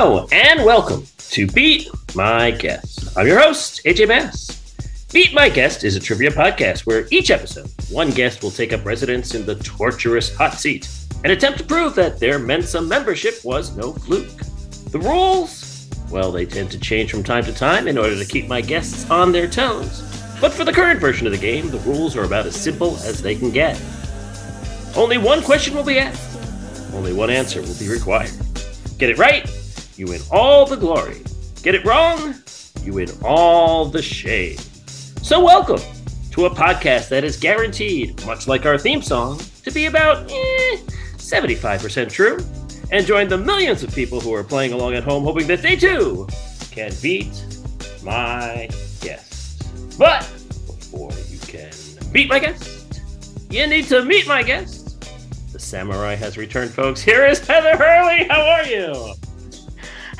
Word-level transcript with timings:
And 0.00 0.64
welcome 0.64 1.06
to 1.28 1.46
Beat 1.46 1.90
My 2.14 2.52
Guest. 2.52 3.14
I'm 3.18 3.26
your 3.26 3.38
host, 3.38 3.82
AJ 3.84 4.08
Bass. 4.08 5.06
Beat 5.12 5.34
My 5.34 5.50
Guest 5.50 5.84
is 5.84 5.94
a 5.94 6.00
trivia 6.00 6.30
podcast 6.30 6.86
where 6.86 7.06
each 7.10 7.30
episode, 7.30 7.70
one 7.90 8.08
guest 8.08 8.42
will 8.42 8.50
take 8.50 8.72
up 8.72 8.86
residence 8.86 9.34
in 9.34 9.44
the 9.44 9.56
torturous 9.56 10.34
hot 10.34 10.54
seat 10.54 10.88
and 11.22 11.30
attempt 11.30 11.58
to 11.58 11.66
prove 11.66 11.94
that 11.96 12.18
their 12.18 12.38
Mensa 12.38 12.80
membership 12.80 13.44
was 13.44 13.76
no 13.76 13.92
fluke. 13.92 14.38
The 14.90 15.00
rules? 15.00 15.90
Well, 16.10 16.32
they 16.32 16.46
tend 16.46 16.70
to 16.70 16.80
change 16.80 17.10
from 17.10 17.22
time 17.22 17.44
to 17.44 17.52
time 17.52 17.86
in 17.86 17.98
order 17.98 18.16
to 18.16 18.24
keep 18.24 18.48
my 18.48 18.62
guests 18.62 19.08
on 19.10 19.32
their 19.32 19.48
toes. 19.48 20.00
But 20.40 20.54
for 20.54 20.64
the 20.64 20.72
current 20.72 20.98
version 20.98 21.26
of 21.26 21.34
the 21.34 21.38
game, 21.38 21.70
the 21.70 21.78
rules 21.80 22.16
are 22.16 22.24
about 22.24 22.46
as 22.46 22.58
simple 22.58 22.96
as 23.00 23.20
they 23.20 23.34
can 23.34 23.50
get. 23.50 23.78
Only 24.96 25.18
one 25.18 25.42
question 25.42 25.74
will 25.74 25.84
be 25.84 25.98
asked, 25.98 26.38
only 26.94 27.12
one 27.12 27.28
answer 27.28 27.60
will 27.60 27.78
be 27.78 27.90
required. 27.90 28.32
Get 28.96 29.10
it 29.10 29.18
right, 29.18 29.46
you 30.00 30.06
win 30.06 30.22
all 30.32 30.64
the 30.64 30.76
glory. 30.76 31.22
Get 31.62 31.74
it 31.74 31.84
wrong, 31.84 32.34
you 32.82 32.94
win 32.94 33.10
all 33.22 33.84
the 33.84 34.00
shame. 34.00 34.56
So, 35.22 35.44
welcome 35.44 35.80
to 36.30 36.46
a 36.46 36.50
podcast 36.50 37.10
that 37.10 37.22
is 37.22 37.36
guaranteed, 37.36 38.24
much 38.24 38.48
like 38.48 38.64
our 38.64 38.78
theme 38.78 39.02
song, 39.02 39.38
to 39.62 39.70
be 39.70 39.84
about 39.84 40.24
eh, 40.30 40.78
75% 41.18 42.10
true. 42.10 42.38
And 42.90 43.06
join 43.06 43.28
the 43.28 43.36
millions 43.36 43.82
of 43.84 43.94
people 43.94 44.20
who 44.20 44.34
are 44.34 44.42
playing 44.42 44.72
along 44.72 44.94
at 44.94 45.04
home, 45.04 45.22
hoping 45.22 45.46
that 45.48 45.60
they 45.60 45.76
too 45.76 46.26
can 46.70 46.92
beat 47.02 47.44
my 48.02 48.68
guest. 49.02 49.98
But 49.98 50.22
before 50.66 51.12
you 51.28 51.38
can 51.40 51.70
beat 52.10 52.30
my 52.30 52.38
guest, 52.38 53.02
you 53.50 53.66
need 53.66 53.84
to 53.88 54.02
meet 54.02 54.26
my 54.26 54.42
guest. 54.42 55.04
The 55.52 55.58
samurai 55.58 56.14
has 56.14 56.38
returned, 56.38 56.70
folks. 56.70 57.02
Here 57.02 57.26
is 57.26 57.46
Heather 57.46 57.76
Hurley. 57.76 58.24
How 58.24 58.40
are 58.40 58.64
you? 58.64 59.14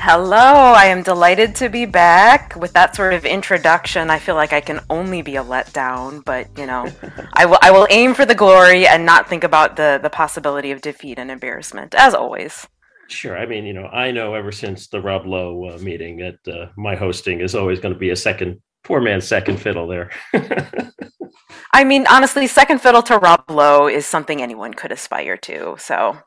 Hello, 0.03 0.73
I 0.73 0.85
am 0.85 1.03
delighted 1.03 1.53
to 1.57 1.69
be 1.69 1.85
back. 1.85 2.55
With 2.55 2.73
that 2.73 2.95
sort 2.95 3.13
of 3.13 3.23
introduction, 3.23 4.09
I 4.09 4.17
feel 4.17 4.33
like 4.33 4.51
I 4.51 4.59
can 4.59 4.79
only 4.89 5.21
be 5.21 5.35
a 5.35 5.43
letdown, 5.43 6.25
but 6.25 6.47
you 6.57 6.65
know, 6.65 6.87
I 7.33 7.45
will 7.45 7.59
I 7.61 7.69
will 7.69 7.85
aim 7.91 8.15
for 8.15 8.25
the 8.25 8.33
glory 8.33 8.87
and 8.87 9.05
not 9.05 9.29
think 9.29 9.43
about 9.43 9.75
the 9.75 9.99
the 10.01 10.09
possibility 10.09 10.71
of 10.71 10.81
defeat 10.81 11.19
and 11.19 11.29
embarrassment, 11.29 11.93
as 11.93 12.15
always. 12.15 12.67
Sure. 13.09 13.37
I 13.37 13.45
mean, 13.45 13.63
you 13.63 13.73
know, 13.73 13.85
I 13.85 14.09
know 14.09 14.33
ever 14.33 14.51
since 14.51 14.87
the 14.87 14.99
Rob 14.99 15.27
Lowe 15.27 15.69
uh, 15.69 15.77
meeting 15.77 16.17
that 16.17 16.51
uh, 16.51 16.71
my 16.75 16.95
hosting 16.95 17.39
is 17.39 17.53
always 17.53 17.79
going 17.79 17.93
to 17.93 17.99
be 17.99 18.09
a 18.09 18.15
second 18.15 18.59
poor 18.83 19.01
man's 19.01 19.27
second 19.27 19.57
fiddle 19.57 19.87
there. 19.87 20.09
I 21.73 21.83
mean, 21.83 22.07
honestly, 22.09 22.47
second 22.47 22.81
fiddle 22.81 23.03
to 23.03 23.19
Rob 23.19 23.43
Lowe 23.51 23.87
is 23.87 24.07
something 24.07 24.41
anyone 24.41 24.73
could 24.73 24.91
aspire 24.91 25.37
to. 25.37 25.75
So 25.77 26.17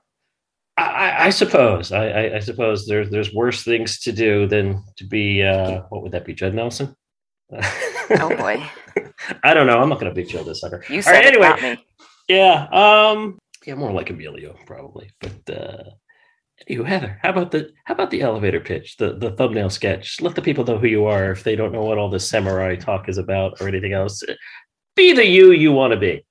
I, 0.76 1.26
I 1.26 1.30
suppose. 1.30 1.92
I, 1.92 2.08
I, 2.08 2.36
I, 2.36 2.38
suppose 2.40 2.86
there's 2.86 3.08
there's 3.10 3.32
worse 3.32 3.62
things 3.62 4.00
to 4.00 4.12
do 4.12 4.48
than 4.48 4.82
to 4.96 5.04
be 5.04 5.42
uh, 5.42 5.82
what 5.88 6.02
would 6.02 6.12
that 6.12 6.24
be, 6.24 6.34
Judd 6.34 6.54
Nelson? 6.54 6.96
oh 7.52 8.36
boy. 8.36 8.62
I 9.44 9.54
don't 9.54 9.66
know. 9.66 9.78
I'm 9.78 9.88
not 9.88 10.00
going 10.00 10.12
to 10.12 10.14
be 10.14 10.26
Joe 10.26 10.42
this 10.42 10.60
sucker. 10.60 10.82
You 10.88 11.00
said 11.00 11.12
right, 11.12 11.26
anyway. 11.26 11.76
me. 11.76 11.84
Yeah. 12.28 12.66
Um. 12.72 13.38
Yeah, 13.64 13.74
more 13.76 13.92
like 13.92 14.10
Emilio 14.10 14.56
probably. 14.66 15.10
But 15.20 15.56
uh, 15.56 15.84
anywho, 16.68 16.84
Heather, 16.86 17.18
how 17.22 17.30
about 17.30 17.50
the 17.50 17.70
how 17.84 17.94
about 17.94 18.10
the 18.10 18.22
elevator 18.22 18.60
pitch, 18.60 18.96
the 18.96 19.14
the 19.14 19.30
thumbnail 19.32 19.70
sketch? 19.70 20.20
Let 20.20 20.34
the 20.34 20.42
people 20.42 20.64
know 20.64 20.78
who 20.78 20.88
you 20.88 21.06
are 21.06 21.30
if 21.30 21.44
they 21.44 21.54
don't 21.54 21.72
know 21.72 21.84
what 21.84 21.98
all 21.98 22.10
this 22.10 22.28
samurai 22.28 22.76
talk 22.76 23.08
is 23.08 23.18
about 23.18 23.60
or 23.60 23.68
anything 23.68 23.92
else. 23.92 24.22
Be 24.96 25.12
the 25.12 25.24
you 25.24 25.52
you 25.52 25.72
want 25.72 25.92
to 25.92 25.98
be. 25.98 26.24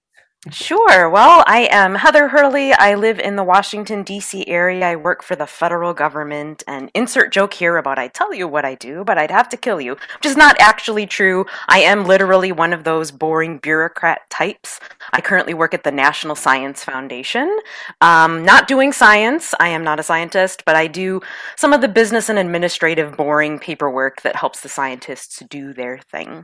Sure. 0.51 1.09
Well, 1.09 1.41
I 1.47 1.69
am 1.71 1.95
Heather 1.95 2.27
Hurley. 2.27 2.73
I 2.73 2.95
live 2.95 3.17
in 3.17 3.37
the 3.37 3.45
Washington, 3.45 4.03
D.C. 4.03 4.45
area. 4.45 4.85
I 4.85 4.97
work 4.97 5.23
for 5.23 5.37
the 5.37 5.47
federal 5.47 5.93
government. 5.93 6.63
And 6.67 6.91
insert 6.93 7.31
joke 7.31 7.53
here 7.53 7.77
about 7.77 7.97
I 7.97 8.09
tell 8.09 8.33
you 8.33 8.45
what 8.45 8.65
I 8.65 8.75
do, 8.75 9.05
but 9.05 9.17
I'd 9.17 9.31
have 9.31 9.47
to 9.49 9.57
kill 9.57 9.79
you, 9.79 9.93
which 9.93 10.25
is 10.25 10.35
not 10.35 10.57
actually 10.59 11.05
true. 11.05 11.45
I 11.69 11.79
am 11.79 12.03
literally 12.03 12.51
one 12.51 12.73
of 12.73 12.83
those 12.83 13.09
boring 13.09 13.57
bureaucrat 13.59 14.29
types. 14.29 14.81
I 15.13 15.21
currently 15.21 15.53
work 15.53 15.73
at 15.73 15.85
the 15.85 15.93
National 15.93 16.35
Science 16.35 16.83
Foundation. 16.83 17.57
Um, 18.01 18.43
not 18.43 18.67
doing 18.67 18.91
science. 18.91 19.53
I 19.61 19.69
am 19.69 19.85
not 19.85 20.01
a 20.01 20.03
scientist, 20.03 20.63
but 20.65 20.75
I 20.75 20.87
do 20.87 21.21
some 21.55 21.71
of 21.71 21.79
the 21.79 21.87
business 21.87 22.27
and 22.27 22.37
administrative 22.37 23.15
boring 23.15 23.59
paperwork 23.59 24.21
that 24.23 24.35
helps 24.35 24.59
the 24.59 24.67
scientists 24.67 25.41
do 25.49 25.71
their 25.71 25.99
thing. 25.99 26.43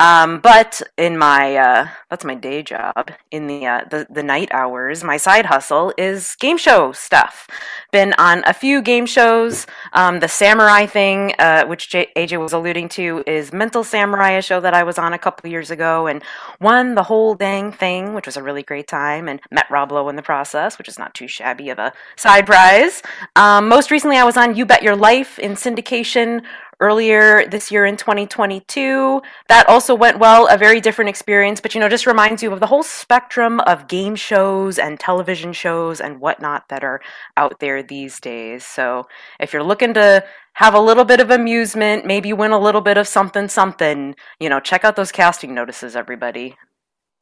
Um, 0.00 0.40
but 0.40 0.82
in 0.96 1.16
my, 1.16 1.54
uh, 1.54 1.88
that's 2.10 2.24
my 2.24 2.34
day 2.34 2.64
job 2.64 3.12
in 3.30 3.46
the, 3.46 3.66
uh, 3.66 3.84
the 3.90 4.06
the 4.10 4.22
night 4.22 4.48
hours. 4.52 5.04
My 5.04 5.16
side 5.16 5.46
hustle 5.46 5.92
is 5.96 6.36
game 6.36 6.58
show 6.58 6.92
stuff. 6.92 7.48
Been 7.90 8.14
on 8.18 8.42
a 8.46 8.52
few 8.52 8.82
game 8.82 9.06
shows. 9.06 9.66
Um, 9.92 10.20
the 10.20 10.28
Samurai 10.28 10.86
thing, 10.86 11.34
uh, 11.38 11.64
which 11.66 11.88
J- 11.88 12.10
AJ 12.16 12.40
was 12.40 12.52
alluding 12.52 12.88
to, 12.90 13.22
is 13.26 13.52
Mental 13.52 13.82
Samurai, 13.82 14.32
a 14.32 14.42
show 14.42 14.60
that 14.60 14.74
I 14.74 14.82
was 14.82 14.98
on 14.98 15.12
a 15.12 15.18
couple 15.18 15.50
years 15.50 15.70
ago, 15.70 16.06
and 16.06 16.22
won 16.60 16.94
the 16.94 17.04
whole 17.04 17.34
dang 17.34 17.72
thing, 17.72 18.14
which 18.14 18.26
was 18.26 18.36
a 18.36 18.42
really 18.42 18.62
great 18.62 18.86
time, 18.88 19.28
and 19.28 19.40
met 19.50 19.70
Rob 19.70 19.90
Lowe 19.90 20.08
in 20.08 20.16
the 20.16 20.22
process, 20.22 20.76
which 20.76 20.88
is 20.88 20.98
not 20.98 21.14
too 21.14 21.28
shabby 21.28 21.70
of 21.70 21.78
a 21.78 21.92
side 22.16 22.46
prize. 22.46 23.02
Um, 23.36 23.68
most 23.68 23.90
recently, 23.90 24.16
I 24.16 24.24
was 24.24 24.36
on 24.36 24.54
You 24.54 24.66
Bet 24.66 24.82
Your 24.82 24.96
Life 24.96 25.38
in 25.38 25.52
syndication 25.52 26.42
earlier 26.80 27.46
this 27.48 27.70
year 27.70 27.84
in 27.84 27.96
2022. 27.96 29.20
That 29.48 29.68
also 29.68 29.94
went 29.94 30.18
well, 30.18 30.46
a 30.48 30.56
very 30.56 30.80
different 30.80 31.08
experience, 31.08 31.60
but 31.60 31.74
you 31.74 31.80
know, 31.80 31.88
just 31.88 32.06
reminds 32.06 32.42
you 32.42 32.52
of 32.52 32.60
the 32.60 32.66
whole 32.66 32.82
spectrum 32.82 33.60
of 33.60 33.88
game 33.88 34.16
shows 34.16 34.78
and 34.78 34.98
television 34.98 35.52
shows 35.52 36.00
and 36.00 36.20
whatnot 36.20 36.68
that 36.68 36.84
are 36.84 37.00
out 37.36 37.60
there 37.60 37.82
these 37.82 38.20
days. 38.20 38.64
So 38.64 39.06
if 39.40 39.52
you're 39.52 39.62
looking 39.62 39.94
to 39.94 40.24
have 40.54 40.74
a 40.74 40.80
little 40.80 41.04
bit 41.04 41.20
of 41.20 41.30
amusement, 41.30 42.04
maybe 42.04 42.32
win 42.32 42.52
a 42.52 42.58
little 42.58 42.80
bit 42.80 42.98
of 42.98 43.06
something, 43.06 43.48
something, 43.48 44.14
you 44.40 44.48
know, 44.48 44.60
check 44.60 44.84
out 44.84 44.96
those 44.96 45.12
casting 45.12 45.54
notices, 45.54 45.94
everybody. 45.94 46.56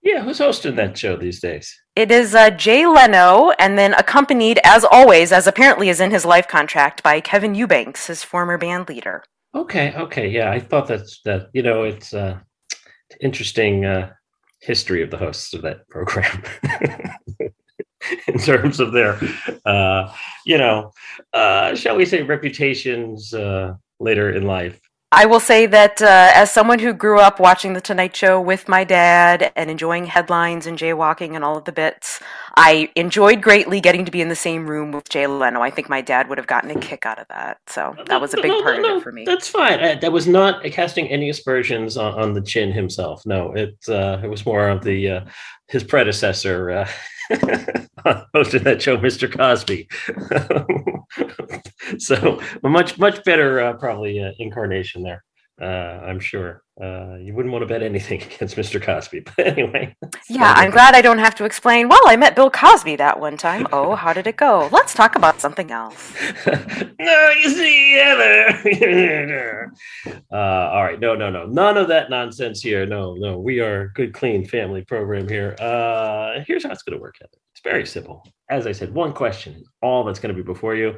Yeah, 0.03 0.23
who's 0.23 0.39
hosting 0.39 0.77
that 0.77 0.97
show 0.97 1.17
these 1.17 1.41
days? 1.41 1.81
It 1.97 2.13
is 2.13 2.35
uh, 2.35 2.51
Jay 2.51 2.87
Leno, 2.87 3.51
and 3.59 3.77
then 3.77 3.93
accompanied, 3.95 4.61
as 4.63 4.85
always, 4.85 5.33
as 5.33 5.49
apparently 5.49 5.89
is 5.89 6.01
in 6.01 6.13
his 6.13 6.25
life 6.25 6.47
contract, 6.47 7.03
by 7.03 7.21
Kevin 7.21 7.57
Eubanks, 7.57 8.07
his 8.07 8.23
former 8.23 8.57
band 8.57 8.89
leader. 8.89 9.25
Okay, 9.57 9.95
okay, 9.97 10.29
yeah, 10.29 10.51
I 10.51 10.61
thought 10.61 10.87
that's 10.87 11.23
that. 11.23 11.49
You 11.55 11.63
know, 11.63 11.83
it's 11.85 12.13
uh, 12.13 12.39
interesting 13.23 13.87
uh, 13.87 14.13
history 14.61 15.03
of 15.03 15.11
the 15.11 15.17
hosts 15.17 15.55
of 15.55 15.63
that 15.63 15.89
program 15.89 16.43
in 18.29 18.39
terms 18.39 18.81
of 18.81 18.93
their, 18.93 19.19
uh, 19.65 20.13
you 20.45 20.59
know, 20.59 20.93
uh, 21.33 21.75
shall 21.75 21.97
we 21.97 22.05
say, 22.05 22.23
reputations 22.23 23.33
uh, 23.33 23.73
later 23.99 24.31
in 24.31 24.43
life. 24.43 24.79
I 25.13 25.25
will 25.25 25.39
say 25.39 25.67
that 25.67 26.03
uh, 26.03 26.33
as 26.35 26.51
someone 26.51 26.81
who 26.81 26.93
grew 26.93 27.21
up 27.21 27.39
watching 27.39 27.75
The 27.75 27.81
Tonight 27.81 28.17
Show 28.17 28.41
with 28.41 28.69
my 28.69 28.83
dad 28.83 29.53
and 29.55 29.71
enjoying 29.71 30.07
headlines 30.07 30.67
and 30.67 30.77
jaywalking 30.77 31.37
and 31.37 31.45
all 31.45 31.57
of 31.57 31.65
the 31.65 31.71
bits, 31.71 32.21
I 32.57 32.91
enjoyed 32.97 33.41
greatly 33.41 33.81
getting 33.81 34.05
to 34.05 34.11
be 34.11 34.21
in 34.21 34.29
the 34.29 34.35
same 34.37 34.67
room 34.67 34.91
with 34.91 35.09
Jay 35.09 35.29
Leno. 35.29 35.63
I 35.63 35.71
think 35.71 35.89
my 35.89 36.01
dad 36.01 36.29
would 36.29 36.39
have 36.39 36.49
gotten 36.49 36.71
a 36.71 36.81
kick 36.81 37.07
out 37.07 37.21
of 37.21 37.29
that. 37.29 37.59
So 37.69 37.95
that 38.07 38.21
was 38.21 38.35
a 38.35 38.39
big 38.39 38.49
no, 38.49 38.63
part 38.63 38.83
no, 38.83 38.97
of 38.97 39.01
it 39.01 39.05
for 39.05 39.13
me. 39.13 39.25
That's 39.25 39.49
fine. 39.49 39.79
Uh, 39.79 39.95
that 40.01 40.11
was 40.11 40.27
not 40.27 40.65
casting 40.65 41.07
any 41.07 41.31
aspersions 41.31 41.97
on, 41.97 42.15
on 42.15 42.33
the 42.33 42.43
chin 42.43 42.73
himself. 42.73 43.25
No, 43.25 43.53
it 43.53 43.77
uh, 43.89 44.21
it 44.25 44.29
was 44.29 44.45
more 44.45 44.69
of 44.69 44.83
the 44.83 45.09
uh, 45.09 45.21
his 45.69 45.85
predecessor. 45.85 46.87
Hosted 48.35 48.65
that 48.65 48.81
show, 48.81 48.97
Mr. 48.97 49.31
Cosby. 49.31 49.89
so 51.99 52.41
a 52.63 52.69
much 52.69 52.99
much 52.99 53.25
better 53.25 53.61
uh, 53.61 53.73
probably 53.75 54.23
uh, 54.23 54.33
incarnation 54.39 55.03
there. 55.03 55.25
Uh, 55.61 55.65
I'm 55.65 56.21
sure 56.21 56.63
uh, 56.79 57.17
you 57.17 57.33
wouldn't 57.33 57.51
want 57.51 57.63
to 57.63 57.67
bet 57.67 57.83
anything 57.83 58.23
against 58.35 58.57
Mr. 58.57 58.81
Cosby. 58.81 59.21
But 59.21 59.47
anyway, 59.47 59.97
yeah, 60.29 60.53
I'm 60.55 60.71
glad 60.71 60.95
I 60.95 61.01
don't 61.01 61.19
have 61.19 61.35
to 61.37 61.45
explain. 61.45 61.89
Well, 61.89 62.03
I 62.07 62.17
met 62.17 62.35
Bill 62.37 62.51
Cosby 62.51 62.97
that 62.97 63.19
one 63.19 63.37
time. 63.37 63.67
Oh, 63.77 63.95
how 63.95 64.13
did 64.13 64.27
it 64.27 64.37
go? 64.37 64.69
Let's 64.73 64.95
talk 64.95 65.17
about 65.17 65.41
something 65.41 65.71
else. 65.71 66.15
no, 66.47 67.31
you 67.31 67.51
see, 67.51 67.93
Heather. 67.93 69.73
uh, 70.33 70.37
all 70.37 70.83
right, 70.83 70.99
no, 70.99 71.15
no, 71.15 71.31
no, 71.31 71.47
none 71.47 71.77
of 71.77 71.89
that 71.89 72.09
nonsense 72.09 72.63
here. 72.63 72.87
No, 72.87 73.15
no, 73.15 73.39
we 73.39 73.61
are 73.61 73.83
a 73.83 73.93
good, 73.93 74.15
clean 74.15 74.47
family 74.47 74.83
program 74.83 75.29
here. 75.29 75.57
Uh, 75.61 76.43
here's 76.47 76.65
how 76.65 76.71
it's 76.71 76.83
going 76.85 76.97
to 76.97 77.03
work, 77.03 77.17
Heather. 77.21 77.37
It's 77.53 77.61
very 77.63 77.85
simple. 77.85 78.23
As 78.49 78.67
I 78.67 78.73
said, 78.73 78.95
one 78.95 79.13
question, 79.13 79.63
all 79.83 80.05
that's 80.05 80.21
going 80.21 80.35
to 80.35 80.43
be 80.43 80.47
before 80.47 80.75
you 80.75 80.97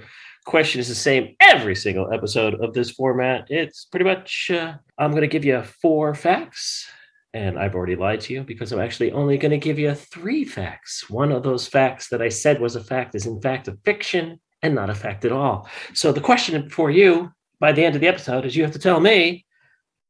question 0.48 0.80
is 0.80 0.88
the 0.88 0.94
same 0.94 1.36
every 1.40 1.76
single 1.76 2.10
episode 2.10 2.54
of 2.54 2.72
this 2.72 2.90
format. 2.90 3.46
It's 3.50 3.84
pretty 3.84 4.04
much, 4.04 4.50
uh, 4.50 4.76
I'm 4.96 5.10
going 5.10 5.20
to 5.20 5.28
give 5.28 5.44
you 5.44 5.62
four 5.62 6.14
facts. 6.14 6.88
And 7.34 7.58
I've 7.58 7.74
already 7.74 7.96
lied 7.96 8.22
to 8.22 8.32
you 8.32 8.42
because 8.42 8.72
I'm 8.72 8.80
actually 8.80 9.12
only 9.12 9.36
going 9.36 9.50
to 9.50 9.58
give 9.58 9.78
you 9.78 9.92
three 9.94 10.46
facts. 10.46 11.10
One 11.10 11.30
of 11.30 11.42
those 11.42 11.68
facts 11.68 12.08
that 12.08 12.22
I 12.22 12.30
said 12.30 12.62
was 12.62 12.76
a 12.76 12.82
fact 12.82 13.14
is, 13.14 13.26
in 13.26 13.38
fact, 13.42 13.68
a 13.68 13.76
fiction 13.84 14.40
and 14.62 14.74
not 14.74 14.88
a 14.88 14.94
fact 14.94 15.26
at 15.26 15.32
all. 15.32 15.68
So 15.92 16.12
the 16.12 16.22
question 16.22 16.70
for 16.70 16.90
you 16.90 17.30
by 17.60 17.72
the 17.72 17.84
end 17.84 17.94
of 17.94 18.00
the 18.00 18.08
episode 18.08 18.46
is 18.46 18.56
you 18.56 18.62
have 18.62 18.72
to 18.72 18.78
tell 18.78 19.00
me 19.00 19.44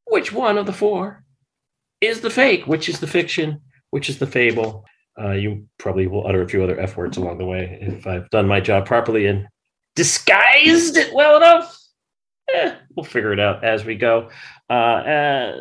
which 0.04 0.32
one 0.32 0.56
of 0.56 0.66
the 0.66 0.72
four 0.72 1.24
is 2.00 2.20
the 2.20 2.30
fake, 2.30 2.68
which 2.68 2.88
is 2.88 3.00
the 3.00 3.08
fiction, 3.08 3.60
which 3.90 4.08
is 4.08 4.18
the 4.18 4.26
fable. 4.26 4.84
Uh, 5.20 5.32
you 5.32 5.66
probably 5.78 6.06
will 6.06 6.28
utter 6.28 6.42
a 6.42 6.48
few 6.48 6.62
other 6.62 6.78
F 6.78 6.96
words 6.96 7.16
along 7.16 7.38
the 7.38 7.44
way 7.44 7.78
if 7.82 8.06
I've 8.06 8.30
done 8.30 8.46
my 8.46 8.60
job 8.60 8.86
properly 8.86 9.26
and 9.26 9.48
disguised 9.98 10.96
it 10.96 11.12
well 11.12 11.36
enough. 11.36 11.76
Eh, 12.54 12.72
we'll 12.94 13.04
figure 13.04 13.32
it 13.32 13.40
out 13.40 13.64
as 13.64 13.84
we 13.84 13.96
go. 13.96 14.30
Uh, 14.70 15.02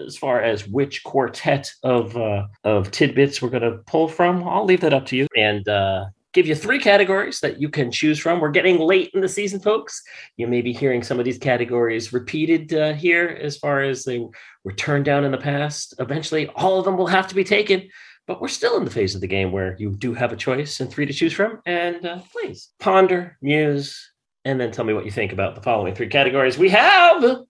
as 0.06 0.16
far 0.16 0.44
as 0.44 0.68
which 0.68 1.04
quartet 1.04 1.72
of 1.82 2.16
uh, 2.16 2.46
of 2.64 2.92
tidbits 2.92 3.42
we're 3.42 3.50
going 3.50 3.64
to 3.64 3.80
pull 3.88 4.08
from, 4.08 4.48
I'll 4.48 4.64
leave 4.64 4.82
that 4.82 4.94
up 4.94 5.08
to 5.08 5.16
you. 5.18 5.28
And 5.36 5.68
uh, 5.68 6.06
give 6.34 6.46
you 6.46 6.54
three 6.54 6.80
categories 6.80 7.40
that 7.40 7.60
you 7.60 7.68
can 7.68 7.92
choose 7.92 8.20
from. 8.20 8.40
We're 8.40 8.52
getting 8.52 8.78
late 8.78 9.10
in 9.16 9.22
the 9.22 9.28
season, 9.28 9.60
folks. 9.60 10.04
You 10.38 10.46
may 10.48 10.62
be 10.62 10.72
hearing 10.72 11.02
some 11.02 11.18
of 11.18 11.26
these 11.26 11.40
categories 11.40 12.14
repeated 12.14 12.72
uh, 12.74 12.94
here 12.94 13.40
as 13.42 13.58
far 13.58 13.82
as 13.82 14.04
they 14.04 14.20
were 14.64 14.74
turned 14.74 15.06
down 15.06 15.26
in 15.26 15.32
the 15.32 15.40
past. 15.40 15.96
Eventually, 15.98 16.48
all 16.50 16.78
of 16.78 16.86
them 16.86 16.96
will 16.96 17.08
have 17.08 17.28
to 17.30 17.36
be 17.36 17.44
taken. 17.44 17.90
But 18.28 18.42
we're 18.42 18.50
still 18.50 18.78
in 18.78 18.84
the 18.84 18.92
phase 18.92 19.16
of 19.16 19.22
the 19.22 19.28
game 19.28 19.54
where 19.54 19.76
you 19.80 19.96
do 19.96 20.14
have 20.14 20.34
a 20.34 20.38
choice 20.38 20.82
and 20.82 20.92
three 20.92 21.06
to 21.06 21.14
choose 21.14 21.34
from. 21.34 21.62
And 21.66 22.06
uh, 22.06 22.20
please 22.34 22.70
ponder, 22.78 23.38
muse, 23.42 24.12
and 24.48 24.62
then 24.62 24.72
tell 24.72 24.86
me 24.86 24.94
what 24.94 25.04
you 25.04 25.12
think 25.12 25.34
about 25.34 25.56
the 25.56 25.62
following 25.62 25.94
three 25.94 26.08
categories. 26.08 26.58
We 26.58 26.70
have 26.70 27.42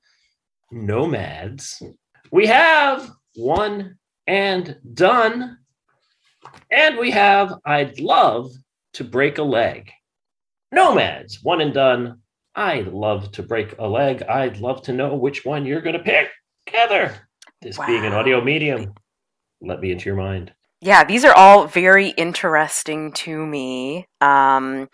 nomads, 0.71 1.81
we 2.31 2.47
have 2.47 3.11
one 3.35 3.97
and 4.25 4.77
done, 4.95 5.59
and 6.71 6.97
we 6.97 7.11
have 7.11 7.53
I'd 7.63 7.99
love 7.99 8.51
to 8.93 9.03
break 9.03 9.37
a 9.37 9.43
leg. 9.43 9.91
Nomads, 10.71 11.43
one 11.43 11.61
and 11.61 11.71
done. 11.71 12.19
I'd 12.55 12.87
love 12.87 13.31
to 13.33 13.43
break 13.43 13.75
a 13.77 13.85
leg. 13.85 14.23
I'd 14.23 14.57
love 14.57 14.81
to 14.83 14.93
know 14.93 15.15
which 15.15 15.45
one 15.45 15.67
you're 15.67 15.81
going 15.81 15.97
to 15.97 16.03
pick. 16.03 16.29
Heather, 16.65 17.15
this 17.61 17.77
wow. 17.77 17.85
being 17.85 18.05
an 18.05 18.13
audio 18.13 18.43
medium, 18.43 18.95
let 19.61 19.79
me 19.79 19.91
into 19.91 20.05
your 20.05 20.15
mind. 20.15 20.51
Yeah, 20.81 21.03
these 21.03 21.23
are 21.23 21.33
all 21.33 21.67
very 21.67 22.09
interesting 22.09 23.11
to 23.13 23.45
me. 23.45 24.07
Um, 24.19 24.89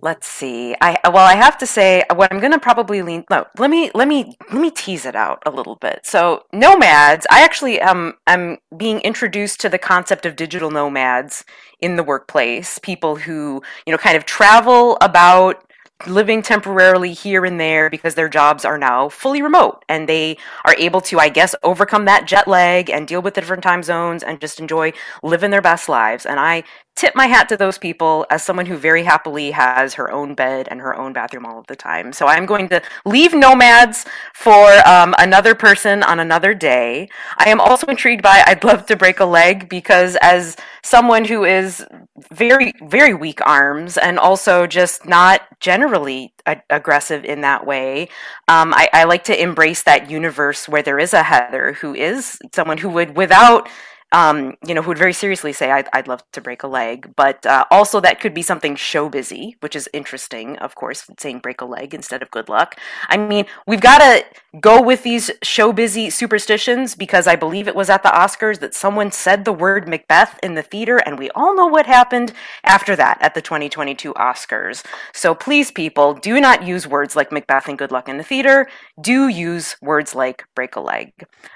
let's 0.00 0.26
see. 0.26 0.74
I 0.80 0.98
well, 1.04 1.26
I 1.26 1.34
have 1.34 1.58
to 1.58 1.66
say 1.66 2.04
what 2.14 2.32
I'm 2.32 2.40
going 2.40 2.52
to 2.52 2.58
probably 2.58 3.02
lean. 3.02 3.24
No, 3.30 3.46
let 3.58 3.70
me 3.70 3.90
let 3.94 4.08
me 4.08 4.36
let 4.52 4.60
me 4.60 4.70
tease 4.70 5.04
it 5.04 5.16
out 5.16 5.42
a 5.46 5.50
little 5.50 5.76
bit. 5.76 6.00
So, 6.04 6.44
nomads. 6.52 7.26
I 7.30 7.42
actually 7.42 7.80
am 7.80 8.14
I'm 8.26 8.58
being 8.76 9.00
introduced 9.00 9.60
to 9.60 9.68
the 9.68 9.78
concept 9.78 10.26
of 10.26 10.36
digital 10.36 10.70
nomads 10.70 11.44
in 11.80 11.96
the 11.96 12.02
workplace. 12.02 12.78
People 12.78 13.16
who 13.16 13.62
you 13.86 13.92
know 13.92 13.98
kind 13.98 14.16
of 14.16 14.24
travel 14.24 14.96
about 15.00 15.64
living 16.06 16.42
temporarily 16.42 17.12
here 17.12 17.44
and 17.44 17.58
there 17.58 17.90
because 17.90 18.14
their 18.14 18.28
jobs 18.28 18.64
are 18.64 18.78
now 18.78 19.08
fully 19.08 19.42
remote 19.42 19.84
and 19.88 20.08
they 20.08 20.36
are 20.64 20.74
able 20.78 21.00
to, 21.00 21.18
I 21.18 21.28
guess, 21.28 21.54
overcome 21.64 22.04
that 22.04 22.26
jet 22.26 22.46
lag 22.46 22.88
and 22.88 23.08
deal 23.08 23.20
with 23.20 23.34
the 23.34 23.40
different 23.40 23.64
time 23.64 23.82
zones 23.82 24.22
and 24.22 24.40
just 24.40 24.60
enjoy 24.60 24.92
living 25.22 25.50
their 25.50 25.62
best 25.62 25.88
lives. 25.88 26.24
And 26.24 26.38
I 26.38 26.62
tip 26.98 27.14
my 27.14 27.26
hat 27.26 27.48
to 27.48 27.56
those 27.56 27.78
people 27.78 28.26
as 28.28 28.42
someone 28.42 28.66
who 28.66 28.76
very 28.76 29.04
happily 29.04 29.52
has 29.52 29.94
her 29.94 30.10
own 30.10 30.34
bed 30.34 30.66
and 30.68 30.80
her 30.80 30.96
own 30.96 31.12
bathroom 31.12 31.46
all 31.46 31.60
of 31.60 31.66
the 31.68 31.76
time. 31.76 32.12
So 32.12 32.26
I'm 32.26 32.44
going 32.44 32.68
to 32.70 32.82
leave 33.04 33.32
nomads 33.32 34.04
for 34.34 34.66
um, 34.84 35.14
another 35.18 35.54
person 35.54 36.02
on 36.02 36.18
another 36.18 36.54
day. 36.54 37.08
I 37.36 37.50
am 37.50 37.60
also 37.60 37.86
intrigued 37.86 38.22
by 38.22 38.42
I'd 38.44 38.64
love 38.64 38.84
to 38.86 38.96
break 38.96 39.20
a 39.20 39.24
leg 39.24 39.68
because 39.68 40.16
as 40.20 40.56
someone 40.82 41.24
who 41.24 41.44
is 41.44 41.86
very, 42.32 42.72
very 42.82 43.14
weak 43.14 43.46
arms 43.46 43.96
and 43.96 44.18
also 44.18 44.66
just 44.66 45.06
not 45.06 45.42
generally 45.60 46.34
a- 46.46 46.62
aggressive 46.68 47.24
in 47.24 47.42
that 47.42 47.64
way, 47.64 48.08
um, 48.48 48.74
I-, 48.74 48.90
I 48.92 49.04
like 49.04 49.22
to 49.24 49.40
embrace 49.40 49.84
that 49.84 50.10
universe 50.10 50.68
where 50.68 50.82
there 50.82 50.98
is 50.98 51.14
a 51.14 51.22
Heather 51.22 51.74
who 51.74 51.94
is 51.94 52.40
someone 52.52 52.78
who 52.78 52.88
would, 52.88 53.16
without 53.16 53.68
um, 54.12 54.56
you 54.66 54.74
know, 54.74 54.82
who 54.82 54.88
would 54.88 54.98
very 54.98 55.12
seriously 55.12 55.52
say, 55.52 55.70
I'd, 55.70 55.88
I'd 55.92 56.08
love 56.08 56.22
to 56.32 56.40
break 56.40 56.62
a 56.62 56.66
leg. 56.68 57.12
But 57.16 57.44
uh, 57.44 57.64
also, 57.70 58.00
that 58.00 58.20
could 58.20 58.34
be 58.34 58.42
something 58.42 58.74
show 58.74 59.08
busy, 59.08 59.56
which 59.60 59.76
is 59.76 59.88
interesting, 59.92 60.56
of 60.58 60.74
course, 60.74 61.10
saying 61.18 61.40
break 61.40 61.60
a 61.60 61.66
leg 61.66 61.94
instead 61.94 62.22
of 62.22 62.30
good 62.30 62.48
luck. 62.48 62.76
I 63.08 63.16
mean, 63.16 63.46
we've 63.66 63.80
got 63.80 63.98
to 63.98 64.24
go 64.60 64.80
with 64.80 65.02
these 65.02 65.30
show 65.42 65.74
busy 65.74 66.08
superstitions 66.08 66.94
because 66.94 67.26
I 67.26 67.36
believe 67.36 67.68
it 67.68 67.76
was 67.76 67.90
at 67.90 68.02
the 68.02 68.08
Oscars 68.08 68.60
that 68.60 68.74
someone 68.74 69.12
said 69.12 69.44
the 69.44 69.52
word 69.52 69.86
Macbeth 69.86 70.38
in 70.42 70.54
the 70.54 70.62
theater, 70.62 70.96
and 70.98 71.18
we 71.18 71.28
all 71.30 71.54
know 71.54 71.66
what 71.66 71.84
happened 71.84 72.32
after 72.64 72.96
that 72.96 73.18
at 73.20 73.34
the 73.34 73.42
2022 73.42 74.14
Oscars. 74.14 74.84
So 75.12 75.34
please, 75.34 75.70
people, 75.70 76.14
do 76.14 76.40
not 76.40 76.66
use 76.66 76.86
words 76.86 77.14
like 77.14 77.30
Macbeth 77.30 77.68
and 77.68 77.78
good 77.78 77.92
luck 77.92 78.08
in 78.08 78.16
the 78.16 78.24
theater. 78.24 78.68
Do 78.98 79.28
use 79.28 79.76
words 79.82 80.14
like 80.14 80.44
break 80.54 80.76
a 80.76 80.80
leg. 80.80 81.12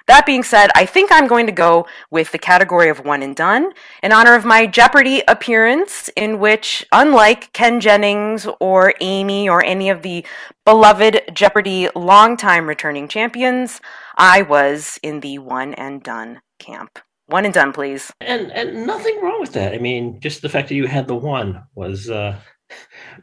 That 0.07 0.27
being 0.27 0.43
said, 0.43 0.71
I 0.75 0.85
think 0.85 1.11
I'm 1.11 1.27
going 1.27 1.47
to 1.47 1.53
go 1.53 1.87
with 2.11 2.31
the 2.33 2.39
category 2.39 2.91
of 2.91 3.05
one 3.05 3.23
and 3.23 3.35
done 3.35 3.73
in 4.03 4.13
honor 4.13 4.35
of 4.35 4.45
my 4.45 4.67
Jeopardy 4.67 5.23
appearance, 5.27 6.11
in 6.15 6.39
which, 6.39 6.85
unlike 6.93 7.53
Ken 7.55 7.81
Jennings 7.81 8.47
or 8.61 8.93
Amy 9.01 9.49
or 9.49 9.65
any 9.65 9.89
of 9.89 10.03
the 10.03 10.27
beloved 10.65 11.23
Jeopardy 11.33 11.89
longtime 11.95 12.69
returning 12.69 13.09
champions, 13.09 13.81
I 14.17 14.43
was 14.43 14.99
in 15.03 15.21
the 15.21 15.39
one 15.39 15.75
and 15.75 16.03
done 16.03 16.41
camp. 16.59 16.99
One 17.27 17.45
and 17.45 17.55
done, 17.55 17.73
please. 17.73 18.13
And 18.21 18.53
and 18.53 18.87
nothing 18.87 19.21
wrong 19.23 19.41
with 19.41 19.53
that. 19.53 19.75
I 19.75 19.79
mean, 19.79 20.21
just 20.21 20.43
the 20.43 20.49
fact 20.49 20.69
that 20.69 20.75
you 20.75 20.87
had 20.87 21.09
the 21.09 21.15
one 21.15 21.63
was 21.75 22.11
uh, 22.11 22.39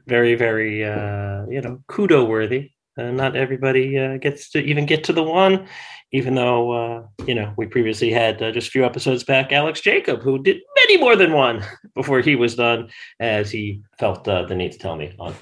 very, 0.07 0.36
very 0.36 0.83
uh, 0.83 1.45
you 1.50 1.62
know, 1.62 1.81
kudo 1.89 2.27
worthy. 2.27 2.71
Uh, 2.97 3.12
not 3.12 3.36
everybody 3.36 3.97
uh, 3.97 4.18
gets 4.18 4.50
to 4.50 4.59
even 4.59 4.86
get 4.86 5.06
to 5.06 5.13
the 5.13 5.24
one 5.24 5.68
even 6.12 6.36
though 6.36 6.71
uh, 6.71 7.03
you 7.25 7.36
know 7.36 7.53
we 7.56 7.65
previously 7.65 8.12
had 8.12 8.41
uh, 8.41 8.51
just 8.51 8.68
a 8.68 8.71
few 8.71 8.83
episodes 8.83 9.24
back 9.24 9.53
alex 9.53 9.80
jacob 9.80 10.21
who 10.21 10.41
did 10.41 10.57
many 10.75 10.97
more 10.97 11.15
than 11.15 11.31
one 11.31 11.63
before 11.95 12.19
he 12.19 12.36
was 12.36 12.56
done 12.56 12.89
as 13.19 13.51
he 13.51 13.81
felt 14.00 14.27
uh, 14.27 14.44
the 14.47 14.56
need 14.56 14.71
to 14.71 14.77
tell 14.77 14.97
me 14.97 15.15
on 15.19 15.33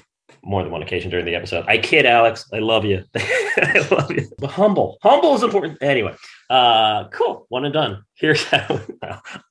more 0.42 0.62
than 0.62 0.72
one 0.72 0.82
occasion 0.82 1.10
during 1.10 1.26
the 1.26 1.34
episode. 1.34 1.64
I 1.68 1.78
kid 1.78 2.06
alex. 2.06 2.46
I 2.52 2.58
love 2.58 2.84
you. 2.84 3.04
I 3.16 3.86
love 3.90 4.10
you. 4.10 4.28
But 4.38 4.50
humble. 4.50 4.98
Humble 5.02 5.34
is 5.34 5.42
important. 5.42 5.78
Anyway 5.82 6.14
uh 6.50 7.08
cool. 7.08 7.46
One 7.48 7.64
and 7.64 7.74
done. 7.74 8.04
Here's 8.14 8.44
how 8.50 8.80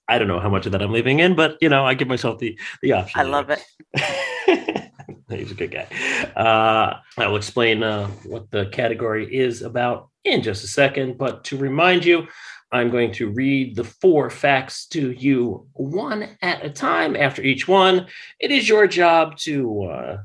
i 0.07 0.17
don't 0.17 0.27
know 0.27 0.39
how 0.39 0.49
much 0.49 0.65
of 0.65 0.71
that 0.71 0.81
i'm 0.81 0.91
leaving 0.91 1.19
in 1.19 1.35
but 1.35 1.57
you 1.61 1.67
know 1.67 1.85
i 1.85 1.93
give 1.93 2.07
myself 2.07 2.39
the 2.39 2.57
the 2.81 2.93
option 2.93 3.19
i 3.19 3.23
love 3.23 3.49
it. 3.49 3.63
He's 5.29 5.51
a 5.51 5.55
good 5.55 5.71
guy. 5.71 5.87
Uh, 6.35 6.99
I 7.17 7.27
will 7.27 7.35
explain 7.35 7.83
uh, 7.83 8.07
what 8.25 8.49
the 8.49 8.67
category 8.67 9.33
is 9.33 9.61
about 9.61 10.09
in 10.23 10.41
just 10.41 10.63
a 10.63 10.67
second. 10.67 11.17
But 11.17 11.43
to 11.45 11.57
remind 11.57 12.05
you, 12.05 12.27
I'm 12.71 12.89
going 12.89 13.11
to 13.13 13.29
read 13.29 13.75
the 13.75 13.83
four 13.83 14.29
facts 14.29 14.85
to 14.87 15.11
you 15.11 15.67
one 15.73 16.37
at 16.41 16.65
a 16.65 16.69
time. 16.69 17.15
After 17.15 17.41
each 17.41 17.67
one, 17.67 18.07
it 18.39 18.51
is 18.51 18.67
your 18.67 18.87
job 18.87 19.37
to 19.39 19.83
uh, 19.83 20.17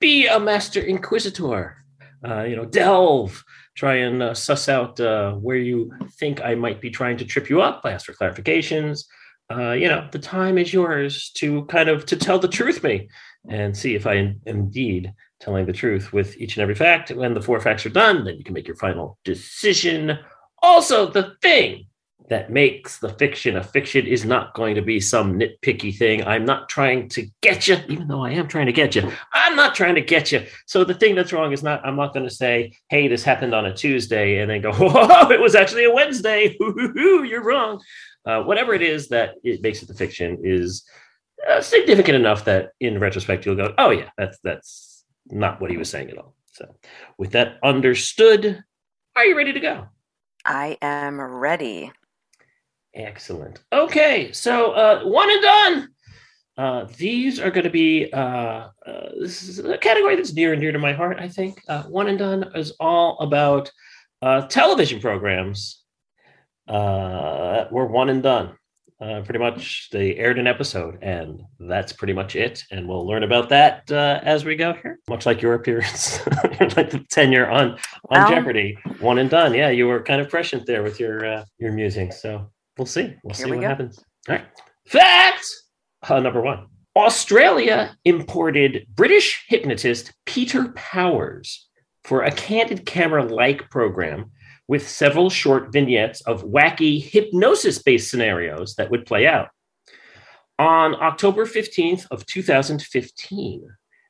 be 0.00 0.26
a 0.26 0.40
master 0.40 0.80
inquisitor. 0.80 1.76
Uh, 2.26 2.42
you 2.42 2.56
know, 2.56 2.66
delve, 2.66 3.42
try 3.76 3.94
and 3.96 4.22
uh, 4.22 4.34
suss 4.34 4.68
out 4.68 5.00
uh, 5.00 5.32
where 5.34 5.56
you 5.56 5.90
think 6.18 6.42
I 6.42 6.54
might 6.54 6.80
be 6.80 6.90
trying 6.90 7.16
to 7.18 7.24
trip 7.24 7.48
you 7.48 7.62
up. 7.62 7.82
Ask 7.84 8.06
for 8.06 8.12
clarifications. 8.12 9.04
Uh, 9.50 9.72
you 9.72 9.88
know, 9.88 10.06
the 10.12 10.18
time 10.18 10.58
is 10.58 10.72
yours 10.72 11.30
to 11.34 11.64
kind 11.66 11.88
of 11.88 12.06
to 12.06 12.16
tell 12.16 12.38
the 12.38 12.48
truth 12.48 12.84
me 12.84 13.08
and 13.48 13.76
see 13.76 13.94
if 13.94 14.06
I 14.06 14.14
am 14.14 14.40
indeed 14.46 15.12
telling 15.40 15.64
the 15.64 15.72
truth 15.72 16.12
with 16.12 16.36
each 16.36 16.56
and 16.56 16.62
every 16.62 16.74
fact. 16.74 17.10
When 17.10 17.34
the 17.34 17.40
four 17.40 17.58
facts 17.60 17.86
are 17.86 17.90
done, 17.90 18.24
then 18.24 18.36
you 18.36 18.44
can 18.44 18.54
make 18.54 18.68
your 18.68 18.76
final 18.76 19.18
decision. 19.24 20.18
Also, 20.62 21.10
the 21.10 21.34
thing 21.40 21.86
that 22.30 22.48
makes 22.48 22.98
the 22.98 23.08
fiction 23.08 23.56
a 23.56 23.62
fiction 23.62 24.06
is 24.06 24.24
not 24.24 24.54
going 24.54 24.76
to 24.76 24.80
be 24.80 25.00
some 25.00 25.38
nitpicky 25.38 25.94
thing. 25.94 26.24
I'm 26.24 26.44
not 26.44 26.68
trying 26.68 27.08
to 27.10 27.28
get 27.42 27.66
you, 27.66 27.76
even 27.88 28.06
though 28.06 28.24
I 28.24 28.30
am 28.30 28.46
trying 28.46 28.66
to 28.66 28.72
get 28.72 28.94
you. 28.94 29.10
I'm 29.32 29.56
not 29.56 29.74
trying 29.74 29.96
to 29.96 30.00
get 30.00 30.30
you. 30.30 30.46
So 30.66 30.84
the 30.84 30.94
thing 30.94 31.16
that's 31.16 31.32
wrong 31.32 31.52
is 31.52 31.64
not, 31.64 31.84
I'm 31.84 31.96
not 31.96 32.14
going 32.14 32.28
to 32.28 32.34
say, 32.34 32.72
hey, 32.88 33.08
this 33.08 33.24
happened 33.24 33.52
on 33.52 33.66
a 33.66 33.74
Tuesday, 33.74 34.38
and 34.38 34.48
then 34.48 34.62
go, 34.62 34.72
whoa, 34.74 35.30
it 35.30 35.40
was 35.40 35.56
actually 35.56 35.84
a 35.84 35.92
Wednesday. 35.92 36.56
You're 36.94 37.42
wrong. 37.42 37.82
Uh, 38.24 38.42
whatever 38.44 38.74
it 38.74 38.82
is 38.82 39.08
that 39.08 39.34
it 39.42 39.60
makes 39.60 39.82
it 39.82 39.88
the 39.88 39.94
fiction 39.94 40.38
is 40.44 40.84
uh, 41.50 41.60
significant 41.60 42.14
enough 42.14 42.44
that 42.44 42.70
in 42.78 43.00
retrospect 43.00 43.44
you'll 43.44 43.56
go, 43.56 43.74
oh 43.76 43.90
yeah, 43.90 44.10
that's 44.16 44.38
that's 44.44 45.04
not 45.26 45.60
what 45.60 45.70
he 45.70 45.76
was 45.76 45.90
saying 45.90 46.10
at 46.10 46.18
all. 46.18 46.36
So, 46.52 46.72
with 47.18 47.32
that 47.32 47.58
understood, 47.64 48.62
are 49.16 49.24
you 49.24 49.36
ready 49.36 49.52
to 49.52 49.60
go? 49.60 49.88
I 50.44 50.78
am 50.80 51.20
ready. 51.20 51.90
Excellent. 52.94 53.60
Okay, 53.72 54.32
so 54.32 54.72
uh, 54.72 55.02
one 55.04 55.30
and 55.30 55.42
done. 55.42 55.88
Uh, 56.56 56.86
these 56.98 57.40
are 57.40 57.50
going 57.50 57.64
to 57.64 57.70
be 57.70 58.12
uh, 58.12 58.68
uh, 58.86 59.08
this 59.18 59.42
is 59.42 59.60
a 59.60 59.78
category 59.78 60.16
that's 60.16 60.34
near 60.34 60.52
and 60.52 60.60
dear 60.60 60.72
to 60.72 60.78
my 60.78 60.92
heart. 60.92 61.18
I 61.18 61.28
think 61.28 61.62
uh, 61.68 61.84
one 61.84 62.08
and 62.08 62.18
done 62.18 62.50
is 62.54 62.72
all 62.80 63.18
about 63.20 63.70
uh, 64.20 64.46
television 64.48 65.00
programs 65.00 65.82
uh, 66.68 67.64
were 67.70 67.86
one 67.86 68.10
and 68.10 68.22
done. 68.22 68.56
Uh, 69.00 69.22
pretty 69.22 69.38
much, 69.38 69.88
they 69.92 70.14
aired 70.16 70.38
an 70.38 70.46
episode, 70.46 70.98
and 71.00 71.40
that's 71.58 71.90
pretty 71.90 72.12
much 72.12 72.36
it. 72.36 72.62
And 72.70 72.86
we'll 72.86 73.06
learn 73.06 73.22
about 73.22 73.48
that 73.48 73.90
uh, 73.90 74.20
as 74.22 74.44
we 74.44 74.56
go 74.56 74.74
here. 74.74 74.98
Much 75.08 75.24
like 75.24 75.40
your 75.40 75.54
appearance, 75.54 76.18
like 76.76 76.90
the 76.90 77.02
tenure 77.08 77.48
on 77.48 77.78
on 78.10 78.20
um, 78.20 78.28
Jeopardy, 78.30 78.76
one 78.98 79.18
and 79.18 79.30
done. 79.30 79.54
Yeah, 79.54 79.70
you 79.70 79.86
were 79.86 80.02
kind 80.02 80.20
of 80.20 80.28
prescient 80.28 80.66
there 80.66 80.82
with 80.82 81.00
your 81.00 81.24
uh, 81.24 81.44
your 81.58 81.72
musings. 81.72 82.20
So 82.20 82.50
we'll 82.78 82.86
see. 82.86 83.14
We'll 83.22 83.34
see 83.34 83.44
we 83.44 83.56
what 83.56 83.62
go. 83.62 83.68
happens. 83.68 84.04
All 84.28 84.36
right. 84.36 84.46
Fact 84.86 85.46
uh, 86.08 86.20
number 86.20 86.40
one: 86.40 86.66
Australia 86.96 87.96
imported 88.04 88.86
British 88.94 89.44
hypnotist 89.48 90.12
Peter 90.26 90.72
Powers 90.72 91.68
for 92.04 92.22
a 92.22 92.32
candid 92.32 92.86
camera 92.86 93.24
like 93.24 93.70
program 93.70 94.30
with 94.68 94.88
several 94.88 95.30
short 95.30 95.72
vignettes 95.72 96.20
of 96.22 96.44
wacky 96.44 97.02
hypnosis 97.02 97.82
based 97.82 98.10
scenarios 98.10 98.74
that 98.76 98.90
would 98.90 99.04
play 99.04 99.26
out. 99.26 99.48
On 100.58 100.94
October 100.94 101.46
15th 101.46 102.06
of 102.10 102.24
2015, 102.26 103.66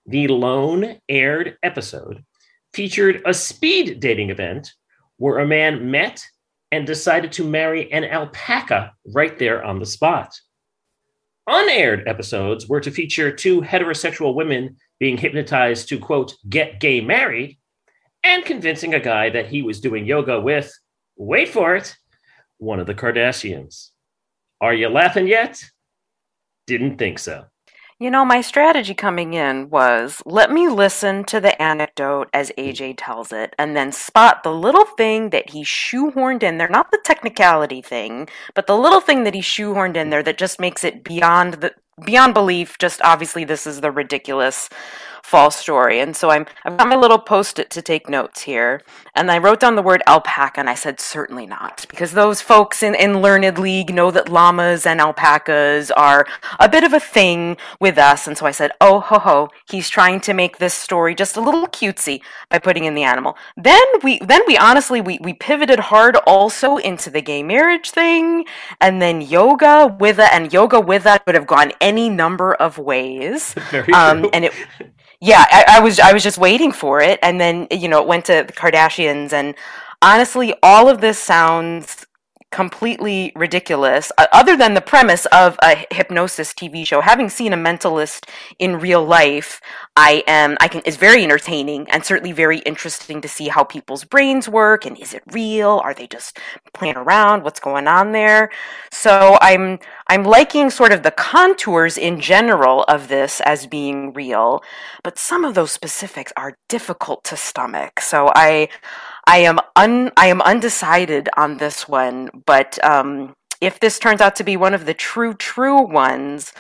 the 0.06 0.28
lone 0.28 0.98
aired 1.08 1.56
episode 1.62 2.24
featured 2.74 3.22
a 3.24 3.32
speed 3.32 4.00
dating 4.00 4.30
event 4.30 4.72
where 5.16 5.38
a 5.38 5.46
man 5.46 5.90
met 5.90 6.22
and 6.72 6.86
decided 6.86 7.32
to 7.32 7.44
marry 7.44 7.90
an 7.92 8.04
alpaca 8.04 8.92
right 9.14 9.38
there 9.38 9.64
on 9.64 9.78
the 9.78 9.86
spot. 9.86 10.38
Unaired 11.46 12.06
episodes 12.06 12.68
were 12.68 12.80
to 12.80 12.90
feature 12.90 13.32
two 13.32 13.60
heterosexual 13.60 14.34
women 14.34 14.76
being 15.00 15.16
hypnotized 15.16 15.88
to, 15.88 15.98
quote, 15.98 16.34
get 16.48 16.78
gay 16.78 17.00
married 17.00 17.58
and 18.22 18.44
convincing 18.44 18.94
a 18.94 19.00
guy 19.00 19.30
that 19.30 19.46
he 19.46 19.62
was 19.62 19.80
doing 19.80 20.06
yoga 20.06 20.40
with, 20.40 20.72
wait 21.16 21.48
for 21.48 21.74
it, 21.74 21.96
one 22.58 22.78
of 22.78 22.86
the 22.86 22.94
Kardashians. 22.94 23.90
Are 24.60 24.74
you 24.74 24.88
laughing 24.88 25.26
yet? 25.26 25.60
Didn't 26.66 26.98
think 26.98 27.18
so. 27.18 27.46
You 28.02 28.10
know, 28.10 28.24
my 28.24 28.40
strategy 28.40 28.94
coming 28.94 29.34
in 29.34 29.68
was 29.68 30.22
let 30.24 30.50
me 30.50 30.68
listen 30.68 31.22
to 31.24 31.38
the 31.38 31.60
anecdote 31.60 32.30
as 32.32 32.50
AJ 32.56 32.94
tells 32.96 33.30
it 33.30 33.54
and 33.58 33.76
then 33.76 33.92
spot 33.92 34.42
the 34.42 34.54
little 34.54 34.86
thing 34.86 35.28
that 35.30 35.50
he 35.50 35.62
shoehorned 35.62 36.42
in 36.42 36.56
there, 36.56 36.70
not 36.70 36.90
the 36.90 37.00
technicality 37.04 37.82
thing, 37.82 38.26
but 38.54 38.66
the 38.66 38.78
little 38.78 39.02
thing 39.02 39.24
that 39.24 39.34
he 39.34 39.42
shoehorned 39.42 39.96
in 39.96 40.08
there 40.08 40.22
that 40.22 40.38
just 40.38 40.58
makes 40.58 40.82
it 40.82 41.04
beyond 41.04 41.54
the 41.60 41.74
beyond 42.04 42.34
belief. 42.34 42.78
Just 42.78 43.00
obviously 43.02 43.44
this 43.44 43.66
is 43.66 43.80
the 43.80 43.90
ridiculous 43.90 44.68
false 45.22 45.56
story. 45.56 46.00
And 46.00 46.16
so 46.16 46.30
I'm 46.30 46.46
I've 46.64 46.76
got 46.76 46.88
my 46.88 46.96
little 46.96 47.18
post-it 47.18 47.70
to 47.70 47.82
take 47.82 48.08
notes 48.08 48.42
here. 48.42 48.82
And 49.14 49.30
I 49.30 49.38
wrote 49.38 49.60
down 49.60 49.76
the 49.76 49.82
word 49.82 50.02
alpaca 50.06 50.58
and 50.58 50.68
I 50.68 50.74
said 50.74 51.00
certainly 51.00 51.46
not. 51.46 51.86
Because 51.88 52.12
those 52.12 52.40
folks 52.40 52.82
in, 52.82 52.94
in 52.94 53.20
Learned 53.20 53.58
League 53.58 53.94
know 53.94 54.10
that 54.10 54.28
llamas 54.28 54.86
and 54.86 55.00
alpacas 55.00 55.90
are 55.92 56.26
a 56.58 56.68
bit 56.68 56.84
of 56.84 56.92
a 56.92 57.00
thing 57.00 57.56
with 57.80 57.98
us. 57.98 58.26
And 58.26 58.36
so 58.36 58.46
I 58.46 58.50
said, 58.50 58.72
oh 58.80 59.00
ho 59.00 59.18
ho, 59.18 59.48
he's 59.70 59.88
trying 59.88 60.20
to 60.22 60.34
make 60.34 60.58
this 60.58 60.74
story 60.74 61.14
just 61.14 61.36
a 61.36 61.40
little 61.40 61.66
cutesy 61.66 62.22
by 62.48 62.58
putting 62.58 62.84
in 62.84 62.94
the 62.94 63.02
animal. 63.02 63.36
Then 63.56 63.84
we 64.02 64.18
then 64.20 64.42
we 64.46 64.56
honestly 64.56 65.00
we, 65.00 65.18
we 65.20 65.34
pivoted 65.34 65.78
hard 65.78 66.16
also 66.26 66.76
into 66.76 67.10
the 67.10 67.22
gay 67.22 67.42
marriage 67.42 67.90
thing 67.90 68.46
and 68.80 69.00
then 69.00 69.20
yoga 69.20 69.96
with 70.00 70.18
it 70.18 70.32
and 70.32 70.52
yoga 70.52 70.80
with 70.80 71.04
that 71.04 71.24
would 71.26 71.34
have 71.34 71.46
gone 71.46 71.72
number 72.08 72.54
of 72.54 72.78
ways. 72.78 73.54
Um, 73.92 74.28
and 74.32 74.44
it 74.46 74.52
yeah, 75.20 75.44
I, 75.50 75.64
I, 75.76 75.80
was 75.80 76.00
I 76.00 76.12
was 76.12 76.22
just 76.22 76.38
waiting 76.38 76.72
for 76.72 77.00
it, 77.00 77.18
and 77.22 77.40
then 77.40 77.66
you 77.70 77.88
know 77.88 78.00
it 78.00 78.06
went 78.06 78.24
to 78.26 78.44
the 78.46 78.52
Kardashians, 78.52 79.32
and 79.32 79.54
honestly, 80.00 80.54
all 80.62 80.88
of 80.88 81.00
this 81.00 81.18
sounds 81.18 82.06
completely 82.50 83.32
ridiculous 83.36 84.10
uh, 84.18 84.26
other 84.32 84.56
than 84.56 84.74
the 84.74 84.80
premise 84.80 85.26
of 85.26 85.56
a 85.62 85.86
hypnosis 85.90 86.52
TV 86.52 86.86
show. 86.86 87.00
Having 87.00 87.28
seen 87.30 87.52
a 87.52 87.56
mentalist 87.56 88.28
in 88.58 88.80
real 88.80 89.04
life 89.04 89.60
I 89.96 90.24
am 90.26 90.56
I 90.60 90.68
can 90.68 90.80
is 90.82 90.96
very 90.96 91.22
entertaining 91.22 91.88
and 91.90 92.04
certainly 92.04 92.32
very 92.32 92.58
interesting 92.60 93.20
to 93.20 93.28
see 93.28 93.48
how 93.48 93.64
people's 93.64 94.04
brains 94.04 94.48
work 94.48 94.84
and 94.84 94.98
is 94.98 95.14
it 95.14 95.22
real? 95.30 95.80
Are 95.84 95.94
they 95.94 96.06
just 96.06 96.38
playing 96.74 96.96
around? 96.96 97.44
What's 97.44 97.60
going 97.60 97.86
on 97.86 98.12
there? 98.12 98.50
So 98.90 99.38
I'm 99.40 99.78
I'm 100.08 100.24
liking 100.24 100.70
sort 100.70 100.92
of 100.92 101.02
the 101.02 101.12
contours 101.12 101.96
in 101.96 102.20
general 102.20 102.82
of 102.84 103.08
this 103.08 103.40
as 103.42 103.66
being 103.66 104.12
real 104.12 104.62
but 105.02 105.18
some 105.18 105.44
of 105.44 105.54
those 105.54 105.70
specifics 105.70 106.32
are 106.36 106.56
difficult 106.68 107.24
to 107.24 107.36
stomach. 107.36 108.00
So 108.00 108.30
I 108.34 108.68
I 109.26 109.38
am 109.38 109.58
un 109.76 110.10
I 110.16 110.26
am 110.26 110.40
undecided 110.42 111.28
on 111.36 111.58
this 111.58 111.88
one, 111.88 112.30
but 112.46 112.82
um, 112.84 113.34
if 113.60 113.80
this 113.80 113.98
turns 113.98 114.20
out 114.20 114.36
to 114.36 114.44
be 114.44 114.56
one 114.56 114.74
of 114.74 114.86
the 114.86 114.94
true 114.94 115.34
true 115.34 115.82
ones, 115.82 116.52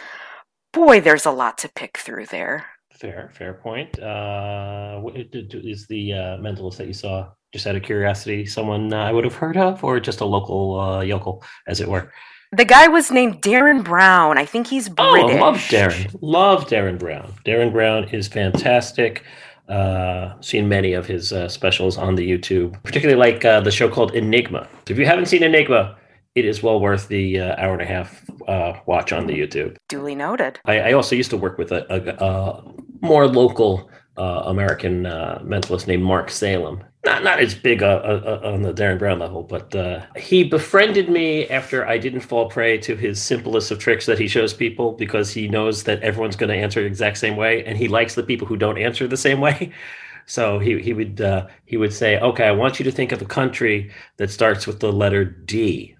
boy, 0.72 1.00
there's 1.00 1.26
a 1.26 1.30
lot 1.30 1.58
to 1.58 1.68
pick 1.68 1.98
through 1.98 2.26
there. 2.26 2.66
Fair, 2.92 3.30
fair 3.34 3.54
point. 3.54 3.98
Uh, 3.98 5.00
is 5.14 5.86
the 5.86 6.12
uh, 6.12 6.36
mentalist 6.36 6.76
that 6.76 6.86
you 6.86 6.92
saw 6.92 7.28
just 7.52 7.66
out 7.66 7.74
of 7.74 7.82
curiosity 7.82 8.44
someone 8.44 8.92
I 8.92 9.10
would 9.10 9.24
have 9.24 9.34
heard 9.34 9.56
of, 9.56 9.82
or 9.82 9.98
just 10.00 10.20
a 10.20 10.26
local 10.26 10.78
uh, 10.78 11.00
yokel, 11.00 11.42
as 11.66 11.80
it 11.80 11.88
were? 11.88 12.12
The 12.52 12.64
guy 12.64 12.88
was 12.88 13.10
named 13.10 13.42
Derren 13.42 13.84
Brown. 13.84 14.36
I 14.36 14.44
think 14.44 14.66
he's 14.66 14.88
British. 14.88 15.36
Oh, 15.36 15.38
love 15.38 15.56
Derren. 15.56 16.16
Love 16.20 16.66
Derren 16.66 16.98
Brown. 16.98 17.32
Derren 17.46 17.72
Brown 17.72 18.04
is 18.08 18.28
fantastic. 18.28 19.24
Uh, 19.70 20.34
seen 20.40 20.68
many 20.68 20.94
of 20.94 21.06
his 21.06 21.32
uh, 21.32 21.48
specials 21.48 21.96
on 21.96 22.16
the 22.16 22.28
YouTube, 22.28 22.74
particularly 22.82 23.18
like 23.18 23.44
uh, 23.44 23.60
the 23.60 23.70
show 23.70 23.88
called 23.88 24.12
Enigma. 24.16 24.66
So 24.86 24.92
If 24.92 24.98
you 24.98 25.06
haven't 25.06 25.26
seen 25.26 25.44
Enigma, 25.44 25.96
it 26.34 26.44
is 26.44 26.60
well 26.60 26.80
worth 26.80 27.06
the 27.06 27.38
uh, 27.38 27.54
hour 27.56 27.72
and 27.74 27.82
a 27.82 27.86
half 27.86 28.24
uh, 28.48 28.72
watch 28.86 29.12
on 29.12 29.28
the 29.28 29.34
YouTube. 29.34 29.76
Duly 29.88 30.16
noted. 30.16 30.58
I, 30.64 30.80
I 30.80 30.92
also 30.92 31.14
used 31.14 31.30
to 31.30 31.36
work 31.36 31.56
with 31.56 31.70
a, 31.70 31.86
a, 31.88 32.24
a 32.24 32.64
more 33.00 33.28
local 33.28 33.88
uh, 34.16 34.42
American 34.46 35.04
mentalist 35.04 35.86
named 35.86 36.02
Marc 36.02 36.30
Salem, 36.30 36.82
not 37.04 37.24
not 37.24 37.40
as 37.40 37.54
big 37.54 37.82
uh, 37.82 37.86
uh, 37.86 38.40
uh, 38.42 38.48
on 38.48 38.62
the 38.62 38.72
Derren 38.72 38.98
Brown 38.98 39.18
level, 39.18 39.42
but 39.42 39.74
uh, 39.74 40.04
he 40.16 40.44
befriended 40.44 41.08
me 41.08 41.48
after 41.48 41.86
I 41.86 41.96
didn't 41.96 42.20
fall 42.20 42.50
prey 42.50 42.76
to 42.78 42.94
his 42.94 43.20
simplest 43.20 43.70
of 43.70 43.78
tricks 43.78 44.06
that 44.06 44.18
he 44.18 44.28
shows 44.28 44.52
people 44.52 44.92
because 44.92 45.32
he 45.32 45.48
knows 45.48 45.84
that 45.84 46.02
everyone's 46.02 46.36
going 46.36 46.50
to 46.50 46.56
answer 46.56 46.80
the 46.80 46.86
exact 46.86 47.18
same 47.18 47.36
way, 47.36 47.64
and 47.64 47.78
he 47.78 47.88
likes 47.88 48.14
the 48.14 48.22
people 48.22 48.46
who 48.46 48.56
don't 48.56 48.78
answer 48.78 49.06
the 49.06 49.16
same 49.16 49.40
way. 49.40 49.72
So 50.26 50.60
he 50.60 50.80
he 50.80 50.92
would 50.92 51.20
uh, 51.20 51.48
he 51.64 51.76
would 51.76 51.92
say, 51.92 52.20
"Okay, 52.20 52.44
I 52.44 52.52
want 52.52 52.78
you 52.78 52.84
to 52.84 52.92
think 52.92 53.10
of 53.10 53.20
a 53.20 53.24
country 53.24 53.90
that 54.18 54.30
starts 54.30 54.64
with 54.64 54.78
the 54.78 54.92
letter 54.92 55.24
D. 55.24 55.96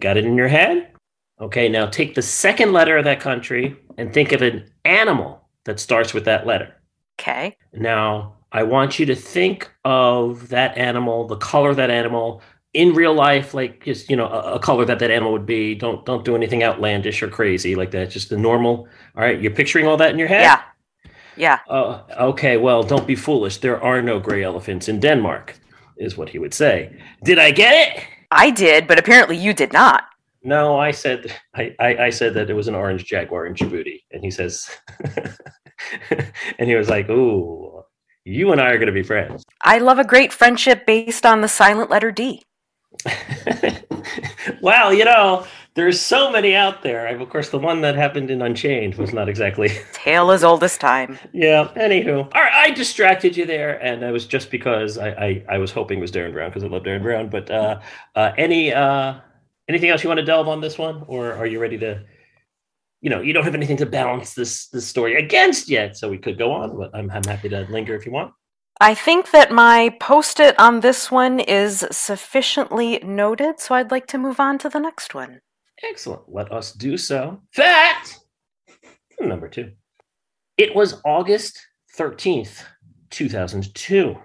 Got 0.00 0.16
it 0.16 0.24
in 0.24 0.36
your 0.36 0.48
head? 0.48 0.90
Okay, 1.38 1.68
now 1.68 1.84
take 1.84 2.14
the 2.14 2.22
second 2.22 2.72
letter 2.72 2.96
of 2.96 3.04
that 3.04 3.20
country 3.20 3.76
and 3.98 4.14
think 4.14 4.32
of 4.32 4.40
an 4.40 4.70
animal 4.86 5.46
that 5.64 5.80
starts 5.80 6.14
with 6.14 6.24
that 6.24 6.46
letter." 6.46 6.74
Okay. 7.20 7.58
Now 7.74 8.36
I 8.54 8.62
want 8.62 9.00
you 9.00 9.06
to 9.06 9.16
think 9.16 9.70
of 9.84 10.48
that 10.50 10.78
animal, 10.78 11.26
the 11.26 11.36
color 11.36 11.70
of 11.70 11.76
that 11.76 11.90
animal 11.90 12.40
in 12.72 12.94
real 12.94 13.12
life, 13.12 13.52
like 13.52 13.84
just 13.84 14.08
you 14.08 14.16
know 14.16 14.28
a, 14.28 14.54
a, 14.54 14.58
color 14.60 14.84
that 14.84 15.00
that 15.00 15.10
animal 15.10 15.32
would 15.32 15.44
be. 15.44 15.74
Don't 15.74 16.06
don't 16.06 16.24
do 16.24 16.36
anything 16.36 16.62
outlandish 16.62 17.20
or 17.20 17.28
crazy 17.28 17.74
like 17.74 17.90
that. 17.90 18.10
Just 18.10 18.30
the 18.30 18.36
normal. 18.36 18.88
All 19.16 19.24
right, 19.24 19.40
you're 19.40 19.50
picturing 19.50 19.86
all 19.86 19.96
that 19.96 20.10
in 20.10 20.18
your 20.18 20.28
head. 20.28 20.42
Yeah. 20.42 20.62
Yeah. 21.36 21.58
Uh, 21.68 22.02
okay. 22.20 22.56
Well, 22.56 22.84
don't 22.84 23.08
be 23.08 23.16
foolish. 23.16 23.58
There 23.58 23.82
are 23.82 24.00
no 24.00 24.20
gray 24.20 24.44
elephants 24.44 24.88
in 24.88 25.00
Denmark, 25.00 25.58
is 25.96 26.16
what 26.16 26.28
he 26.28 26.38
would 26.38 26.54
say. 26.54 26.96
Did 27.24 27.40
I 27.40 27.50
get 27.50 27.74
it? 27.74 28.04
I 28.30 28.50
did, 28.50 28.86
but 28.86 29.00
apparently 29.00 29.36
you 29.36 29.52
did 29.52 29.72
not. 29.72 30.04
No, 30.44 30.78
I 30.78 30.92
said 30.92 31.34
I, 31.56 31.74
I, 31.80 31.96
I 31.96 32.10
said 32.10 32.34
that 32.34 32.50
it 32.50 32.54
was 32.54 32.68
an 32.68 32.76
orange 32.76 33.04
jaguar 33.04 33.46
in 33.46 33.54
Djibouti, 33.54 34.02
and 34.12 34.22
he 34.22 34.30
says, 34.30 34.70
and 36.10 36.68
he 36.68 36.76
was 36.76 36.88
like, 36.88 37.08
"Ooh, 37.10 37.82
you 38.24 38.52
and 38.52 38.60
I 38.60 38.70
are 38.70 38.78
going 38.78 38.86
to 38.86 38.92
be 38.92 39.02
friends. 39.02 39.44
I 39.62 39.78
love 39.78 39.98
a 39.98 40.04
great 40.04 40.32
friendship 40.32 40.86
based 40.86 41.26
on 41.26 41.40
the 41.40 41.48
silent 41.48 41.90
letter 41.90 42.10
D. 42.10 42.42
well, 44.62 44.94
you 44.94 45.04
know, 45.04 45.46
there's 45.74 46.00
so 46.00 46.30
many 46.30 46.54
out 46.54 46.82
there. 46.82 47.06
Of 47.08 47.28
course, 47.28 47.50
the 47.50 47.58
one 47.58 47.80
that 47.82 47.96
happened 47.96 48.30
in 48.30 48.40
Unchained 48.40 48.94
was 48.94 49.12
not 49.12 49.28
exactly 49.28 49.70
tale 49.92 50.30
as 50.30 50.44
old 50.44 50.62
as 50.64 50.78
time. 50.78 51.18
Yeah. 51.32 51.70
Anywho, 51.76 52.24
all 52.34 52.42
right, 52.42 52.52
I 52.52 52.70
distracted 52.70 53.36
you 53.36 53.44
there, 53.44 53.82
and 53.84 54.02
it 54.02 54.12
was 54.12 54.26
just 54.26 54.50
because 54.50 54.96
I 54.96 55.08
I, 55.08 55.44
I 55.50 55.58
was 55.58 55.72
hoping 55.72 55.98
it 55.98 56.02
was 56.02 56.12
Derren 56.12 56.32
Brown 56.32 56.50
because 56.50 56.64
I 56.64 56.68
love 56.68 56.84
Derren 56.84 57.02
Brown. 57.02 57.28
But 57.28 57.50
uh, 57.50 57.80
uh, 58.14 58.32
any 58.38 58.72
uh, 58.72 59.16
anything 59.68 59.90
else 59.90 60.02
you 60.02 60.08
want 60.08 60.20
to 60.20 60.26
delve 60.26 60.48
on 60.48 60.60
this 60.60 60.78
one, 60.78 61.04
or 61.08 61.32
are 61.32 61.46
you 61.46 61.58
ready 61.58 61.78
to 61.78 62.04
you 63.04 63.10
know, 63.10 63.20
you 63.20 63.34
don't 63.34 63.44
have 63.44 63.54
anything 63.54 63.76
to 63.76 63.86
balance 63.86 64.32
this 64.32 64.68
this 64.68 64.86
story 64.86 65.16
against 65.22 65.68
yet, 65.68 65.94
so 65.94 66.08
we 66.08 66.16
could 66.16 66.38
go 66.38 66.50
on. 66.50 66.74
But 66.74 66.90
I'm 66.94 67.10
I'm 67.10 67.22
happy 67.22 67.50
to 67.50 67.66
linger 67.68 67.94
if 67.94 68.06
you 68.06 68.12
want. 68.12 68.32
I 68.80 68.94
think 68.94 69.30
that 69.30 69.52
my 69.52 69.94
post-it 70.00 70.58
on 70.58 70.80
this 70.80 71.10
one 71.10 71.38
is 71.38 71.86
sufficiently 71.92 72.98
noted, 73.04 73.60
so 73.60 73.74
I'd 73.74 73.90
like 73.90 74.06
to 74.08 74.18
move 74.18 74.40
on 74.40 74.56
to 74.58 74.70
the 74.70 74.80
next 74.80 75.14
one. 75.14 75.42
Excellent. 75.82 76.22
Let 76.28 76.50
us 76.50 76.72
do 76.72 76.96
so. 76.96 77.42
Fact 77.52 78.20
number 79.20 79.48
two. 79.48 79.72
It 80.56 80.74
was 80.74 81.00
August 81.04 81.60
13th, 81.98 82.64
2002, 83.10 84.16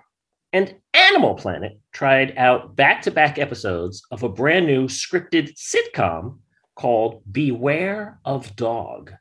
and 0.54 0.76
Animal 0.94 1.36
Planet 1.36 1.78
tried 1.92 2.38
out 2.38 2.78
back 2.78 3.02
to 3.02 3.12
back 3.12 3.40
episodes 3.40 4.02
of 4.12 4.24
a 4.24 4.30
brand 4.30 4.68
new 4.68 4.86
scripted 4.86 5.52
sitcom 5.58 6.38
called 6.80 7.22
Beware 7.30 8.22
of 8.24 8.56
Dog. 8.56 9.12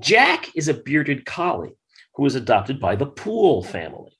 Jack 0.00 0.48
is 0.56 0.66
a 0.66 0.74
bearded 0.74 1.24
collie 1.24 1.76
who 2.16 2.24
was 2.24 2.34
adopted 2.34 2.80
by 2.80 2.96
the 2.96 3.06
Pool 3.06 3.62
family. 3.62 4.18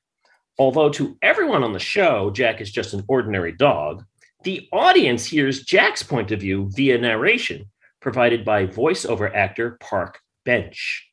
Although 0.56 0.90
to 0.90 1.18
everyone 1.22 1.64
on 1.64 1.72
the 1.72 1.80
show, 1.80 2.30
Jack 2.30 2.60
is 2.60 2.70
just 2.70 2.94
an 2.94 3.02
ordinary 3.08 3.50
dog, 3.50 4.04
the 4.44 4.68
audience 4.72 5.26
hears 5.26 5.64
Jack's 5.64 6.04
point 6.04 6.30
of 6.30 6.38
view 6.38 6.70
via 6.72 6.98
narration 6.98 7.64
provided 8.00 8.44
by 8.44 8.64
voiceover 8.64 9.34
actor 9.34 9.76
Park 9.80 10.20
bench. 10.44 11.04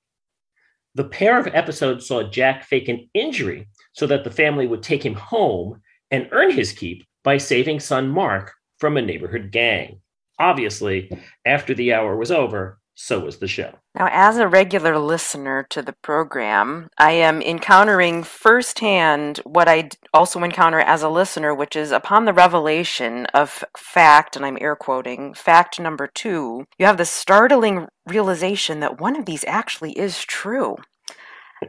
The 0.93 1.05
pair 1.05 1.39
of 1.39 1.47
episodes 1.47 2.05
saw 2.05 2.29
Jack 2.29 2.63
fake 2.65 2.89
an 2.89 3.09
injury 3.15 3.67
so 3.93 4.05
that 4.05 4.23
the 4.23 4.29
family 4.29 4.67
would 4.67 4.83
take 4.83 5.03
him 5.03 5.15
home 5.15 5.81
and 6.11 6.29
earn 6.31 6.51
his 6.51 6.73
keep 6.73 7.03
by 7.23 7.39
saving 7.39 7.79
son 7.79 8.07
Mark 8.07 8.53
from 8.77 8.97
a 8.97 9.01
neighborhood 9.01 9.49
gang. 9.49 9.99
Obviously, 10.39 11.09
after 11.45 11.73
the 11.73 11.93
hour 11.93 12.15
was 12.15 12.31
over, 12.31 12.79
so 12.95 13.19
was 13.19 13.37
the 13.37 13.47
show. 13.47 13.73
Now, 13.95 14.07
as 14.11 14.37
a 14.37 14.47
regular 14.47 14.97
listener 14.97 15.65
to 15.69 15.81
the 15.81 15.93
program, 15.93 16.89
I 16.97 17.11
am 17.11 17.41
encountering 17.41 18.23
firsthand 18.23 19.39
what 19.45 19.67
I 19.67 19.89
also 20.13 20.43
encounter 20.43 20.79
as 20.79 21.01
a 21.01 21.09
listener, 21.09 21.53
which 21.53 21.75
is 21.75 21.91
upon 21.91 22.25
the 22.25 22.33
revelation 22.33 23.25
of 23.33 23.63
fact, 23.75 24.35
and 24.35 24.45
I'm 24.45 24.57
air 24.61 24.75
quoting, 24.75 25.33
fact 25.33 25.79
number 25.79 26.07
two, 26.07 26.65
you 26.77 26.85
have 26.85 26.97
the 26.97 27.05
startling 27.05 27.87
realization 28.07 28.79
that 28.79 28.99
one 28.99 29.15
of 29.15 29.25
these 29.25 29.45
actually 29.47 29.93
is 29.93 30.23
true. 30.23 30.77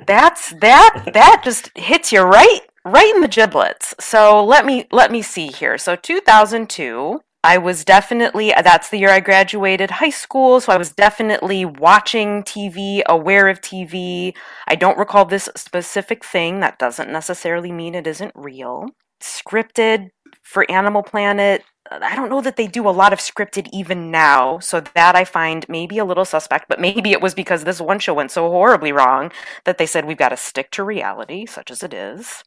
That's 0.06 0.50
that 0.60 1.10
that 1.14 1.42
just 1.44 1.70
hits 1.76 2.12
you 2.12 2.22
right 2.22 2.60
right 2.84 3.14
in 3.14 3.20
the 3.20 3.28
giblets. 3.28 3.94
So 4.00 4.44
let 4.44 4.66
me 4.66 4.86
let 4.90 5.12
me 5.12 5.22
see 5.22 5.48
here. 5.48 5.78
So 5.78 5.96
2002 5.96 7.20
I 7.44 7.58
was 7.58 7.84
definitely, 7.84 8.54
that's 8.62 8.88
the 8.88 8.96
year 8.96 9.10
I 9.10 9.20
graduated 9.20 9.90
high 9.90 10.08
school, 10.08 10.60
so 10.60 10.72
I 10.72 10.78
was 10.78 10.90
definitely 10.90 11.66
watching 11.66 12.42
TV, 12.42 13.02
aware 13.04 13.48
of 13.48 13.60
TV. 13.60 14.34
I 14.66 14.76
don't 14.76 14.96
recall 14.96 15.26
this 15.26 15.50
specific 15.54 16.24
thing. 16.24 16.60
That 16.60 16.78
doesn't 16.78 17.12
necessarily 17.12 17.70
mean 17.70 17.94
it 17.94 18.06
isn't 18.06 18.32
real. 18.34 18.86
Scripted 19.22 20.08
for 20.42 20.68
Animal 20.70 21.02
Planet. 21.02 21.62
I 21.90 22.16
don't 22.16 22.30
know 22.30 22.40
that 22.40 22.56
they 22.56 22.66
do 22.66 22.88
a 22.88 22.90
lot 22.90 23.12
of 23.12 23.18
scripted 23.18 23.68
even 23.74 24.10
now, 24.10 24.58
so 24.58 24.80
that 24.80 25.14
I 25.14 25.26
find 25.26 25.68
maybe 25.68 25.98
a 25.98 26.04
little 26.06 26.24
suspect, 26.24 26.64
but 26.66 26.80
maybe 26.80 27.12
it 27.12 27.20
was 27.20 27.34
because 27.34 27.64
this 27.64 27.78
one 27.78 27.98
show 27.98 28.14
went 28.14 28.30
so 28.30 28.48
horribly 28.48 28.90
wrong 28.90 29.30
that 29.64 29.76
they 29.76 29.84
said 29.84 30.06
we've 30.06 30.16
got 30.16 30.30
to 30.30 30.38
stick 30.38 30.70
to 30.70 30.82
reality, 30.82 31.44
such 31.44 31.70
as 31.70 31.82
it 31.82 31.92
is. 31.92 32.42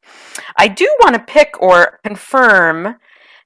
I 0.57 0.67
do 0.67 0.89
want 1.01 1.13
to 1.13 1.33
pick 1.33 1.61
or 1.61 1.99
confirm 2.03 2.95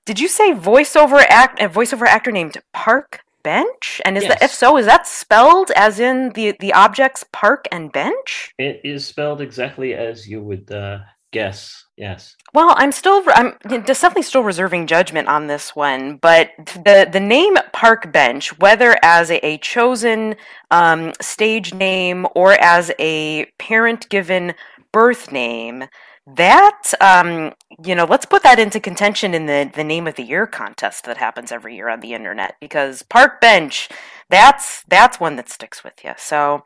did 0.06 0.20
you 0.20 0.28
say 0.28 0.54
voiceover 0.54 1.24
act 1.30 1.62
a 1.62 1.70
voiceover 1.70 2.08
actor 2.08 2.32
named 2.32 2.58
Park 2.74 3.22
Bench? 3.44 4.02
And 4.06 4.18
is 4.18 4.24
yes. 4.24 4.34
that 4.34 4.44
if 4.44 4.52
so, 4.52 4.78
is 4.78 4.86
that 4.86 5.08
spelled 5.08 5.72
as 5.76 6.00
in 6.00 6.30
the 6.30 6.56
the 6.60 6.74
objects 6.74 7.26
Park 7.32 7.68
and 7.72 7.92
Bench? 7.92 8.54
It 8.58 8.82
is 8.84 9.06
spelled 9.06 9.42
exactly 9.42 9.94
as 9.94 10.28
you 10.28 10.42
would 10.42 10.72
uh, 10.72 11.00
guess. 11.32 11.86
Yes. 11.98 12.36
Well, 12.54 12.74
I'm 12.78 12.92
still 12.92 13.24
I'm 13.28 13.56
definitely 13.68 14.24
still 14.24 14.44
reserving 14.44 14.88
judgment 14.88 15.28
on 15.28 15.48
this 15.48 15.76
one, 15.76 16.18
but 16.18 16.52
the 16.58 17.08
the 17.12 17.20
name 17.20 17.56
Park 17.74 18.12
Bench, 18.12 18.58
whether 18.60 18.98
as 19.04 19.30
a, 19.32 19.46
a 19.46 19.58
chosen 19.60 20.36
um, 20.72 21.14
stage 21.22 21.74
name 21.74 22.28
or 22.36 22.54
as 22.54 22.92
a 23.00 23.46
parent 23.60 24.10
given 24.10 24.54
birth 24.92 25.32
name 25.32 25.86
that 26.28 26.94
um, 27.02 27.54
you 27.84 27.96
know 27.96 28.06
let's 28.06 28.26
put 28.26 28.44
that 28.44 28.60
into 28.60 28.80
contention 28.80 29.34
in 29.34 29.48
the 29.48 29.72
the 29.74 29.84
name 29.84 30.06
of 30.08 30.16
the 30.16 30.24
year 30.24 30.46
contest 30.46 31.04
that 31.06 31.18
happens 31.18 31.52
every 31.52 31.76
year 31.76 31.90
on 31.90 32.00
the 32.00 32.14
internet 32.14 32.56
because 32.62 33.02
park 33.02 33.42
bench 33.42 33.90
that's 34.30 34.84
that's 34.88 35.20
one 35.20 35.36
that 35.36 35.50
sticks 35.50 35.84
with 35.84 36.04
you 36.04 36.14
so 36.18 36.64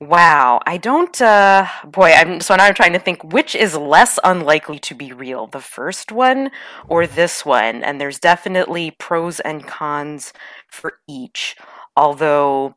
wow 0.00 0.58
i 0.66 0.78
don't 0.78 1.20
uh 1.20 1.66
boy 1.84 2.12
i'm 2.12 2.40
so 2.40 2.56
now 2.56 2.64
i'm 2.64 2.74
trying 2.74 2.94
to 2.94 2.98
think 2.98 3.22
which 3.22 3.54
is 3.54 3.76
less 3.76 4.18
unlikely 4.24 4.78
to 4.78 4.94
be 4.94 5.12
real 5.12 5.46
the 5.46 5.60
first 5.60 6.10
one 6.10 6.50
or 6.88 7.06
this 7.06 7.44
one? 7.44 7.82
And 7.84 8.00
there's 8.00 8.18
definitely 8.18 8.90
pros 8.90 9.38
and 9.40 9.66
cons 9.66 10.32
for 10.66 10.94
each 11.06 11.56
although 11.94 12.74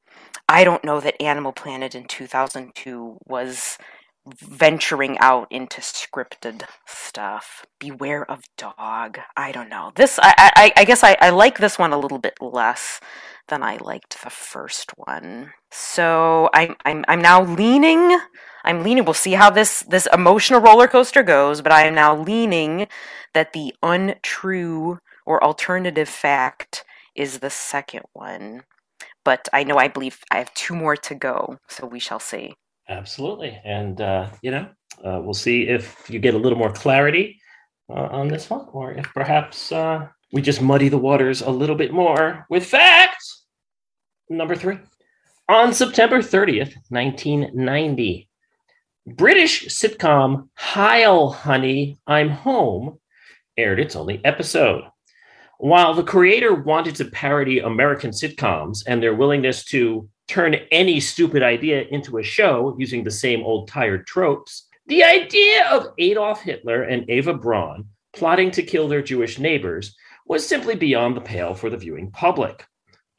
i 0.50 0.66
don't 0.66 0.84
know 0.84 1.00
that 1.00 1.22
animal 1.22 1.54
planet 1.54 1.96
in 1.96 2.06
2002 2.06 3.18
was 3.26 3.78
venturing 4.40 5.18
out 5.20 5.48
into 5.52 5.82
scripted 5.82 6.64
stuff. 6.86 7.66
Beware 7.80 8.30
of 8.30 8.44
dog. 8.58 9.20
I 9.36 9.52
don't 9.52 9.70
know. 9.70 9.92
This 9.96 10.20
I 10.22 10.34
I, 10.38 10.74
I 10.78 10.84
guess 10.86 11.04
I, 11.04 11.18
I 11.22 11.30
like 11.30 11.58
this 11.58 11.80
one 11.80 11.94
a 11.94 12.00
little 12.00 12.20
bit 12.20 12.42
less 12.42 13.00
than 13.48 13.64
I 13.64 13.78
liked 13.78 14.22
the 14.24 14.30
first 14.30 14.92
one. 14.98 15.52
So 15.72 16.50
I'm 16.54 16.76
I'm 16.86 17.06
I'm 17.08 17.22
now 17.22 17.44
leaning 17.44 18.20
I'm 18.64 18.84
leaning 18.84 19.06
we'll 19.06 19.14
see 19.14 19.34
how 19.34 19.50
this 19.50 19.84
this 19.84 20.08
emotional 20.14 20.62
roller 20.62 20.88
coaster 20.88 21.24
goes, 21.24 21.62
but 21.62 21.72
I 21.72 21.86
am 21.86 21.96
now 21.96 22.16
leaning 22.16 22.88
that 23.34 23.54
the 23.54 23.74
untrue 23.82 25.00
or 25.26 25.44
alternative 25.44 26.10
fact 26.10 26.84
is 27.16 27.40
the 27.40 27.50
second 27.50 28.04
one. 28.14 28.64
But 29.24 29.50
I 29.52 29.64
know 29.64 29.78
I 29.78 29.88
believe 29.88 30.20
I 30.32 30.38
have 30.38 30.54
two 30.54 30.76
more 30.76 30.96
to 30.96 31.16
go, 31.16 31.60
so 31.68 31.86
we 31.86 32.00
shall 32.00 32.20
see. 32.20 32.56
Absolutely. 32.90 33.60
And, 33.64 34.00
uh, 34.00 34.30
you 34.42 34.52
know, 34.52 34.70
uh, 35.04 35.22
we'll 35.24 35.34
see 35.34 35.68
if 35.68 36.10
you 36.10 36.20
get 36.20 36.34
a 36.34 36.38
little 36.38 36.58
more 36.58 36.72
clarity 36.72 37.40
uh, 37.90 38.08
on 38.12 38.28
this 38.28 38.50
one, 38.50 38.68
or 38.72 38.94
if 38.94 39.06
perhaps 39.14 39.72
uh, 39.72 40.08
we 40.32 40.42
just 40.42 40.62
muddy 40.62 40.90
the 40.90 40.98
waters 40.98 41.42
a 41.42 41.50
little 41.50 41.76
bit 41.76 41.92
more 41.92 42.46
with 42.50 42.66
facts. 42.66 43.46
Number 44.30 44.56
three. 44.56 44.80
On 45.50 45.74
September 45.74 46.20
30th, 46.20 46.76
1990, 46.90 48.28
British 49.08 49.68
sitcom 49.68 50.50
Heil 50.56 51.30
Honey, 51.30 51.98
I'm 52.06 52.30
Home 52.30 53.00
aired 53.58 53.80
its 53.80 53.96
only 53.96 54.24
episode. 54.26 54.84
While 55.60 55.94
the 55.94 56.04
creator 56.04 56.54
wanted 56.54 56.96
to 56.96 57.06
parody 57.06 57.60
American 57.60 58.12
sitcoms 58.12 58.84
and 58.86 59.02
their 59.02 59.16
willingness 59.16 59.64
to 59.66 60.10
turn 60.28 60.56
any 60.72 61.00
stupid 61.00 61.44
idea 61.44 61.86
into 61.90 62.18
a 62.18 62.24
show 62.24 62.76
using 62.78 63.04
the 63.04 63.12
same 63.12 63.44
old 63.44 63.68
tired 63.68 64.06
tropes, 64.06 64.68
the 64.88 65.04
idea 65.04 65.68
of 65.70 65.94
Adolf 65.98 66.42
Hitler 66.42 66.84
and 66.84 67.10
Eva 67.10 67.34
Braun 67.34 67.86
plotting 68.14 68.52
to 68.52 68.64
kill 68.64 68.88
their 68.88 69.02
Jewish 69.02 69.40
neighbors 69.40 69.96
was 70.26 70.48
simply 70.48 70.76
beyond 70.76 71.16
the 71.16 71.22
pale 71.22 71.54
for 71.54 71.70
the 71.70 71.78
viewing 71.78 72.12
public. 72.12 72.66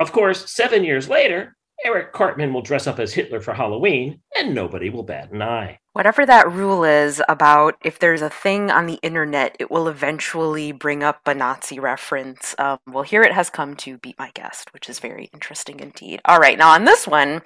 Of 0.00 0.12
course, 0.12 0.50
seven 0.50 0.84
years 0.84 1.08
later, 1.08 1.56
Eric 1.84 2.12
Cartman 2.12 2.52
will 2.52 2.62
dress 2.62 2.86
up 2.86 2.98
as 2.98 3.14
Hitler 3.14 3.40
for 3.40 3.54
Halloween, 3.54 4.20
and 4.36 4.54
nobody 4.54 4.90
will 4.90 5.04
bat 5.04 5.30
an 5.30 5.42
eye. 5.42 5.78
Whatever 5.94 6.26
that 6.26 6.52
rule 6.52 6.84
is 6.84 7.20
about 7.30 7.76
if 7.82 7.98
there's 7.98 8.20
a 8.20 8.28
thing 8.28 8.70
on 8.70 8.86
the 8.86 8.98
internet, 9.02 9.56
it 9.58 9.70
will 9.70 9.88
eventually 9.88 10.70
bring 10.70 11.02
up 11.02 11.22
a 11.26 11.34
Nazi 11.34 11.80
reference. 11.80 12.54
Um, 12.58 12.78
well, 12.86 13.02
here 13.02 13.22
it 13.22 13.32
has 13.32 13.48
come 13.48 13.74
to 13.76 13.96
beat 13.96 14.18
my 14.18 14.30
guest, 14.34 14.72
which 14.74 14.88
is 14.90 14.98
very 14.98 15.30
interesting 15.32 15.80
indeed. 15.80 16.20
All 16.26 16.38
right, 16.38 16.58
now 16.58 16.70
on 16.70 16.84
this 16.84 17.06
one, 17.06 17.40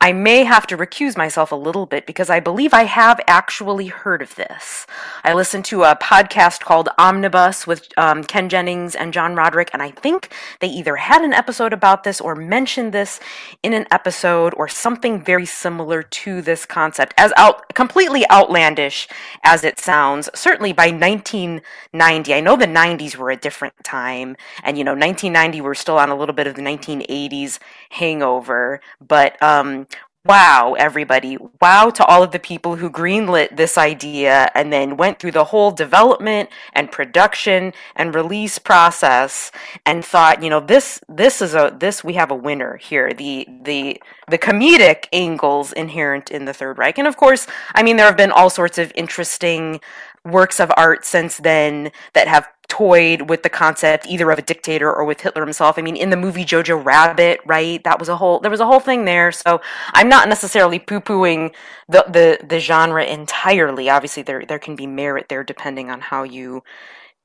I 0.00 0.12
may 0.12 0.42
have 0.42 0.66
to 0.66 0.76
recuse 0.76 1.16
myself 1.16 1.52
a 1.52 1.56
little 1.56 1.86
bit 1.86 2.04
because 2.04 2.28
I 2.28 2.40
believe 2.40 2.74
I 2.74 2.82
have 2.82 3.20
actually 3.28 3.86
heard 3.86 4.22
of 4.22 4.34
this. 4.34 4.86
I 5.22 5.32
listened 5.32 5.64
to 5.66 5.84
a 5.84 5.96
podcast 5.96 6.60
called 6.60 6.88
Omnibus 6.98 7.66
with 7.66 7.88
um, 7.96 8.24
Ken 8.24 8.48
Jennings 8.48 8.96
and 8.96 9.12
John 9.12 9.36
Roderick, 9.36 9.70
and 9.72 9.82
I 9.82 9.92
think 9.92 10.34
they 10.60 10.68
either 10.68 10.96
had 10.96 11.22
an 11.22 11.32
episode 11.32 11.72
about 11.72 12.02
this 12.02 12.20
or 12.20 12.34
mentioned 12.34 12.92
this 12.92 13.20
in 13.62 13.72
an 13.72 13.86
episode 13.92 14.52
or 14.56 14.66
something 14.66 15.22
very 15.22 15.46
similar 15.46 16.02
to 16.02 16.42
this 16.42 16.66
concept 16.66 17.14
as 17.16 17.32
out 17.36 17.62
completely 17.78 18.28
outlandish 18.28 19.06
as 19.44 19.62
it 19.62 19.78
sounds, 19.78 20.28
certainly 20.34 20.72
by 20.72 20.88
1990. 20.88 22.34
I 22.34 22.40
know 22.40 22.56
the 22.56 22.66
90s 22.66 23.14
were 23.14 23.30
a 23.30 23.36
different 23.36 23.72
time, 23.84 24.36
and 24.64 24.76
you 24.76 24.82
know, 24.82 24.94
1990 24.94 25.60
we're 25.60 25.74
still 25.74 25.96
on 25.96 26.10
a 26.10 26.16
little 26.16 26.34
bit 26.34 26.48
of 26.48 26.56
the 26.56 26.62
1980s 26.62 27.60
hangover, 27.90 28.80
but 29.00 29.40
um, 29.40 29.86
wow, 30.24 30.74
everybody. 30.78 31.38
Wow 31.60 31.90
to 31.90 32.04
all 32.04 32.22
of 32.22 32.32
the 32.32 32.38
people 32.38 32.76
who 32.76 32.90
greenlit 32.90 33.56
this 33.56 33.78
idea 33.78 34.50
and 34.54 34.72
then 34.72 34.96
went 34.96 35.18
through 35.18 35.32
the 35.32 35.44
whole 35.44 35.70
development 35.70 36.50
and 36.74 36.90
production 36.92 37.72
and 37.96 38.14
release 38.14 38.58
process 38.58 39.50
and 39.86 40.04
thought, 40.04 40.42
you 40.42 40.50
know, 40.50 40.60
this 40.60 41.00
this 41.08 41.40
is 41.40 41.54
a 41.54 41.74
this 41.78 42.04
we 42.04 42.14
have 42.14 42.30
a 42.30 42.34
winner 42.34 42.76
here. 42.76 43.12
The 43.12 43.46
the 43.62 44.00
the 44.28 44.38
comedic 44.38 45.06
angles 45.12 45.72
inherent 45.72 46.30
in 46.30 46.44
the 46.44 46.52
Third 46.52 46.78
Reich. 46.78 46.98
And 46.98 47.08
of 47.08 47.16
course, 47.16 47.46
I 47.74 47.82
mean 47.82 47.96
there 47.96 48.06
have 48.06 48.16
been 48.16 48.32
all 48.32 48.50
sorts 48.50 48.78
of 48.78 48.92
interesting 48.94 49.80
works 50.24 50.60
of 50.60 50.72
art 50.76 51.04
since 51.04 51.38
then 51.38 51.90
that 52.14 52.28
have 52.28 52.48
toyed 52.68 53.30
with 53.30 53.42
the 53.42 53.48
concept 53.48 54.06
either 54.06 54.30
of 54.30 54.38
a 54.38 54.42
dictator 54.42 54.92
or 54.92 55.04
with 55.04 55.22
Hitler 55.22 55.42
himself. 55.42 55.78
I 55.78 55.82
mean, 55.82 55.96
in 55.96 56.10
the 56.10 56.16
movie 56.16 56.44
Jojo 56.44 56.82
Rabbit, 56.82 57.40
right? 57.46 57.82
That 57.84 57.98
was 57.98 58.08
a 58.08 58.16
whole 58.16 58.40
there 58.40 58.50
was 58.50 58.60
a 58.60 58.66
whole 58.66 58.80
thing 58.80 59.04
there. 59.04 59.32
So 59.32 59.60
I'm 59.94 60.08
not 60.08 60.28
necessarily 60.28 60.78
poo-pooing 60.78 61.54
the 61.88 62.04
the, 62.08 62.46
the 62.46 62.60
genre 62.60 63.04
entirely. 63.04 63.88
Obviously, 63.88 64.22
there 64.22 64.44
there 64.46 64.58
can 64.58 64.76
be 64.76 64.86
merit 64.86 65.26
there 65.28 65.42
depending 65.42 65.90
on 65.90 66.00
how 66.00 66.22
you 66.22 66.62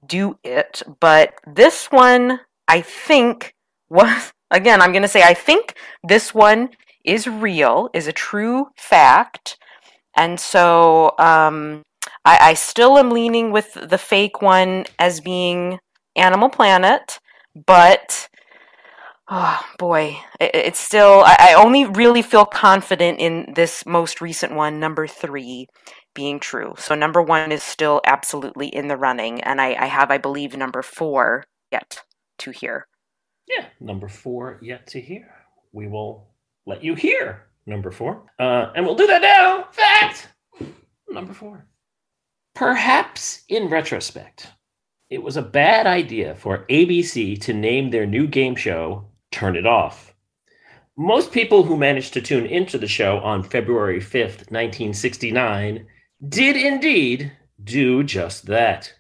do 0.06 0.38
it. 0.44 0.82
But 1.00 1.34
this 1.46 1.88
one, 1.88 2.40
I 2.68 2.82
think, 2.82 3.54
was 3.90 4.32
again. 4.52 4.82
I'm 4.82 4.92
going 4.92 5.04
to 5.04 5.08
say 5.08 5.24
I 5.24 5.34
think 5.34 5.76
this 6.04 6.34
one 6.34 6.70
is 7.04 7.28
real, 7.28 7.90
is 7.94 8.08
a 8.08 8.14
true 8.14 8.68
fact, 8.78 9.58
and 10.16 10.40
so. 10.40 11.16
Um, 11.20 11.84
I, 12.26 12.38
I 12.42 12.54
still 12.54 12.98
am 12.98 13.12
leaning 13.12 13.52
with 13.52 13.74
the 13.74 13.98
fake 13.98 14.42
one 14.42 14.86
as 15.00 15.20
being 15.20 15.80
Animal 16.16 16.50
Planet, 16.50 17.20
but 17.66 18.30
Oh 19.30 19.66
boy, 19.80 20.18
it's 20.40 20.80
still. 20.80 21.24
I 21.26 21.56
only 21.58 21.86
really 21.86 22.22
feel 22.22 22.46
confident 22.46 23.20
in 23.20 23.54
this 23.56 23.86
most 23.86 24.20
recent 24.20 24.54
one, 24.54 24.82
number 24.82 25.08
three, 25.08 25.68
being 26.14 26.40
true. 26.42 26.74
So 26.78 26.94
number 26.94 27.22
one 27.22 27.52
is 27.52 27.64
still 27.64 28.02
absolutely 28.06 28.68
in 28.68 28.90
the 28.90 28.98
running, 28.98 29.42
and 29.42 29.62
I, 29.62 29.76
I 29.76 29.86
have, 29.86 30.12
I 30.12 30.18
believe, 30.18 30.58
number 30.58 30.82
four 30.82 31.46
yet 31.72 32.04
to 32.40 32.52
hear. 32.52 32.88
Yeah, 33.48 33.68
number 33.80 34.10
four 34.10 34.60
yet 34.62 34.88
to 34.88 35.00
hear. 35.00 35.34
We 35.72 35.88
will 35.88 36.28
let 36.66 36.84
you 36.84 36.94
hear 36.94 37.48
number 37.66 37.92
four, 37.92 38.26
uh, 38.40 38.74
and 38.76 38.86
we'll 38.86 38.96
do 38.96 39.08
that 39.08 39.22
now. 39.22 39.70
Fact 39.72 40.28
number 41.10 41.34
four. 41.34 41.66
Perhaps 42.56 43.46
in 43.50 43.68
retrospect, 43.68 44.52
it 45.10 45.24
was 45.24 45.36
a 45.36 45.42
bad 45.42 45.88
idea 45.88 46.36
for 46.36 46.68
ABC 46.70 47.42
to 47.42 47.52
name 47.52 47.90
their 47.90 48.06
new 48.06 48.28
game 48.28 48.56
show 48.56 49.06
Turn 49.32 49.56
It 49.56 49.66
Off. 49.66 50.14
Most 50.96 51.32
people 51.32 51.64
who 51.64 51.76
managed 51.76 52.14
to 52.14 52.22
tune 52.22 52.46
into 52.46 52.78
the 52.78 52.88
show 52.88 53.18
on 53.22 53.42
February 53.42 54.00
5th, 54.00 54.52
1969, 54.52 55.88
did 56.30 56.56
indeed 56.56 57.32
do 57.64 58.04
just 58.04 58.46
that. 58.46 58.94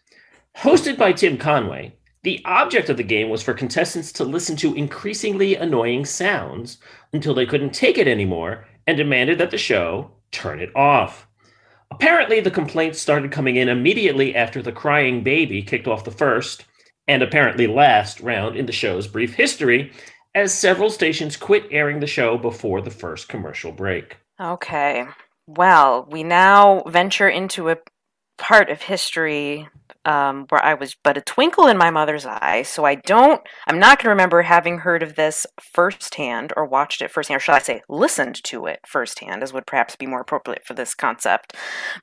Hosted 0.57 0.97
by 0.97 1.13
Tim 1.13 1.37
Conway, 1.37 1.95
the 2.23 2.41
object 2.45 2.89
of 2.89 2.97
the 2.97 3.03
game 3.03 3.29
was 3.29 3.43
for 3.43 3.53
contestants 3.53 4.11
to 4.13 4.23
listen 4.23 4.55
to 4.57 4.73
increasingly 4.73 5.55
annoying 5.55 6.05
sounds 6.05 6.79
until 7.13 7.35
they 7.35 7.45
couldn't 7.45 7.75
take 7.75 7.99
it 7.99 8.07
anymore 8.07 8.65
and 8.87 8.97
demanded 8.97 9.37
that 9.37 9.51
the 9.51 9.59
show 9.59 10.09
turn 10.31 10.59
it 10.59 10.75
off. 10.75 11.27
Apparently, 11.93 12.39
the 12.39 12.49
complaints 12.49 12.99
started 12.99 13.31
coming 13.31 13.55
in 13.55 13.69
immediately 13.69 14.35
after 14.35 14.63
the 14.63 14.71
crying 14.71 15.21
baby 15.21 15.61
kicked 15.61 15.87
off 15.87 16.03
the 16.03 16.09
first 16.11 16.65
and 17.07 17.21
apparently 17.21 17.67
last 17.67 18.19
round 18.19 18.55
in 18.55 18.65
the 18.65 18.71
show's 18.71 19.07
brief 19.07 19.35
history, 19.35 19.91
as 20.33 20.51
several 20.51 20.89
stations 20.89 21.37
quit 21.37 21.67
airing 21.69 21.99
the 21.99 22.07
show 22.07 22.35
before 22.35 22.81
the 22.81 22.89
first 22.89 23.29
commercial 23.29 23.71
break. 23.71 24.17
Okay. 24.41 25.05
Well, 25.45 26.07
we 26.09 26.23
now 26.23 26.81
venture 26.87 27.29
into 27.29 27.69
a 27.69 27.77
part 28.39 28.71
of 28.71 28.81
history 28.81 29.69
um, 30.05 30.45
where 30.49 30.63
I 30.63 30.73
was 30.73 30.95
but 31.03 31.17
a 31.17 31.21
twinkle 31.21 31.67
in 31.67 31.77
my 31.77 31.89
mother's 31.89 32.25
eye. 32.25 32.63
So 32.63 32.85
I 32.85 32.95
don't, 32.95 33.41
I'm 33.67 33.79
not 33.79 33.97
going 33.97 34.05
to 34.05 34.09
remember 34.09 34.41
having 34.41 34.79
heard 34.79 35.03
of 35.03 35.15
this 35.15 35.45
firsthand 35.61 36.53
or 36.55 36.65
watched 36.65 37.01
it 37.01 37.11
firsthand, 37.11 37.37
or 37.37 37.39
should 37.39 37.55
I 37.55 37.59
say, 37.59 37.81
listened 37.87 38.43
to 38.45 38.65
it 38.65 38.79
firsthand, 38.87 39.43
as 39.43 39.53
would 39.53 39.65
perhaps 39.65 39.95
be 39.95 40.05
more 40.05 40.21
appropriate 40.21 40.65
for 40.65 40.73
this 40.73 40.93
concept. 40.93 41.55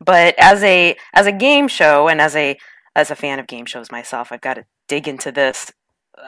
But 0.05 0.35
as 0.39 0.63
a 0.63 0.97
as 1.15 1.27
a 1.27 1.33
game 1.33 1.69
show 1.69 2.09
and 2.09 2.21
as 2.21 2.35
a 2.37 2.57
as 2.97 3.11
a 3.11 3.17
fan 3.17 3.39
of 3.39 3.47
game 3.47 3.67
shows 3.67 3.91
myself, 3.91 4.33
I've 4.33 4.41
got 4.41 4.55
to 4.55 4.65
dig 4.89 5.07
into 5.07 5.31
this 5.31 5.73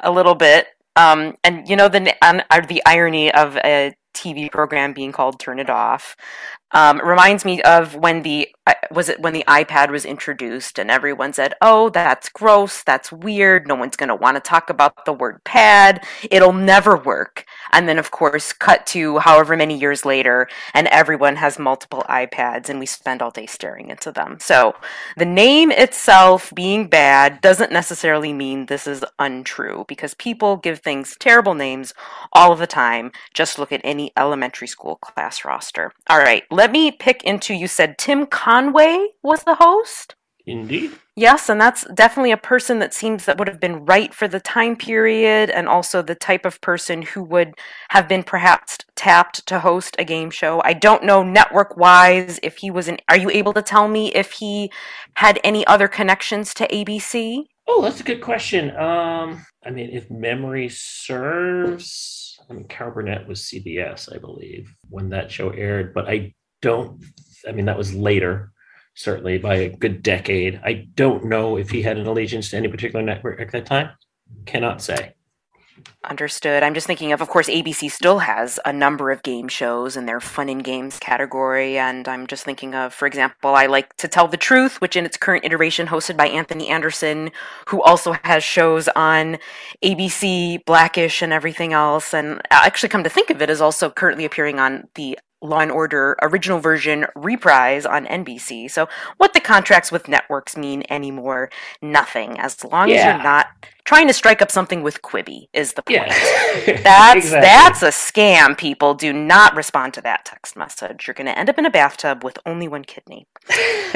a 0.03 0.11
little 0.11 0.35
bit. 0.35 0.67
Um, 0.95 1.37
and 1.43 1.69
you 1.69 1.77
know 1.77 1.89
the 1.89 2.15
uh, 2.23 2.61
the 2.69 2.83
irony 2.85 3.33
of 3.33 3.57
a 3.57 3.95
TV 4.15 4.51
program 4.51 4.93
being 4.93 5.13
called 5.13 5.41
Turn 5.41 5.59
It 5.59 5.71
Off. 5.71 6.17
Um, 6.73 7.01
reminds 7.05 7.45
me 7.45 7.61
of 7.63 7.95
when 7.97 8.23
the 8.23 8.49
was 8.91 9.09
it 9.09 9.21
when 9.21 9.33
the 9.33 9.45
iPad 9.49 9.91
was 9.91 10.05
introduced 10.05 10.79
and 10.79 10.91
everyone 10.91 11.33
said, 11.33 11.55
"Oh, 11.61 11.89
that's 11.89 12.29
gross. 12.29 12.83
That's 12.83 13.11
weird. 13.11 13.67
No 13.67 13.75
one's 13.75 13.97
going 13.97 14.09
to 14.09 14.15
want 14.15 14.37
to 14.37 14.41
talk 14.41 14.71
about 14.71 15.05
the 15.05 15.13
word 15.13 15.43
pad. 15.45 16.05
It'll 16.31 16.53
never 16.53 16.97
work." 16.97 17.45
And 17.73 17.89
then, 17.89 17.99
of 17.99 18.11
course, 18.11 18.53
cut 18.53 18.87
to 18.89 19.19
however 19.19 19.57
many 19.57 19.77
years 19.77 20.05
later, 20.05 20.49
and 20.75 20.87
everyone 20.89 21.37
has 21.37 21.59
multiple 21.59 22.05
iPads, 22.09 22.69
and 22.69 22.79
we 22.79 22.87
spend 22.87 23.23
all 23.23 23.31
day 23.31 23.47
staring 23.47 23.91
into 23.91 24.13
them. 24.13 24.39
So, 24.41 24.77
the 25.17 25.25
name 25.25 25.71
itself 25.73 26.53
being 26.55 26.87
bad 26.89 27.41
doesn't 27.41 27.73
necessarily 27.73 28.33
mean 28.33 28.67
this 28.67 28.87
is 28.87 29.05
untrue 29.19 29.85
because 29.89 30.15
people 30.15 30.57
give 30.57 30.81
things 30.81 31.17
terrible 31.19 31.55
names 31.55 31.95
all 32.33 32.53
of 32.53 32.59
the 32.59 32.67
time. 32.67 33.11
Just 33.35 33.59
look 33.59 33.73
at 33.73 33.81
any 33.83 34.13
elementary 34.17 34.69
school 34.69 34.97
class 34.97 35.45
roster. 35.45 35.93
All 36.09 36.19
right 36.19 36.45
let 36.53 36.71
me 36.71 36.91
pick 36.91 37.25
into 37.25 37.55
you 37.55 37.67
said 37.67 37.99
Tim 37.99 38.27
Conway 38.53 39.07
was 39.23 39.45
the 39.45 39.55
host? 39.55 40.15
Indeed. 40.45 40.93
Yes, 41.17 41.49
and 41.49 41.59
that's 41.59 41.87
definitely 41.95 42.33
a 42.33 42.37
person 42.37 42.81
that 42.81 42.93
seems 42.93 43.25
that 43.25 43.39
would 43.39 43.49
have 43.49 43.61
been 43.61 43.87
right 43.87 44.13
for 44.13 44.29
the 44.29 44.41
time 44.41 44.77
period 44.77 45.49
and 45.49 45.67
also 45.67 46.03
the 46.03 46.15
type 46.15 46.45
of 46.45 46.61
person 46.61 47.01
who 47.01 47.23
would 47.23 47.55
have 47.89 48.07
been 48.09 48.23
perhaps 48.23 48.77
tapped 48.95 49.47
to 49.47 49.61
host 49.61 49.97
a 49.99 50.05
game 50.05 50.31
show. 50.31 50.61
I 50.67 50.75
don't 50.75 51.03
know 51.03 51.23
network 51.23 51.79
wise 51.79 52.39
if 52.43 52.59
he 52.59 52.71
was 52.71 52.89
an 52.89 52.99
are 53.09 53.17
you 53.17 53.31
able 53.31 53.55
to 53.55 53.63
tell 53.63 53.89
me 53.89 54.13
if 54.13 54.33
he 54.33 54.71
had 55.15 55.41
any 55.43 55.67
other 55.67 55.89
connections 55.89 56.53
to 56.55 56.69
ABC? 56.69 57.45
Oh, 57.67 57.81
that's 57.81 58.01
a 58.01 58.05
good 58.05 58.21
question. 58.21 58.77
Um 58.77 59.47
I 59.65 59.71
mean 59.71 59.89
if 59.91 60.11
memory 60.11 60.69
serves 60.69 62.39
I 62.51 62.53
mean 62.53 62.69
Carol 62.69 62.93
Burnett 62.93 63.27
was 63.27 63.41
CBS, 63.41 64.15
I 64.15 64.19
believe, 64.19 64.75
when 64.91 65.09
that 65.09 65.33
show 65.33 65.49
aired, 65.51 65.95
but 65.95 66.07
I 66.07 66.35
don't, 66.63 67.03
I 67.49 67.53
mean, 67.53 67.67
that 67.67 67.79
was 67.79 67.95
later, 67.95 68.53
certainly 68.95 69.39
by 69.39 69.57
a 69.57 69.77
good 69.77 70.03
decade. 70.03 70.61
I 70.65 70.89
don't 70.95 71.27
know 71.27 71.57
if 71.57 71.71
he 71.71 71.83
had 71.83 71.99
an 71.99 72.07
allegiance 72.07 72.51
to 72.51 72.57
any 72.57 72.69
particular 72.69 73.05
network 73.05 73.41
at 73.41 73.53
that 73.53 73.67
time. 73.67 73.91
Cannot 74.47 74.83
say. 74.83 75.15
Understood. 76.05 76.63
I'm 76.63 76.75
just 76.75 76.87
thinking 76.87 77.13
of, 77.13 77.21
of 77.21 77.29
course, 77.29 77.49
ABC 77.49 77.91
still 77.91 78.19
has 78.19 78.59
a 78.65 78.73
number 78.73 79.11
of 79.11 79.23
game 79.23 79.49
shows 79.49 79.97
in 79.97 80.07
their 80.07 80.21
fun 80.21 80.49
and 80.49 80.63
games 80.63 80.99
category. 80.99 81.79
And 81.79 82.07
I'm 82.09 82.27
just 82.27 82.45
thinking 82.45 82.75
of, 82.75 82.93
for 82.93 83.07
example, 83.07 83.55
I 83.55 83.67
like 83.67 83.95
to 83.97 84.09
tell 84.09 84.29
the 84.29 84.37
truth, 84.37 84.81
which 84.81 84.97
in 84.97 85.07
its 85.07 85.17
current 85.17 85.45
iteration 85.45 85.87
hosted 85.87 86.17
by 86.17 86.29
Anthony 86.29 86.69
Anderson, 86.69 87.31
who 87.69 87.83
also 87.83 88.15
has 88.25 88.45
shows 88.45 88.89
on 88.89 89.39
ABC, 89.83 90.65
Blackish, 90.65 91.23
and 91.23 91.33
everything 91.33 91.73
else. 91.73 92.13
And 92.13 92.43
actually, 92.51 92.89
come 92.89 93.05
to 93.05 93.11
think 93.11 93.31
of 93.31 93.41
it, 93.41 93.51
is 93.51 93.61
also 93.61 93.89
currently 93.89 94.25
appearing 94.25 94.59
on 94.59 94.89
the 94.95 95.19
Law 95.43 95.59
and 95.59 95.71
Order 95.71 96.17
original 96.23 96.61
version 96.61 97.07
reprise 97.15 97.85
on 97.85 98.07
NBC. 98.07 98.71
So, 98.71 98.89
what 99.17 99.35
the 99.35 99.41
contracts 99.41 99.93
with 99.93 100.09
networks 100.09 100.57
mean 100.57 100.85
anymore? 100.89 101.51
Nothing. 101.81 102.39
As 102.39 102.63
long 102.65 102.89
yeah. 102.89 102.95
as 102.95 103.05
you're 103.05 103.23
not 103.23 103.49
trying 103.85 104.07
to 104.07 104.13
strike 104.13 104.41
up 104.41 104.51
something 104.51 104.83
with 104.83 105.03
Quibi 105.03 105.49
is 105.53 105.73
the 105.73 105.83
point. 105.83 106.07
Yeah. 106.07 106.77
that's 106.83 107.17
exactly. 107.17 107.41
that's 107.41 107.83
a 107.83 107.89
scam. 107.89 108.57
People 108.57 108.95
do 108.95 109.13
not 109.13 109.55
respond 109.57 109.95
to 109.95 110.01
that 110.03 110.25
text 110.25 110.57
message. 110.57 111.07
You're 111.07 111.15
going 111.15 111.27
to 111.27 111.39
end 111.39 111.51
up 111.51 111.59
in 111.59 111.67
a 111.67 111.71
bathtub 111.71 112.25
with 112.25 112.39
only 112.47 112.69
one 112.69 112.85
kidney. 112.85 113.27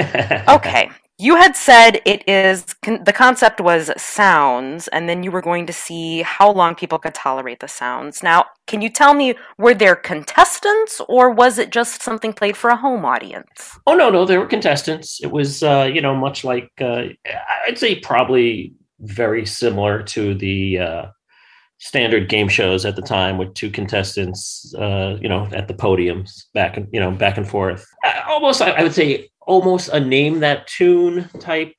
okay, 0.49 0.91
you 1.19 1.37
had 1.37 1.57
said 1.57 2.03
it 2.05 2.29
is 2.29 2.65
con- 2.83 3.03
the 3.05 3.13
concept 3.13 3.61
was 3.61 3.91
sounds, 3.97 4.87
and 4.89 5.09
then 5.09 5.23
you 5.23 5.31
were 5.31 5.41
going 5.41 5.67
to 5.67 5.73
see 5.73 6.23
how 6.23 6.51
long 6.51 6.75
people 6.75 6.99
could 6.99 7.15
tolerate 7.15 7.61
the 7.61 7.69
sounds. 7.69 8.23
Now, 8.23 8.47
can 8.67 8.83
you 8.83 8.91
tell 8.91 9.15
me 9.15 9.35
were 9.57 9.75
there 9.75 9.97
contestants, 9.97 11.01
or 11.09 11.31
was 11.31 11.59
it 11.59 11.71
just 11.71 12.03
something 12.03 12.35
played 12.35 12.57
for 12.57 12.69
a 12.69 12.77
home 12.77 13.05
audience? 13.05 13.79
Oh 13.87 13.95
no, 13.95 14.11
no, 14.11 14.27
there 14.27 14.41
were 14.41 14.47
contestants. 14.47 15.21
It 15.23 15.31
was, 15.31 15.63
uh, 15.63 15.91
you 15.93 16.03
know, 16.03 16.15
much 16.15 16.45
like 16.45 16.71
uh, 16.81 17.05
I'd 17.67 17.79
say 17.79 17.99
probably 18.01 18.75
very 19.01 19.47
similar 19.47 20.03
to 20.03 20.35
the 20.35 20.79
uh, 20.79 21.07
standard 21.79 22.29
game 22.29 22.49
shows 22.49 22.85
at 22.85 22.97
the 22.97 23.03
time 23.03 23.39
with 23.39 23.55
two 23.55 23.71
contestants, 23.71 24.75
uh, 24.75 25.17
you 25.21 25.31
know, 25.31 25.49
at 25.53 25.67
the 25.67 25.75
podiums, 25.75 26.45
back 26.53 26.77
and 26.77 26.89
you 26.93 27.01
know, 27.01 27.11
back 27.11 27.39
and 27.39 27.49
forth. 27.49 27.87
Uh, 28.05 28.21
almost, 28.29 28.61
I, 28.61 28.73
I 28.73 28.83
would 28.83 28.95
say 28.95 29.31
almost 29.47 29.89
a 29.89 30.01
name 30.01 30.41
that 30.41 30.67
tune 30.67 31.29
type 31.41 31.75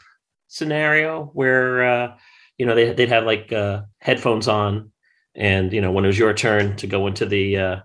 scenario 0.47 1.25
where 1.33 1.85
uh, 1.87 2.17
you 2.57 2.65
know 2.65 2.73
they, 2.73 2.93
they'd 2.93 3.09
have 3.09 3.25
like 3.25 3.51
uh, 3.51 3.81
headphones 3.99 4.47
on 4.47 4.91
and 5.35 5.71
you 5.73 5.81
know 5.81 5.91
when 5.91 6.03
it 6.03 6.07
was 6.07 6.19
your 6.19 6.33
turn 6.33 6.75
to 6.77 6.87
go 6.87 7.05
into 7.07 7.25
the 7.25 7.57
uh, 7.57 7.75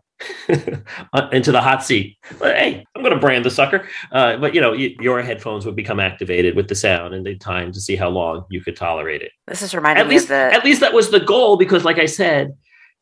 into 1.32 1.50
the 1.50 1.60
hot 1.60 1.84
seat. 1.84 2.16
But, 2.38 2.56
hey 2.56 2.84
i'm 2.94 3.02
going 3.02 3.14
to 3.14 3.20
brand 3.20 3.44
the 3.44 3.50
sucker. 3.50 3.86
Uh, 4.12 4.36
but 4.36 4.54
you 4.54 4.60
know 4.60 4.70
y- 4.70 4.94
your 5.00 5.20
headphones 5.22 5.66
would 5.66 5.76
become 5.76 6.00
activated 6.00 6.56
with 6.56 6.68
the 6.68 6.74
sound 6.74 7.14
and 7.14 7.26
they'd 7.26 7.40
time 7.40 7.72
to 7.72 7.80
see 7.80 7.96
how 7.96 8.08
long 8.08 8.44
you 8.48 8.60
could 8.62 8.76
tolerate 8.76 9.22
it. 9.22 9.32
This 9.48 9.62
is 9.62 9.74
reminding 9.74 10.02
at 10.02 10.08
me 10.08 10.14
least, 10.14 10.24
of 10.24 10.28
the 10.28 10.54
at 10.54 10.64
least 10.64 10.80
that 10.80 10.94
was 10.94 11.10
the 11.10 11.20
goal 11.20 11.56
because 11.56 11.84
like 11.84 11.98
i 11.98 12.06
said 12.06 12.52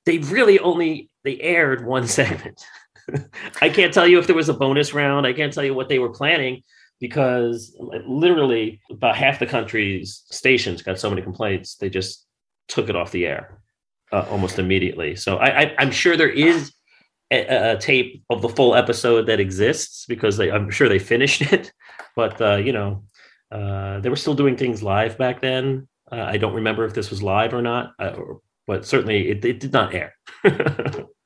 they 0.06 0.18
really 0.18 0.58
only 0.60 1.10
they 1.24 1.38
aired 1.40 1.84
one 1.84 2.06
segment 2.18 2.64
i 3.62 3.68
can't 3.68 3.94
tell 3.94 4.06
you 4.06 4.18
if 4.18 4.26
there 4.26 4.36
was 4.36 4.48
a 4.48 4.54
bonus 4.54 4.92
round 4.94 5.26
i 5.26 5.32
can't 5.32 5.52
tell 5.52 5.64
you 5.64 5.74
what 5.74 5.88
they 5.88 5.98
were 5.98 6.10
planning 6.10 6.62
because 7.00 7.74
literally 8.06 8.80
about 8.90 9.16
half 9.16 9.38
the 9.38 9.46
country's 9.46 10.22
stations 10.30 10.82
got 10.82 10.98
so 10.98 11.08
many 11.08 11.22
complaints 11.22 11.76
they 11.76 11.88
just 11.88 12.26
took 12.68 12.88
it 12.88 12.96
off 12.96 13.10
the 13.10 13.26
air 13.26 13.60
uh, 14.12 14.26
almost 14.30 14.58
immediately. 14.58 15.16
So 15.16 15.36
I, 15.36 15.74
am 15.82 15.90
sure 15.90 16.16
there 16.16 16.30
is 16.30 16.72
a, 17.30 17.72
a, 17.72 17.78
tape 17.78 18.22
of 18.30 18.42
the 18.42 18.48
full 18.48 18.74
episode 18.74 19.26
that 19.26 19.40
exists 19.40 20.06
because 20.06 20.36
they, 20.36 20.50
I'm 20.50 20.70
sure 20.70 20.88
they 20.88 20.98
finished 20.98 21.42
it, 21.52 21.72
but 22.16 22.40
uh, 22.40 22.56
you 22.56 22.72
know 22.72 23.04
uh, 23.52 24.00
they 24.00 24.08
were 24.08 24.16
still 24.16 24.34
doing 24.34 24.56
things 24.56 24.82
live 24.82 25.18
back 25.18 25.40
then. 25.40 25.88
Uh, 26.10 26.24
I 26.26 26.38
don't 26.38 26.54
remember 26.54 26.84
if 26.84 26.94
this 26.94 27.10
was 27.10 27.22
live 27.22 27.54
or 27.54 27.62
not, 27.62 27.92
uh, 27.98 28.16
but 28.66 28.84
certainly 28.84 29.28
it, 29.28 29.44
it 29.44 29.60
did 29.60 29.72
not 29.72 29.94
air. 29.94 30.14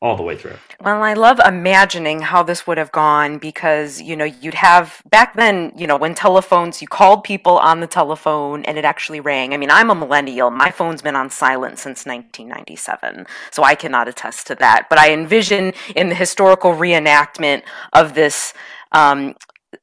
all 0.04 0.16
the 0.16 0.22
way 0.22 0.36
through. 0.36 0.58
Well, 0.82 1.02
I 1.02 1.14
love 1.14 1.40
imagining 1.40 2.20
how 2.20 2.42
this 2.42 2.66
would 2.66 2.76
have 2.76 2.92
gone 2.92 3.38
because, 3.38 4.02
you 4.02 4.14
know, 4.14 4.26
you'd 4.26 4.52
have 4.52 5.00
back 5.08 5.32
then, 5.32 5.72
you 5.74 5.86
know, 5.86 5.96
when 5.96 6.14
telephones, 6.14 6.82
you 6.82 6.86
called 6.86 7.24
people 7.24 7.56
on 7.56 7.80
the 7.80 7.86
telephone 7.86 8.66
and 8.66 8.76
it 8.76 8.84
actually 8.84 9.20
rang. 9.20 9.54
I 9.54 9.56
mean, 9.56 9.70
I'm 9.70 9.88
a 9.88 9.94
millennial. 9.94 10.50
My 10.50 10.70
phone's 10.70 11.00
been 11.00 11.16
on 11.16 11.30
silent 11.30 11.78
since 11.78 12.04
1997, 12.04 13.26
so 13.50 13.62
I 13.62 13.74
cannot 13.74 14.06
attest 14.06 14.46
to 14.48 14.54
that. 14.56 14.90
But 14.90 14.98
I 14.98 15.10
envision 15.10 15.72
in 15.96 16.10
the 16.10 16.14
historical 16.14 16.72
reenactment 16.72 17.62
of 17.94 18.14
this 18.14 18.52
um, 18.92 19.34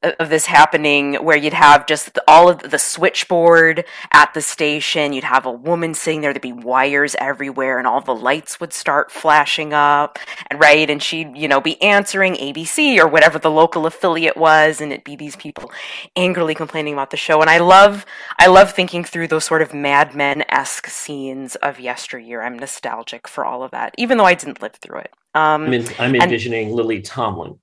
of 0.02 0.28
this 0.28 0.46
happening 0.46 1.14
where 1.14 1.36
you'd 1.36 1.52
have 1.52 1.86
just 1.86 2.18
all 2.26 2.48
of 2.48 2.58
the 2.70 2.78
switchboard 2.78 3.84
at 4.12 4.34
the 4.34 4.40
station. 4.40 5.12
You'd 5.12 5.24
have 5.24 5.46
a 5.46 5.52
woman 5.52 5.94
sitting 5.94 6.20
there 6.20 6.32
there'd 6.32 6.42
be 6.42 6.52
wires 6.52 7.14
everywhere 7.18 7.78
and 7.78 7.86
all 7.86 8.00
the 8.00 8.14
lights 8.14 8.60
would 8.60 8.72
start 8.72 9.10
flashing 9.10 9.72
up 9.72 10.18
and 10.50 10.58
right 10.60 10.88
and 10.88 11.02
she'd 11.02 11.36
you 11.36 11.48
know 11.48 11.60
be 11.60 11.80
answering 11.82 12.34
abc 12.34 12.98
or 12.98 13.06
whatever 13.06 13.38
the 13.38 13.50
local 13.50 13.86
affiliate 13.86 14.36
was 14.36 14.80
and 14.80 14.92
it'd 14.92 15.04
be 15.04 15.16
these 15.16 15.36
people 15.36 15.70
angrily 16.16 16.54
complaining 16.54 16.92
about 16.92 17.10
the 17.10 17.16
show. 17.16 17.40
And 17.40 17.50
i 17.50 17.58
love 17.58 18.06
i 18.38 18.46
love 18.46 18.72
thinking 18.72 19.04
through 19.04 19.28
those 19.28 19.44
sort 19.44 19.62
of 19.62 19.74
mad 19.74 20.14
men-esque 20.14 20.86
scenes 20.88 21.56
of 21.56 21.78
yesteryear. 21.78 22.42
I'm 22.42 22.58
nostalgic 22.58 23.28
for 23.28 23.44
all 23.44 23.62
of 23.62 23.70
that 23.72 23.94
even 23.98 24.18
though 24.18 24.24
i 24.24 24.34
didn't 24.34 24.62
live 24.62 24.74
through 24.74 25.00
it. 25.00 25.12
Um, 25.34 25.64
I'm, 25.64 25.72
in, 25.72 25.86
I'm 25.98 26.14
envisioning 26.14 26.68
and, 26.68 26.74
Lily 26.74 27.00
Tomlin 27.00 27.58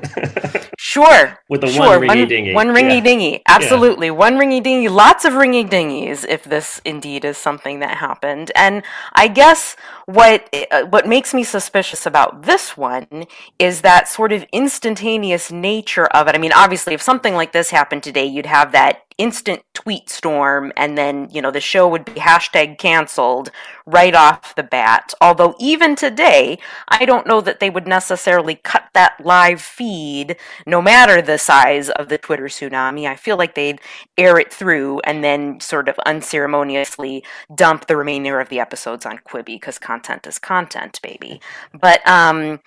sure. 0.78 1.38
With 1.48 1.60
the 1.60 1.68
sure. 1.68 1.98
one 1.98 2.08
ringy 2.08 2.28
dingy. 2.28 2.54
One, 2.54 2.68
ringy 2.68 2.96
yeah. 2.96 3.00
dingy. 3.00 3.42
Absolutely. 3.46 4.08
Yeah. 4.08 4.12
One 4.12 4.34
ringy 4.34 4.62
dingy. 4.62 4.88
Lots 4.88 5.24
of 5.24 5.34
ringy 5.34 5.68
dingies 5.68 6.24
if 6.28 6.44
this 6.44 6.80
indeed 6.84 7.24
is 7.24 7.36
something 7.36 7.80
that 7.80 7.98
happened. 7.98 8.50
And 8.54 8.82
I 9.12 9.28
guess 9.28 9.76
what 10.06 10.48
uh, 10.70 10.84
what 10.86 11.06
makes 11.06 11.32
me 11.34 11.44
suspicious 11.44 12.06
about 12.06 12.42
this 12.42 12.76
one 12.76 13.26
is 13.58 13.82
that 13.82 14.08
sort 14.08 14.32
of 14.32 14.44
instantaneous 14.52 15.52
nature 15.52 16.06
of 16.06 16.28
it. 16.28 16.34
I 16.34 16.38
mean, 16.38 16.52
obviously 16.54 16.94
if 16.94 17.02
something 17.02 17.34
like 17.34 17.52
this 17.52 17.70
happened 17.70 18.02
today, 18.02 18.26
you'd 18.26 18.46
have 18.46 18.72
that 18.72 19.02
instant 19.22 19.62
tweet 19.72 20.10
storm 20.10 20.72
and 20.76 20.98
then 20.98 21.28
you 21.30 21.40
know 21.40 21.52
the 21.52 21.60
show 21.60 21.86
would 21.86 22.04
be 22.04 22.18
hashtag 22.18 22.76
canceled 22.76 23.52
right 23.86 24.16
off 24.16 24.52
the 24.56 24.64
bat. 24.64 25.14
Although 25.20 25.54
even 25.60 25.94
today 25.94 26.58
i 26.88 27.04
don't 27.04 27.28
know 27.28 27.40
that 27.40 27.60
they 27.60 27.70
would 27.70 27.86
necessarily 27.86 28.56
cut 28.56 28.88
that 28.94 29.14
live 29.24 29.60
feed 29.60 30.34
no 30.66 30.82
matter 30.82 31.22
the 31.22 31.38
size 31.38 31.88
of 31.90 32.08
the 32.08 32.18
twitter 32.18 32.46
tsunami. 32.46 33.06
I 33.06 33.14
feel 33.14 33.36
like 33.36 33.54
they'd 33.54 33.80
air 34.18 34.40
it 34.40 34.52
through 34.52 34.98
and 35.04 35.22
then 35.22 35.60
sort 35.60 35.88
of 35.88 35.96
unceremoniously 36.04 37.22
dump 37.54 37.86
the 37.86 37.96
remainder 37.96 38.40
of 38.40 38.48
the 38.48 38.58
episodes 38.58 39.06
on 39.06 39.18
quibi 39.18 39.54
because 39.54 39.78
content 39.78 40.26
is 40.26 40.40
content 40.40 40.98
baby. 41.00 41.40
But 41.72 42.04
um 42.08 42.58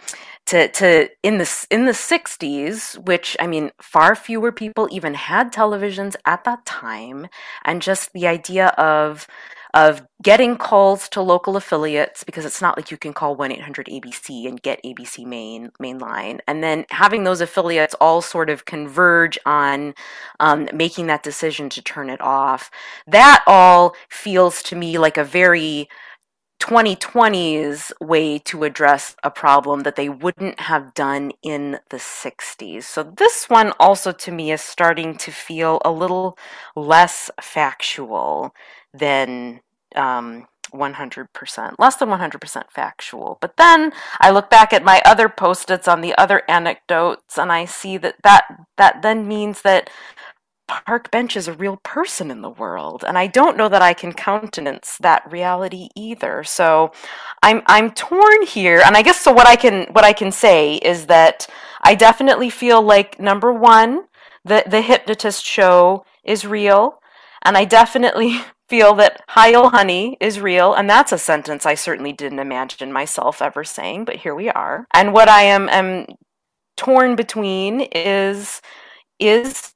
to 0.46 0.68
to 0.70 1.10
in 1.24 1.38
the 1.38 1.66
in 1.70 1.86
the 1.86 1.92
60s 1.92 2.98
which 3.06 3.36
i 3.40 3.48
mean 3.48 3.72
far 3.82 4.16
fewer 4.16 4.52
people 4.52 4.88
even 4.92 5.14
had 5.14 5.52
televisions 5.52 6.16
at 6.26 6.44
that 6.44 6.66
time 6.66 7.28
and 7.64 7.82
just 7.82 8.14
the 8.14 8.28
idea 8.28 8.68
of 8.78 9.28
of 9.76 10.08
getting 10.24 10.56
calls 10.56 11.10
to 11.10 11.22
local 11.22 11.58
affiliates 11.58 12.24
because 12.24 12.46
it's 12.46 12.62
not 12.62 12.78
like 12.78 12.92
you 12.92 12.98
can 12.98 13.14
call 13.14 13.36
1-800-ABC 13.36 14.48
and 14.48 14.62
get 14.62 14.82
ABC 14.84 15.26
main 15.26 15.70
mainline 15.82 16.40
and 16.48 16.64
then 16.64 16.86
having 16.92 17.26
those 17.26 17.42
affiliates 17.42 17.94
all 18.00 18.22
sort 18.22 18.50
of 18.50 18.64
converge 18.64 19.38
on 19.46 19.94
um, 20.40 20.70
making 20.74 21.08
that 21.08 21.24
decision 21.24 21.68
to 21.70 21.82
turn 21.82 22.10
it 22.10 22.22
off. 22.22 22.72
That 23.06 23.44
all 23.46 23.96
feels 24.08 24.64
to 24.64 24.78
me 24.78 24.98
like 24.98 25.18
a 25.18 25.26
very 25.26 25.90
2020's 26.60 27.94
way 28.02 28.40
to 28.40 28.64
address 28.64 29.16
a 29.24 29.30
problem 29.30 29.82
that 29.82 29.96
they 29.96 30.10
wouldn't 30.10 30.60
have 30.62 30.94
done 30.94 31.32
in 31.44 31.80
the 31.90 31.98
60s. 31.98 32.84
So 32.84 33.04
this 33.04 33.50
one 33.50 33.74
also 33.80 34.12
to 34.12 34.32
me 34.32 34.52
is 34.52 34.62
starting 34.62 35.18
to 35.18 35.32
feel 35.32 35.82
a 35.86 35.92
little 35.92 36.38
less 36.76 37.30
factual 37.42 38.54
than 38.94 39.62
um, 39.96 40.48
100%, 40.74 41.76
less 41.78 41.96
than 41.98 42.10
100% 42.10 42.64
factual. 42.72 43.38
But 43.42 43.58
then 43.58 43.94
I 44.20 44.32
look 44.32 44.50
back 44.50 44.74
at 44.74 44.84
my 44.84 45.02
other 45.06 45.30
post-its 45.30 45.88
on 45.88 46.02
the 46.02 46.16
other 46.18 46.44
anecdotes 46.48 47.38
and 47.38 47.52
I 47.52 47.66
see 47.66 47.98
that 47.98 48.16
that, 48.24 48.46
that 48.78 49.02
then 49.02 49.28
means 49.28 49.62
that 49.62 49.90
Park 50.68 51.12
Bench 51.12 51.38
is 51.38 51.48
a 51.48 51.54
real 51.54 51.78
person 51.84 52.32
in 52.32 52.42
the 52.42 52.50
world, 52.50 53.04
and 53.08 53.18
I 53.18 53.28
don't 53.28 53.58
know 53.58 53.70
that 53.70 53.82
I 53.82 53.94
can 53.94 54.14
countenance 54.14 54.98
that 55.00 55.30
reality 55.32 55.90
either. 55.96 56.44
So 56.44 56.92
I'm 57.44 57.62
I'm 57.68 57.92
torn 57.92 58.44
here, 58.46 58.82
and 58.86 58.98
I 58.98 59.02
guess 59.04 59.22
so 59.22 59.32
what 59.32 59.48
I 59.48 59.56
can 59.56 59.88
what 59.92 60.04
I 60.04 60.14
can 60.14 60.32
say 60.32 60.76
is 60.76 61.06
that 61.08 61.48
I 61.82 61.96
definitely 61.96 62.50
feel 62.50 62.82
like 62.82 63.20
number 63.20 63.54
one, 63.54 64.06
the 64.44 64.64
the 64.68 64.82
hypnotist 64.82 65.46
show 65.46 66.06
is 66.24 66.46
real, 66.46 67.00
and 67.44 67.58
I 67.58 67.66
definitely 67.66 68.40
feel 68.70 68.96
that 68.96 69.22
Heil 69.30 69.70
Honey 69.70 70.18
is 70.20 70.40
real, 70.42 70.74
and 70.74 70.90
that's 70.90 71.12
a 71.12 71.20
sentence 71.20 71.66
I 71.68 71.76
certainly 71.76 72.14
didn't 72.14 72.40
imagine 72.40 72.92
myself 72.92 73.42
ever 73.42 73.64
saying, 73.64 74.06
but 74.06 74.16
here 74.18 74.34
we 74.34 74.50
are. 74.50 74.88
And 74.94 75.14
what 75.14 75.30
I 75.30 75.44
am 75.44 75.70
am 75.70 76.08
torn 76.78 77.16
between 77.16 77.82
is 77.82 78.62
is 79.20 79.75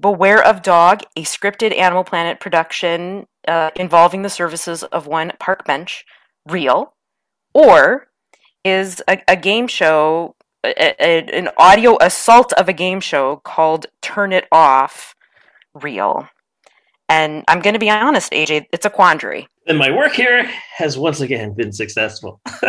Beware 0.00 0.42
of 0.42 0.62
Dog, 0.62 1.02
a 1.16 1.22
scripted 1.22 1.76
Animal 1.76 2.04
Planet 2.04 2.40
production 2.40 3.26
uh, 3.46 3.70
involving 3.76 4.22
the 4.22 4.30
services 4.30 4.82
of 4.84 5.06
one 5.06 5.32
park 5.38 5.64
bench, 5.64 6.04
real? 6.48 6.94
Or 7.54 8.08
is 8.64 9.02
a, 9.08 9.20
a 9.28 9.36
game 9.36 9.66
show, 9.66 10.34
a, 10.64 10.94
a, 11.00 11.38
an 11.38 11.48
audio 11.58 11.96
assault 12.00 12.52
of 12.54 12.68
a 12.68 12.72
game 12.72 13.00
show 13.00 13.36
called 13.44 13.86
Turn 14.02 14.32
It 14.32 14.46
Off, 14.50 15.14
real? 15.74 16.28
And 17.08 17.44
I'm 17.48 17.60
going 17.60 17.74
to 17.74 17.80
be 17.80 17.90
honest, 17.90 18.32
AJ, 18.32 18.66
it's 18.72 18.86
a 18.86 18.90
quandary. 18.90 19.48
And 19.68 19.78
my 19.78 19.90
work 19.90 20.12
here 20.12 20.48
has 20.76 20.98
once 20.98 21.20
again 21.20 21.54
been 21.54 21.72
successful. 21.72 22.40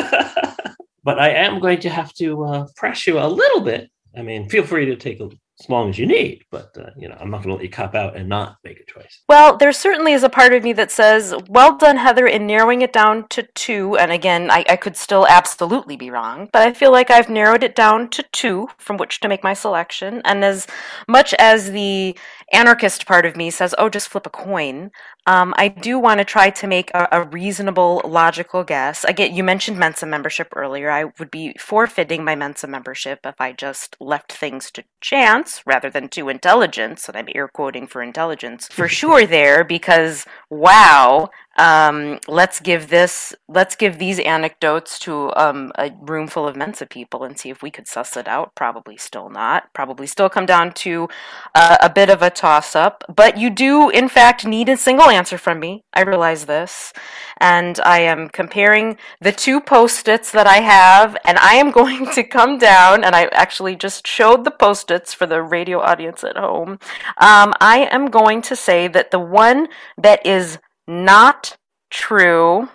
but 1.03 1.19
I 1.19 1.29
am 1.29 1.59
going 1.59 1.79
to 1.81 1.89
have 1.89 2.13
to 2.15 2.43
uh, 2.43 2.67
press 2.75 3.07
you 3.07 3.19
a 3.19 3.27
little 3.27 3.61
bit. 3.61 3.89
I 4.15 4.21
mean, 4.21 4.49
feel 4.49 4.63
free 4.63 4.85
to 4.85 4.95
take 4.95 5.19
a 5.19 5.29
as 5.59 5.69
long 5.69 5.89
as 5.89 5.97
you 5.97 6.05
need. 6.05 6.43
But 6.51 6.75
uh, 6.77 6.89
you 6.97 7.09
know, 7.09 7.17
I'm 7.19 7.29
not 7.29 7.37
going 7.37 7.49
to 7.49 7.55
let 7.55 7.63
you 7.63 7.69
cop 7.69 7.95
out 7.95 8.15
and 8.15 8.29
not 8.29 8.57
make 8.63 8.79
a 8.79 8.91
choice. 8.91 9.21
Well, 9.27 9.57
there 9.57 9.71
certainly 9.71 10.13
is 10.13 10.23
a 10.23 10.29
part 10.29 10.53
of 10.53 10.63
me 10.63 10.73
that 10.73 10.91
says, 10.91 11.33
"Well 11.47 11.77
done, 11.77 11.97
Heather, 11.97 12.27
in 12.27 12.47
narrowing 12.47 12.81
it 12.81 12.93
down 12.93 13.27
to 13.29 13.43
two. 13.55 13.97
And 13.97 14.11
again, 14.11 14.51
I, 14.51 14.65
I 14.69 14.75
could 14.75 14.97
still 14.97 15.25
absolutely 15.27 15.95
be 15.95 16.09
wrong, 16.09 16.49
but 16.53 16.61
I 16.61 16.73
feel 16.73 16.91
like 16.91 17.09
I've 17.11 17.29
narrowed 17.29 17.63
it 17.63 17.75
down 17.75 18.09
to 18.09 18.23
two 18.31 18.67
from 18.77 18.97
which 18.97 19.19
to 19.21 19.27
make 19.27 19.43
my 19.43 19.53
selection. 19.53 20.21
And 20.25 20.43
as 20.43 20.67
much 21.07 21.33
as 21.35 21.71
the 21.71 22.17
anarchist 22.51 23.05
part 23.05 23.25
of 23.25 23.35
me 23.35 23.49
says, 23.49 23.75
"Oh, 23.77 23.89
just 23.89 24.09
flip 24.09 24.25
a 24.25 24.29
coin," 24.29 24.91
Um, 25.27 25.53
I 25.57 25.67
do 25.67 25.99
want 25.99 26.19
to 26.19 26.23
try 26.23 26.49
to 26.51 26.67
make 26.67 26.89
a, 26.93 27.05
a, 27.11 27.23
reasonable, 27.23 28.01
logical 28.05 28.63
guess. 28.63 29.03
Again, 29.03 29.35
you 29.35 29.43
mentioned 29.43 29.77
Mensa 29.77 30.05
membership 30.05 30.47
earlier. 30.55 30.89
I 30.89 31.11
would 31.19 31.29
be 31.29 31.53
forfeiting 31.59 32.23
my 32.23 32.33
Mensa 32.33 32.65
membership 32.65 33.19
if 33.25 33.41
I 33.41 33.51
just 33.51 33.97
left 33.99 34.31
things 34.31 34.71
to 34.71 34.85
chance 35.01 35.63
rather 35.65 35.89
than 35.89 36.07
to 36.09 36.29
intelligence, 36.29 37.09
and 37.09 37.17
I'm 37.17 37.27
air 37.35 37.49
quoting 37.49 37.87
for 37.87 38.01
intelligence 38.01 38.69
for 38.71 38.87
sure 38.87 39.25
there, 39.25 39.65
because 39.65 40.25
wow, 40.49 41.29
um, 41.57 42.19
let's 42.27 42.59
give 42.59 42.89
this 42.89 43.33
let's 43.47 43.75
give 43.75 43.97
these 43.97 44.19
anecdotes 44.19 44.99
to 44.99 45.33
um, 45.35 45.71
a 45.77 45.91
room 46.01 46.27
full 46.27 46.47
of 46.47 46.55
mensa 46.55 46.85
people 46.85 47.23
and 47.23 47.39
see 47.39 47.49
if 47.49 47.63
we 47.63 47.71
could 47.71 47.87
suss 47.87 48.15
it 48.15 48.27
out. 48.27 48.53
Probably 48.55 48.97
still 48.97 49.29
not. 49.29 49.73
Probably 49.73 50.05
still 50.05 50.29
come 50.29 50.45
down 50.45 50.71
to 50.73 51.09
uh, 51.55 51.77
a 51.81 51.89
bit 51.89 52.09
of 52.09 52.21
a 52.21 52.29
toss 52.29 52.75
up 52.75 53.03
but 53.13 53.37
you 53.37 53.49
do 53.49 53.89
in 53.89 54.07
fact 54.07 54.45
need 54.45 54.69
a 54.69 54.77
single 54.77 55.09
answer 55.09 55.37
from 55.37 55.59
me. 55.59 55.83
I 55.93 56.01
realize 56.01 56.45
this. 56.45 56.93
And 57.39 57.79
i 57.81 57.99
am 57.99 58.29
comparing 58.29 58.97
the 59.21 59.31
two 59.31 59.59
post-its 59.61 60.31
that 60.31 60.47
i 60.47 60.57
have 60.57 61.17
and 61.25 61.37
i 61.39 61.53
am 61.55 61.71
going 61.79 62.11
to 62.11 62.23
come 62.23 62.57
down 62.57 63.03
and 63.03 63.15
i 63.15 63.25
actually 63.31 63.75
just 63.75 64.05
showed 64.07 64.43
the 64.43 64.51
post-its 64.51 65.13
for 65.13 65.25
the 65.25 65.41
radio 65.41 65.79
audience 65.79 66.23
at 66.23 66.37
home. 66.37 66.79
Um, 67.17 67.53
i 67.59 67.87
am 67.91 68.07
going 68.07 68.41
to 68.43 68.55
say 68.55 68.87
that 68.87 69.11
the 69.11 69.19
one 69.19 69.67
that 69.97 70.25
is 70.25 70.59
not 70.87 71.57
true 71.89 72.69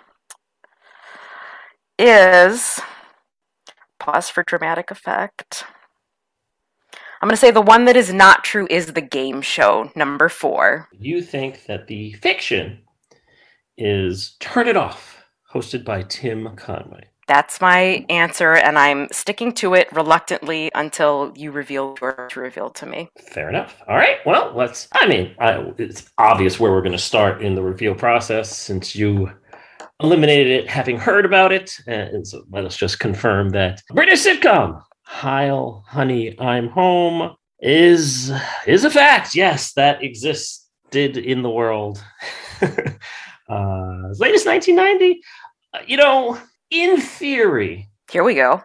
is 1.97 2.79
pause 3.99 4.29
for 4.29 4.43
dramatic 4.43 4.91
effect. 4.91 5.65
I'm 7.21 7.29
going 7.29 7.35
to 7.35 7.39
say 7.39 7.51
the 7.51 7.61
one 7.61 7.85
that 7.85 7.95
is 7.95 8.13
not 8.13 8.43
true 8.43 8.67
is 8.69 8.87
the 8.87 9.01
game 9.01 9.41
show 9.41 9.89
number 9.95 10.27
four. 10.27 10.89
You 10.91 11.21
think 11.21 11.65
that 11.67 11.87
the 11.87 12.11
fiction 12.13 12.81
is 13.77 14.35
Turn 14.41 14.67
It 14.67 14.75
Off, 14.75 15.23
hosted 15.53 15.85
by 15.85 16.03
Tim 16.03 16.53
Conway. 16.57 17.05
That's 17.27 17.61
my 17.61 18.05
answer, 18.09 18.53
and 18.53 18.77
I'm 18.77 19.07
sticking 19.11 19.53
to 19.53 19.73
it 19.73 19.91
reluctantly 19.93 20.71
until 20.75 21.31
you 21.35 21.51
reveal 21.51 21.95
your 22.01 22.29
reveal 22.35 22.69
to 22.71 22.85
me. 22.85 23.09
Fair 23.31 23.49
enough. 23.49 23.81
All 23.87 23.95
right. 23.95 24.17
Well, 24.25 24.51
let's. 24.55 24.87
I 24.91 25.07
mean, 25.07 25.35
I, 25.39 25.71
it's 25.77 26.11
obvious 26.17 26.59
where 26.59 26.71
we're 26.71 26.81
going 26.81 26.91
to 26.91 26.97
start 26.97 27.41
in 27.41 27.55
the 27.55 27.61
reveal 27.61 27.95
process 27.95 28.55
since 28.55 28.95
you 28.95 29.31
eliminated 30.01 30.63
it 30.63 30.69
having 30.69 30.97
heard 30.97 31.25
about 31.25 31.51
it. 31.51 31.71
And 31.87 32.27
so 32.27 32.43
let 32.51 32.65
us 32.65 32.75
just 32.75 32.99
confirm 32.99 33.49
that 33.51 33.81
British 33.93 34.25
sitcom 34.25 34.81
Heil, 35.03 35.83
Honey, 35.87 36.37
I'm 36.39 36.69
Home 36.69 37.35
is 37.59 38.31
is 38.65 38.83
a 38.83 38.89
fact. 38.89 39.35
Yes, 39.35 39.73
that 39.73 40.03
existed 40.03 41.17
in 41.17 41.41
the 41.41 41.49
world. 41.49 42.03
uh, 42.61 44.09
as 44.09 44.19
late 44.19 44.35
as 44.35 44.45
1990. 44.45 45.21
Uh, 45.73 45.79
you 45.87 45.97
know, 45.97 46.37
in 46.73 46.99
theory. 46.99 47.89
Here 48.11 48.23
we 48.23 48.33
go. 48.33 48.61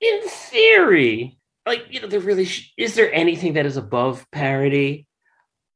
In 0.00 0.20
theory, 0.28 1.38
like 1.66 1.86
you 1.90 2.00
know, 2.00 2.06
there 2.06 2.20
really 2.20 2.44
sh- 2.44 2.72
is 2.76 2.94
there 2.94 3.12
anything 3.12 3.54
that 3.54 3.66
is 3.66 3.76
above 3.76 4.26
parody? 4.30 5.06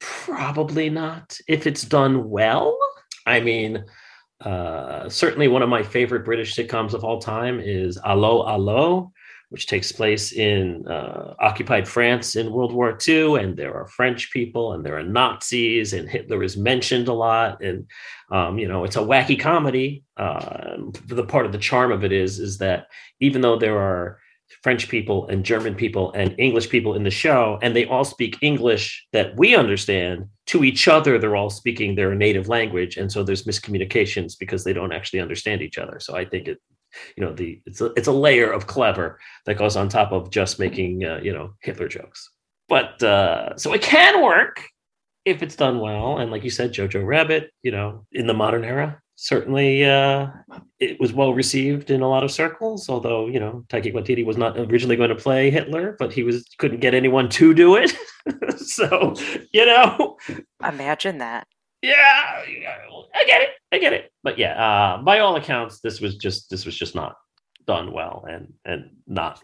Probably 0.00 0.90
not. 0.90 1.38
If 1.48 1.66
it's 1.66 1.82
done 1.82 2.28
well, 2.28 2.78
I 3.26 3.40
mean, 3.40 3.84
uh, 4.40 5.08
certainly 5.08 5.48
one 5.48 5.62
of 5.62 5.68
my 5.68 5.82
favorite 5.82 6.24
British 6.24 6.54
sitcoms 6.54 6.92
of 6.92 7.04
all 7.04 7.20
time 7.20 7.58
is 7.58 7.98
Allo 8.04 8.46
Allo, 8.46 9.12
which 9.52 9.66
takes 9.66 9.92
place 9.92 10.32
in 10.32 10.88
uh, 10.88 11.34
occupied 11.38 11.86
France 11.86 12.36
in 12.36 12.50
World 12.50 12.72
War 12.72 12.96
II. 13.06 13.36
And 13.36 13.54
there 13.54 13.74
are 13.74 13.86
French 13.86 14.32
people 14.32 14.72
and 14.72 14.84
there 14.84 14.96
are 14.96 15.02
Nazis, 15.02 15.92
and 15.92 16.08
Hitler 16.08 16.42
is 16.42 16.56
mentioned 16.56 17.08
a 17.08 17.12
lot. 17.12 17.62
And, 17.62 17.86
um, 18.30 18.58
you 18.58 18.66
know, 18.66 18.84
it's 18.84 18.96
a 18.96 19.00
wacky 19.00 19.38
comedy. 19.38 20.04
Uh, 20.16 20.76
the 21.06 21.24
part 21.24 21.44
of 21.44 21.52
the 21.52 21.58
charm 21.58 21.92
of 21.92 22.02
it 22.02 22.12
is, 22.12 22.38
is 22.38 22.56
that 22.58 22.86
even 23.20 23.42
though 23.42 23.58
there 23.58 23.78
are 23.78 24.18
French 24.62 24.88
people 24.88 25.28
and 25.28 25.44
German 25.44 25.74
people 25.74 26.12
and 26.12 26.34
English 26.38 26.70
people 26.70 26.94
in 26.94 27.02
the 27.02 27.10
show, 27.10 27.58
and 27.62 27.76
they 27.76 27.84
all 27.84 28.04
speak 28.04 28.36
English 28.42 29.06
that 29.12 29.36
we 29.36 29.54
understand. 29.54 30.28
To 30.46 30.64
each 30.64 30.88
other, 30.88 31.18
they're 31.18 31.36
all 31.36 31.50
speaking 31.50 31.94
their 31.94 32.14
native 32.14 32.48
language, 32.48 32.96
and 32.96 33.10
so 33.10 33.22
there's 33.22 33.44
miscommunications 33.44 34.38
because 34.38 34.64
they 34.64 34.72
don't 34.72 34.92
actually 34.92 35.20
understand 35.20 35.62
each 35.62 35.78
other. 35.78 35.98
So 36.00 36.16
I 36.16 36.24
think 36.24 36.48
it, 36.48 36.58
you 37.16 37.24
know, 37.24 37.32
the 37.32 37.60
it's 37.66 37.80
a 37.80 37.92
it's 37.96 38.08
a 38.08 38.12
layer 38.12 38.50
of 38.50 38.66
clever 38.66 39.18
that 39.46 39.58
goes 39.58 39.76
on 39.76 39.88
top 39.88 40.12
of 40.12 40.30
just 40.30 40.58
making 40.58 41.04
uh, 41.04 41.20
you 41.22 41.32
know 41.32 41.54
Hitler 41.60 41.88
jokes. 41.88 42.30
But 42.68 43.02
uh, 43.02 43.56
so 43.56 43.72
it 43.72 43.82
can 43.82 44.22
work 44.22 44.62
if 45.24 45.42
it's 45.42 45.56
done 45.56 45.78
well, 45.78 46.18
and 46.18 46.30
like 46.30 46.44
you 46.44 46.50
said, 46.50 46.72
Jojo 46.72 47.04
Rabbit, 47.04 47.50
you 47.62 47.70
know, 47.70 48.06
in 48.12 48.26
the 48.26 48.34
modern 48.34 48.64
era, 48.64 49.00
certainly 49.16 49.84
uh, 49.84 50.28
it 50.80 50.98
was 50.98 51.12
well 51.12 51.32
received 51.32 51.90
in 51.90 52.02
a 52.02 52.08
lot 52.08 52.24
of 52.24 52.32
circles. 52.32 52.88
Although 52.88 53.28
you 53.28 53.40
know 53.40 53.64
Taika 53.68 53.92
Waititi 53.92 54.24
was 54.24 54.36
not 54.36 54.58
originally 54.58 54.96
going 54.96 55.10
to 55.10 55.16
play 55.16 55.50
Hitler, 55.50 55.96
but 55.98 56.12
he 56.12 56.22
was 56.22 56.44
couldn't 56.58 56.80
get 56.80 56.94
anyone 56.94 57.28
to 57.30 57.54
do 57.54 57.76
it. 57.76 57.92
so 58.58 59.14
you 59.52 59.66
know, 59.66 60.16
imagine 60.66 61.18
that. 61.18 61.46
Yeah, 61.82 62.42
I 63.14 63.24
get 63.26 63.42
it. 63.42 63.50
I 63.72 63.78
get 63.78 63.92
it. 63.92 64.12
But 64.22 64.38
yeah, 64.38 64.54
uh, 64.54 65.02
by 65.02 65.18
all 65.18 65.36
accounts, 65.36 65.80
this 65.80 66.00
was 66.00 66.16
just 66.16 66.48
this 66.48 66.64
was 66.64 66.76
just 66.76 66.94
not 66.94 67.16
done 67.66 67.92
well 67.92 68.24
and 68.30 68.52
and 68.64 68.90
not 69.06 69.40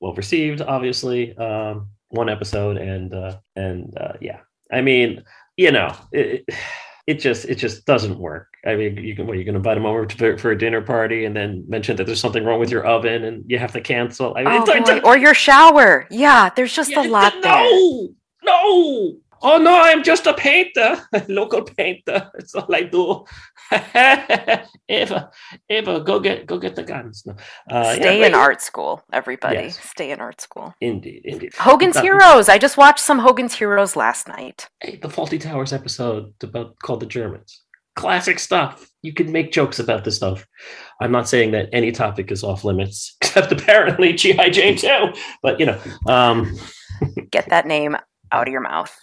well 0.00 0.14
received. 0.14 0.62
Obviously, 0.62 1.36
um, 1.36 1.88
one 2.08 2.28
episode 2.28 2.76
and 2.76 3.14
uh, 3.14 3.38
and 3.54 3.96
uh, 3.98 4.14
yeah, 4.20 4.40
I 4.72 4.80
mean, 4.80 5.24
you 5.56 5.70
know. 5.70 5.94
It, 6.12 6.44
it 7.06 7.18
just 7.18 7.44
it 7.46 7.56
just 7.56 7.86
doesn't 7.86 8.18
work. 8.18 8.46
I 8.64 8.76
mean, 8.76 8.96
you 8.96 9.16
can 9.16 9.26
what 9.26 9.36
you 9.36 9.44
can 9.44 9.56
invite 9.56 9.76
them 9.76 9.84
over 9.84 10.06
to, 10.06 10.36
for 10.36 10.50
a 10.52 10.56
dinner 10.58 10.80
party 10.80 11.24
and 11.24 11.34
then 11.34 11.64
mention 11.66 11.96
that 11.96 12.04
there's 12.04 12.20
something 12.20 12.44
wrong 12.44 12.60
with 12.60 12.70
your 12.70 12.86
oven 12.86 13.24
and 13.24 13.44
you 13.48 13.58
have 13.58 13.72
to 13.72 13.80
cancel. 13.80 14.36
I 14.36 14.44
mean, 14.44 14.62
oh, 14.62 14.72
it's, 14.72 14.90
it's, 14.90 15.04
or 15.04 15.16
your 15.16 15.34
shower. 15.34 16.06
Yeah, 16.08 16.50
there's 16.54 16.72
just 16.72 16.90
yeah, 16.90 17.04
a 17.04 17.08
lot 17.08 17.34
no, 17.34 17.40
there. 17.40 17.62
No, 17.62 18.14
no, 18.44 19.16
Oh 19.42 19.58
no, 19.58 19.80
I'm 19.80 20.02
just 20.02 20.26
a 20.26 20.34
painter, 20.34 21.00
a 21.12 21.24
local 21.28 21.62
painter. 21.62 22.30
That's 22.34 22.54
all 22.54 22.74
I 22.74 22.82
do. 22.82 23.24
Eva, 24.88 25.30
Eva, 25.68 26.00
go 26.00 26.20
get 26.20 26.46
go 26.46 26.58
get 26.58 26.76
the 26.76 26.82
guns. 26.82 27.24
No. 27.24 27.36
Uh, 27.70 27.94
Stay 27.94 28.20
yeah, 28.20 28.26
in 28.26 28.34
art 28.34 28.60
school, 28.60 29.02
everybody. 29.12 29.56
Yes. 29.56 29.80
Stay 29.80 30.10
in 30.10 30.20
art 30.20 30.40
school. 30.40 30.74
Indeed, 30.80 31.22
indeed. 31.24 31.54
Hogan's 31.54 31.98
Heroes. 31.98 32.48
I 32.48 32.58
just 32.58 32.76
watched 32.76 33.00
some 33.00 33.18
Hogan's 33.18 33.54
Heroes 33.54 33.96
last 33.96 34.28
night. 34.28 34.68
Hey, 34.80 34.98
the 35.00 35.08
Fawlty 35.08 35.40
Towers 35.40 35.72
episode 35.72 36.34
about 36.42 36.78
called 36.80 37.00
the 37.00 37.06
Germans. 37.06 37.62
Classic 37.96 38.38
stuff. 38.38 38.88
You 39.02 39.12
can 39.12 39.32
make 39.32 39.52
jokes 39.52 39.78
about 39.78 40.04
this 40.04 40.16
stuff. 40.16 40.46
I'm 41.00 41.12
not 41.12 41.28
saying 41.28 41.52
that 41.52 41.68
any 41.72 41.92
topic 41.92 42.30
is 42.30 42.44
off 42.44 42.64
limits, 42.64 43.16
except 43.22 43.52
apparently 43.52 44.12
GI 44.12 44.50
Jane 44.50 44.76
too. 44.76 45.12
But 45.42 45.58
you 45.60 45.66
know, 45.66 45.80
um, 46.06 46.56
get 47.30 47.48
that 47.48 47.66
name 47.66 47.96
out 48.32 48.48
of 48.48 48.52
your 48.52 48.60
mouth. 48.60 48.96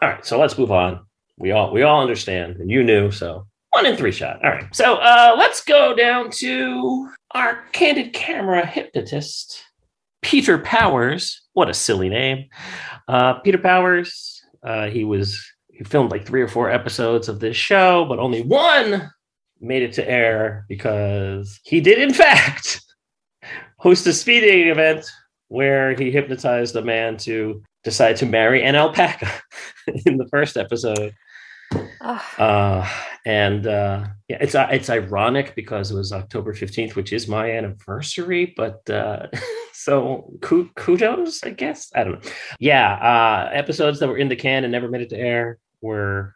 All 0.00 0.08
right, 0.08 0.24
so 0.24 0.38
let's 0.38 0.56
move 0.58 0.72
on. 0.72 1.00
We 1.38 1.52
all 1.52 1.72
we 1.72 1.82
all 1.82 2.00
understand, 2.00 2.56
and 2.56 2.70
you 2.70 2.82
knew, 2.82 3.10
so 3.10 3.46
one 3.70 3.86
in 3.86 3.96
three 3.96 4.12
shot. 4.12 4.44
All 4.44 4.50
right, 4.50 4.74
so 4.74 4.96
uh, 4.96 5.34
let's 5.38 5.62
go 5.62 5.94
down 5.94 6.30
to 6.32 7.08
our 7.32 7.64
candid 7.72 8.12
camera 8.12 8.66
hypnotist, 8.66 9.62
Peter 10.22 10.58
Powers. 10.58 11.42
What 11.52 11.70
a 11.70 11.74
silly 11.74 12.08
name, 12.08 12.46
uh, 13.08 13.34
Peter 13.34 13.58
Powers. 13.58 14.42
Uh, 14.62 14.86
he 14.88 15.04
was 15.04 15.40
he 15.70 15.84
filmed 15.84 16.10
like 16.10 16.26
three 16.26 16.42
or 16.42 16.48
four 16.48 16.70
episodes 16.70 17.28
of 17.28 17.38
this 17.38 17.56
show, 17.56 18.04
but 18.08 18.18
only 18.18 18.42
one 18.42 19.10
made 19.60 19.82
it 19.82 19.92
to 19.94 20.08
air 20.08 20.64
because 20.68 21.58
he 21.64 21.80
did, 21.80 21.98
in 21.98 22.12
fact, 22.14 22.80
host 23.78 24.06
a 24.06 24.12
speed 24.12 24.40
dating 24.40 24.68
event 24.68 25.06
where 25.48 25.94
he 25.94 26.10
hypnotized 26.10 26.76
a 26.76 26.82
man 26.82 27.16
to 27.16 27.62
decide 27.84 28.16
to 28.16 28.26
marry 28.26 28.62
an 28.62 28.74
alpaca 28.74 29.30
in 30.06 30.16
the 30.16 30.28
first 30.28 30.56
episode. 30.56 31.14
Oh. 32.00 32.24
Uh, 32.38 32.88
and 33.26 33.66
uh, 33.66 34.06
yeah, 34.28 34.38
it's 34.40 34.54
uh, 34.54 34.68
it's 34.70 34.88
ironic 34.88 35.54
because 35.54 35.90
it 35.90 35.94
was 35.94 36.12
October 36.12 36.54
fifteenth, 36.54 36.96
which 36.96 37.12
is 37.12 37.28
my 37.28 37.50
anniversary. 37.50 38.54
But 38.56 38.88
uh, 38.88 39.26
so 39.72 40.32
kudos, 40.40 41.44
I 41.44 41.50
guess. 41.50 41.90
I 41.94 42.04
don't 42.04 42.24
know. 42.24 42.30
Yeah, 42.58 42.94
uh, 42.94 43.50
episodes 43.52 44.00
that 44.00 44.08
were 44.08 44.18
in 44.18 44.28
the 44.28 44.36
can 44.36 44.64
and 44.64 44.72
never 44.72 44.88
made 44.88 45.02
it 45.02 45.10
to 45.10 45.18
air 45.18 45.58
were 45.82 46.34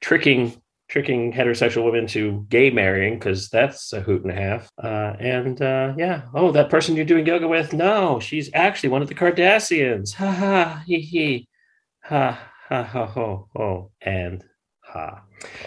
tricking 0.00 0.61
tricking 0.92 1.32
heterosexual 1.32 1.86
women 1.86 2.06
to 2.06 2.44
gay 2.50 2.68
marrying 2.68 3.14
because 3.14 3.48
that's 3.48 3.94
a 3.94 4.00
hoot 4.02 4.22
and 4.24 4.30
a 4.30 4.34
half. 4.34 4.70
Uh, 4.76 5.14
and 5.18 5.62
uh, 5.62 5.94
yeah, 5.96 6.20
oh, 6.34 6.52
that 6.52 6.68
person 6.68 6.94
you're 6.94 7.06
doing 7.06 7.26
yoga 7.26 7.48
with, 7.48 7.72
no, 7.72 8.20
she's 8.20 8.50
actually 8.52 8.90
one 8.90 9.00
of 9.00 9.08
the 9.08 9.14
Kardashians. 9.14 10.12
Ha 10.12 10.30
ha, 10.30 10.82
he 10.86 11.00
he, 11.00 11.48
ha 12.02 12.38
ha 12.68 12.82
ha 12.82 13.06
ho 13.06 13.48
ho, 13.56 13.90
and 14.02 14.44
ha. 14.84 15.22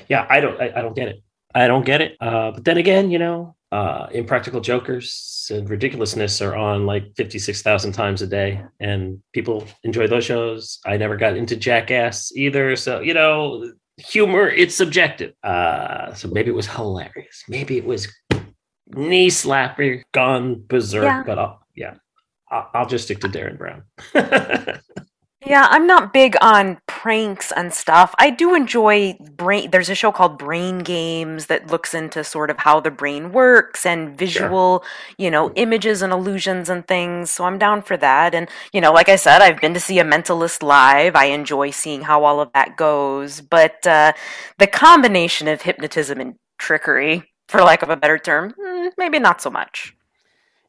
Yeah, 0.08 0.28
I 0.30 0.40
don't, 0.40 0.62
I, 0.62 0.74
I 0.76 0.82
don't 0.84 0.96
get 0.96 1.08
it. 1.08 1.24
I 1.56 1.66
don't 1.66 1.86
get 1.86 2.02
it. 2.02 2.18
Uh, 2.22 2.52
but 2.52 2.64
then 2.64 2.78
again, 2.78 3.10
you 3.10 3.18
know, 3.18 3.56
uh, 3.72 4.06
impractical 4.12 4.62
jokers 4.62 5.50
and 5.52 5.68
ridiculousness 5.68 6.40
are 6.40 6.56
on 6.56 6.86
like 6.86 7.16
56,000 7.16 7.94
times 7.94 8.22
a 8.22 8.28
day 8.28 8.64
and 8.80 9.20
people 9.34 9.66
enjoy 9.84 10.06
those 10.06 10.24
shows. 10.24 10.80
I 10.86 10.98
never 10.98 11.18
got 11.18 11.36
into 11.36 11.56
Jackass 11.56 12.32
either. 12.36 12.76
So, 12.76 13.00
you 13.00 13.14
know, 13.14 13.72
humor 13.98 14.48
it's 14.48 14.76
subjective. 14.76 15.34
Uh 15.44 16.14
so 16.14 16.28
maybe 16.28 16.50
it 16.50 16.56
was 16.56 16.68
hilarious. 16.68 17.44
Maybe 17.48 17.78
it 17.78 17.86
was 17.86 18.08
knee 18.88 19.30
slapper 19.30 20.04
gone 20.12 20.64
berserk 20.68 21.04
yeah. 21.04 21.24
but 21.26 21.40
I'll, 21.40 21.60
yeah 21.76 21.96
I'll, 22.52 22.70
I'll 22.74 22.86
just 22.86 23.06
stick 23.06 23.20
to 23.22 23.28
Derren 23.28 23.58
Brown 23.58 23.84
Yeah, 25.48 25.68
I'm 25.70 25.86
not 25.86 26.12
big 26.12 26.36
on 26.42 26.80
pranks 26.88 27.52
and 27.52 27.72
stuff. 27.72 28.16
I 28.18 28.32
do 28.32 28.56
enjoy 28.56 29.16
brain. 29.38 29.70
There's 29.70 29.90
a 29.90 29.96
show 29.96 30.12
called 30.12 30.40
Brain 30.40 30.80
Games 30.80 31.46
that 31.48 31.68
looks 31.68 31.94
into 31.94 32.24
sort 32.24 32.50
of 32.50 32.58
how 32.58 32.80
the 32.80 32.90
brain 32.90 33.32
works 33.32 33.86
and 33.86 34.18
visual, 34.18 34.84
you 35.20 35.30
know, 35.30 35.52
images 35.54 36.02
and 36.02 36.12
illusions 36.12 36.68
and 36.68 36.88
things. 36.88 37.30
So 37.30 37.44
I'm 37.46 37.60
down 37.60 37.84
for 37.84 37.96
that. 37.98 38.34
And, 38.34 38.50
you 38.74 38.82
know, 38.82 38.92
like 38.92 39.08
I 39.08 39.18
said, 39.18 39.44
I've 39.44 39.62
been 39.62 39.76
to 39.76 39.80
see 39.80 40.00
a 40.00 40.04
mentalist 40.04 40.64
live. 40.64 41.16
I 41.16 41.26
enjoy 41.26 41.70
seeing 41.70 42.02
how 42.02 42.24
all 42.24 42.40
of 42.40 42.52
that 42.54 42.76
goes. 42.76 43.42
But 43.42 43.86
uh, 43.86 44.14
the 44.58 44.68
combination 44.68 45.48
of 45.48 45.62
hypnotism 45.62 46.20
and 46.20 46.36
trickery, 46.58 47.24
for 47.50 47.62
lack 47.62 47.84
of 47.84 47.90
a 47.92 47.98
better 47.98 48.18
term, 48.18 48.56
hmm, 48.60 48.88
maybe 48.98 49.20
not 49.20 49.42
so 49.42 49.52
much. 49.52 49.95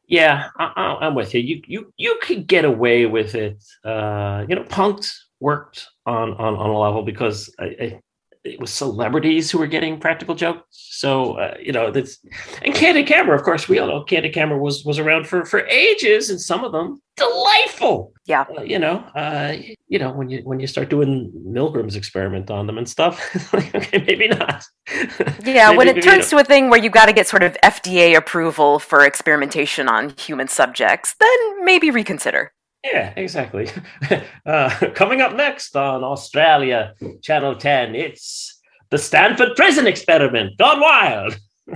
Yeah, 0.07 0.49
I, 0.57 0.99
am 1.01 1.15
with 1.15 1.33
you. 1.33 1.41
You 1.41 1.61
you 1.67 1.93
you 1.97 2.19
could 2.21 2.47
get 2.47 2.63
away 2.63 3.05
with 3.05 3.35
it. 3.35 3.61
Uh, 3.83 4.45
you 4.47 4.55
know, 4.55 4.63
Punk'd 4.63 5.05
worked 5.41 5.85
on 6.05 6.31
on 6.33 6.55
on 6.55 6.69
a 6.69 6.79
level 6.79 7.03
because 7.03 7.53
I, 7.59 7.65
I, 7.65 8.01
it 8.47 8.59
was 8.59 8.71
celebrities 8.71 9.51
who 9.51 9.57
were 9.57 9.67
getting 9.67 9.99
practical 9.99 10.35
jokes. 10.35 10.65
So 10.71 11.33
uh, 11.33 11.55
you 11.61 11.71
know 11.71 11.91
that's 11.91 12.19
and 12.63 12.73
Candid 12.73 13.07
Camera, 13.07 13.35
of 13.35 13.43
course, 13.43 13.69
we 13.69 13.79
all 13.79 13.87
know 13.87 14.03
Candid 14.03 14.33
Camera 14.33 14.57
was 14.57 14.83
was 14.85 14.99
around 14.99 15.27
for 15.27 15.45
for 15.45 15.65
ages, 15.67 16.29
and 16.29 16.39
some 16.39 16.63
of 16.63 16.71
them 16.71 17.01
delightful. 17.17 18.13
Yeah, 18.25 18.45
uh, 18.57 18.61
you 18.61 18.79
know, 18.79 18.97
uh, 19.15 19.57
you 19.87 19.99
know 19.99 20.11
when 20.11 20.29
you 20.29 20.39
when 20.43 20.59
you 20.59 20.67
start 20.67 20.89
doing 20.89 21.31
Milgram's 21.45 21.95
experiment 21.95 22.49
on 22.49 22.67
them 22.67 22.77
and 22.77 22.87
stuff, 22.87 23.19
like, 23.53 23.73
okay, 23.75 24.03
maybe 24.07 24.27
not. 24.29 24.65
Yeah, 25.43 25.67
maybe, 25.67 25.77
when 25.77 25.87
it 25.87 26.01
turns 26.01 26.31
you 26.31 26.37
know. 26.37 26.43
to 26.43 26.45
a 26.45 26.47
thing 26.47 26.69
where 26.69 26.79
you 26.79 26.89
got 26.89 27.05
to 27.05 27.13
get 27.13 27.27
sort 27.27 27.43
of 27.43 27.57
FDA 27.63 28.15
approval 28.17 28.79
for 28.79 29.05
experimentation 29.05 29.87
on 29.87 30.13
human 30.17 30.47
subjects, 30.47 31.15
then 31.19 31.65
maybe 31.65 31.89
reconsider. 31.89 32.51
Yeah, 32.83 33.13
exactly. 33.15 33.69
Uh, 34.45 34.69
coming 34.95 35.19
up 35.19 35.35
next 35.35 35.75
on 35.75 36.05
Australia 36.05 36.93
Channel 37.21 37.57
10, 37.57 37.95
it's 37.95 38.61
the 38.89 38.97
Stanford 38.97 39.57
Prison 39.57 39.85
Experiment 39.85 40.57
gone 40.57 40.79
wild. 40.79 41.37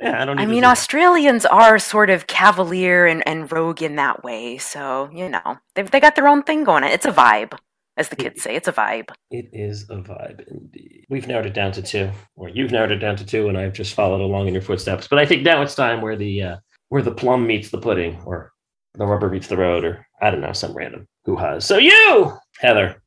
yeah, 0.00 0.22
I 0.22 0.24
don't. 0.24 0.38
I 0.38 0.46
mean. 0.46 0.64
Australians 0.64 1.46
are 1.46 1.78
sort 1.78 2.10
of 2.10 2.26
cavalier 2.26 3.06
and, 3.06 3.26
and 3.28 3.50
rogue 3.52 3.82
in 3.82 3.96
that 3.96 4.24
way, 4.24 4.58
so 4.58 5.08
you 5.14 5.28
know 5.28 5.58
they've 5.74 5.90
they 5.90 6.00
got 6.00 6.16
their 6.16 6.26
own 6.26 6.42
thing 6.42 6.64
going 6.64 6.82
on. 6.82 6.90
It's 6.90 7.06
a 7.06 7.12
vibe, 7.12 7.56
as 7.96 8.08
the 8.08 8.16
kids 8.16 8.42
say. 8.42 8.56
It's 8.56 8.66
a 8.66 8.72
vibe. 8.72 9.10
It 9.30 9.50
is 9.52 9.84
a 9.90 9.96
vibe 9.96 10.46
indeed. 10.48 11.06
We've 11.08 11.28
narrowed 11.28 11.46
it 11.46 11.54
down 11.54 11.70
to 11.72 11.82
two, 11.82 12.10
or 12.34 12.48
you've 12.48 12.72
narrowed 12.72 12.90
it 12.90 12.98
down 12.98 13.16
to 13.16 13.26
two, 13.26 13.48
and 13.48 13.56
I've 13.56 13.72
just 13.72 13.94
followed 13.94 14.20
along 14.20 14.48
in 14.48 14.54
your 14.54 14.62
footsteps. 14.62 15.06
But 15.06 15.20
I 15.20 15.26
think 15.26 15.44
now 15.44 15.62
it's 15.62 15.76
time 15.76 16.00
where 16.00 16.16
the 16.16 16.42
uh, 16.42 16.56
where 16.88 17.02
the 17.02 17.14
plum 17.14 17.46
meets 17.46 17.70
the 17.70 17.80
pudding, 17.80 18.20
or 18.24 18.52
the 18.94 19.06
rubber 19.06 19.28
meets 19.28 19.48
the 19.48 19.56
road, 19.56 19.84
or 19.84 20.06
I 20.20 20.30
don't 20.30 20.40
know, 20.40 20.52
some 20.52 20.74
random 20.74 21.06
who 21.24 21.36
has. 21.36 21.64
So 21.64 21.78
you, 21.78 22.32
Heather, 22.58 23.02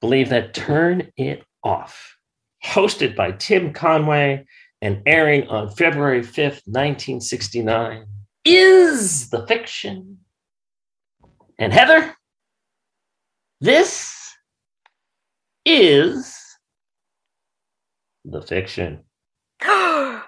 believe 0.00 0.30
that 0.30 0.54
Turn 0.54 1.10
It 1.16 1.44
Off, 1.62 2.16
hosted 2.64 3.14
by 3.14 3.32
Tim 3.32 3.72
Conway 3.72 4.44
and 4.80 5.02
airing 5.06 5.48
on 5.48 5.70
February 5.70 6.22
fifth, 6.22 6.62
nineteen 6.66 7.20
sixty 7.20 7.62
nine, 7.62 8.06
is 8.44 9.28
the 9.30 9.46
fiction. 9.46 10.18
And 11.58 11.72
Heather, 11.72 12.14
this 13.60 14.32
is 15.64 16.34
the 18.24 18.40
fiction. 18.40 19.00
huzzah! 19.60 20.22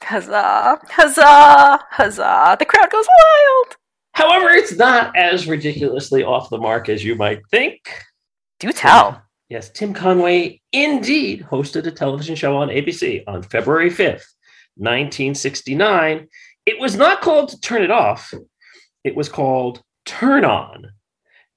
Huzzah! 0.00 1.80
Huzzah! 1.90 2.56
The 2.58 2.64
crowd 2.64 2.90
goes 2.90 3.06
wild. 3.06 3.76
However, 4.14 4.50
it's 4.50 4.76
not 4.76 5.16
as 5.16 5.46
ridiculously 5.46 6.22
off 6.22 6.50
the 6.50 6.58
mark 6.58 6.88
as 6.88 7.04
you 7.04 7.14
might 7.16 7.40
think. 7.50 7.80
Do 8.60 8.72
tell. 8.72 9.22
Yes, 9.48 9.70
Tim 9.70 9.92
Conway 9.92 10.60
indeed 10.72 11.46
hosted 11.50 11.86
a 11.86 11.90
television 11.90 12.36
show 12.36 12.56
on 12.56 12.68
ABC 12.68 13.24
on 13.26 13.42
February 13.42 13.90
5th, 13.90 14.24
1969. 14.76 16.28
It 16.64 16.80
was 16.80 16.96
not 16.96 17.20
called 17.20 17.60
Turn 17.62 17.82
It 17.82 17.90
Off, 17.90 18.32
it 19.04 19.14
was 19.16 19.28
called 19.28 19.82
Turn 20.06 20.44
On. 20.44 20.92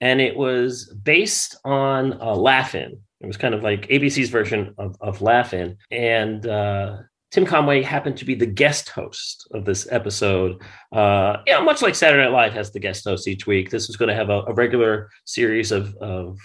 And 0.01 0.20
it 0.20 0.36
was 0.36 0.93
based 1.03 1.58
on 1.64 2.20
uh, 2.22 2.36
Laugh-In. 2.36 2.99
It 3.22 3.28
was 3.28 3.38
kind 3.38 3.56
of 3.56 3.64
like 3.64 3.88
ABC's 3.88 4.30
version 4.30 4.76
of, 4.78 4.97
of 4.99 5.22
Laugh-In. 5.22 5.78
And 5.89 6.45
uh, 6.45 6.97
Tim 7.36 7.45
Conway 7.45 7.81
happened 7.81 8.15
to 8.15 8.23
be 8.23 8.33
the 8.33 8.45
guest 8.45 8.88
host 8.88 9.45
of 9.53 9.65
this 9.65 9.91
episode. 9.91 10.61
Uh, 10.93 11.39
yeah, 11.45 11.59
much 11.59 11.81
like 11.81 11.93
Saturday 11.93 12.23
Night 12.23 12.31
Live 12.31 12.53
has 12.53 12.71
the 12.71 12.79
guest 12.79 13.03
host 13.03 13.27
each 13.27 13.45
week. 13.45 13.69
This 13.69 13.89
was 13.89 13.97
going 13.97 14.07
to 14.07 14.15
have 14.15 14.29
a, 14.29 14.43
a 14.43 14.53
regular 14.53 15.09
series 15.25 15.73
of, 15.73 15.93
of 15.95 16.39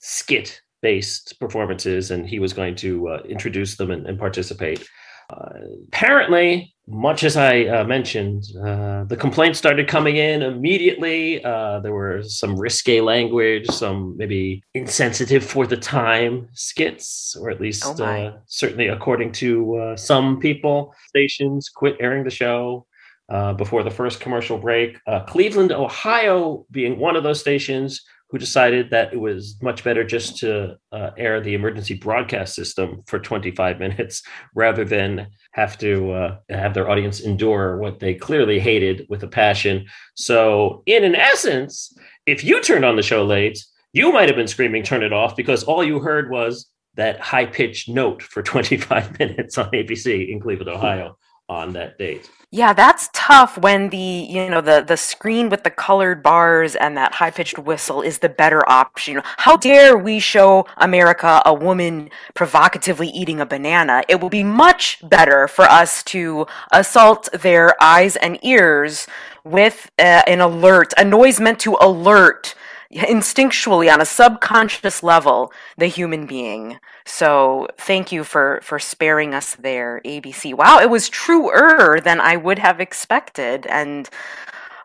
skit 0.00 0.60
based 0.82 1.38
performances, 1.38 2.10
and 2.10 2.28
he 2.28 2.40
was 2.40 2.52
going 2.52 2.74
to 2.74 3.10
uh, 3.10 3.22
introduce 3.28 3.76
them 3.76 3.92
and, 3.92 4.08
and 4.08 4.18
participate. 4.18 4.84
Uh, 5.32 5.50
apparently, 5.86 6.73
much 6.86 7.24
as 7.24 7.36
I 7.36 7.64
uh, 7.64 7.84
mentioned, 7.84 8.44
uh, 8.62 9.04
the 9.04 9.16
complaints 9.16 9.58
started 9.58 9.88
coming 9.88 10.16
in 10.16 10.42
immediately. 10.42 11.42
Uh, 11.42 11.80
there 11.80 11.92
were 11.92 12.22
some 12.22 12.58
risque 12.58 13.00
language, 13.00 13.66
some 13.68 14.16
maybe 14.18 14.62
insensitive 14.74 15.44
for 15.44 15.66
the 15.66 15.78
time 15.78 16.48
skits, 16.52 17.36
or 17.40 17.50
at 17.50 17.60
least 17.60 17.84
Oh 17.86 18.04
uh, 18.04 18.36
certainly 18.46 18.88
according 18.88 19.32
to 19.32 19.76
uh, 19.76 19.96
some 19.96 20.38
people. 20.38 20.94
Stations 21.08 21.70
quit 21.70 21.96
airing 22.00 22.24
the 22.24 22.30
show. 22.30 22.86
Uh, 23.30 23.54
before 23.54 23.82
the 23.82 23.90
first 23.90 24.20
commercial 24.20 24.58
break, 24.58 24.98
uh, 25.06 25.20
Cleveland, 25.20 25.72
Ohio, 25.72 26.66
being 26.70 26.98
one 26.98 27.16
of 27.16 27.22
those 27.22 27.40
stations, 27.40 28.02
who 28.34 28.38
decided 28.38 28.90
that 28.90 29.12
it 29.12 29.20
was 29.20 29.56
much 29.62 29.84
better 29.84 30.02
just 30.02 30.38
to 30.38 30.76
uh, 30.90 31.10
air 31.16 31.40
the 31.40 31.54
emergency 31.54 31.94
broadcast 31.94 32.52
system 32.52 33.00
for 33.06 33.20
25 33.20 33.78
minutes 33.86 34.24
rather 34.56 34.84
than 34.84 35.28
have 35.52 35.78
to 35.78 36.10
uh, 36.10 36.36
have 36.48 36.74
their 36.74 36.90
audience 36.90 37.20
endure 37.20 37.78
what 37.78 38.00
they 38.00 38.12
clearly 38.12 38.58
hated 38.58 39.06
with 39.08 39.22
a 39.22 39.28
passion. 39.28 39.86
So, 40.16 40.82
in 40.84 41.04
an 41.04 41.14
essence, 41.14 41.96
if 42.26 42.42
you 42.42 42.60
turned 42.60 42.84
on 42.84 42.96
the 42.96 43.02
show 43.02 43.24
late, 43.24 43.64
you 43.92 44.10
might 44.10 44.28
have 44.28 44.34
been 44.34 44.48
screaming, 44.48 44.82
turn 44.82 45.04
it 45.04 45.12
off, 45.12 45.36
because 45.36 45.62
all 45.62 45.84
you 45.84 46.00
heard 46.00 46.28
was 46.28 46.68
that 46.96 47.20
high 47.20 47.46
pitched 47.46 47.88
note 47.88 48.20
for 48.20 48.42
25 48.52 49.16
minutes 49.20 49.56
on 49.58 49.70
ABC 49.70 50.28
in 50.28 50.40
Cleveland, 50.40 50.70
Ohio 50.70 51.16
on 51.48 51.74
that 51.74 51.98
date. 51.98 52.28
Yeah, 52.54 52.72
that's 52.72 53.10
tough 53.12 53.58
when 53.58 53.88
the 53.88 53.96
you 54.30 54.48
know 54.48 54.60
the 54.60 54.80
the 54.80 54.96
screen 54.96 55.48
with 55.48 55.64
the 55.64 55.72
colored 55.72 56.22
bars 56.22 56.76
and 56.76 56.96
that 56.96 57.14
high 57.14 57.32
pitched 57.32 57.58
whistle 57.58 58.00
is 58.00 58.18
the 58.18 58.28
better 58.28 58.62
option. 58.70 59.22
How 59.38 59.56
dare 59.56 59.98
we 59.98 60.20
show 60.20 60.64
America 60.76 61.42
a 61.44 61.52
woman 61.52 62.10
provocatively 62.34 63.08
eating 63.08 63.40
a 63.40 63.44
banana? 63.44 64.04
It 64.08 64.20
will 64.20 64.30
be 64.30 64.44
much 64.44 65.02
better 65.02 65.48
for 65.48 65.64
us 65.64 66.04
to 66.04 66.46
assault 66.70 67.28
their 67.32 67.74
eyes 67.82 68.14
and 68.14 68.38
ears 68.44 69.08
with 69.42 69.90
uh, 69.98 70.22
an 70.28 70.40
alert, 70.40 70.94
a 70.96 71.04
noise 71.04 71.40
meant 71.40 71.58
to 71.58 71.76
alert 71.80 72.54
instinctually 72.94 73.92
on 73.92 74.00
a 74.00 74.06
subconscious 74.06 75.02
level 75.02 75.52
the 75.76 75.86
human 75.86 76.26
being. 76.26 76.78
So 77.04 77.68
thank 77.78 78.12
you 78.12 78.24
for 78.24 78.60
for 78.62 78.78
sparing 78.78 79.34
us 79.34 79.56
there, 79.56 80.00
ABC. 80.04 80.54
Wow, 80.54 80.80
it 80.80 80.90
was 80.90 81.08
truer 81.08 82.00
than 82.02 82.20
I 82.20 82.36
would 82.36 82.58
have 82.58 82.80
expected, 82.80 83.66
and 83.66 84.08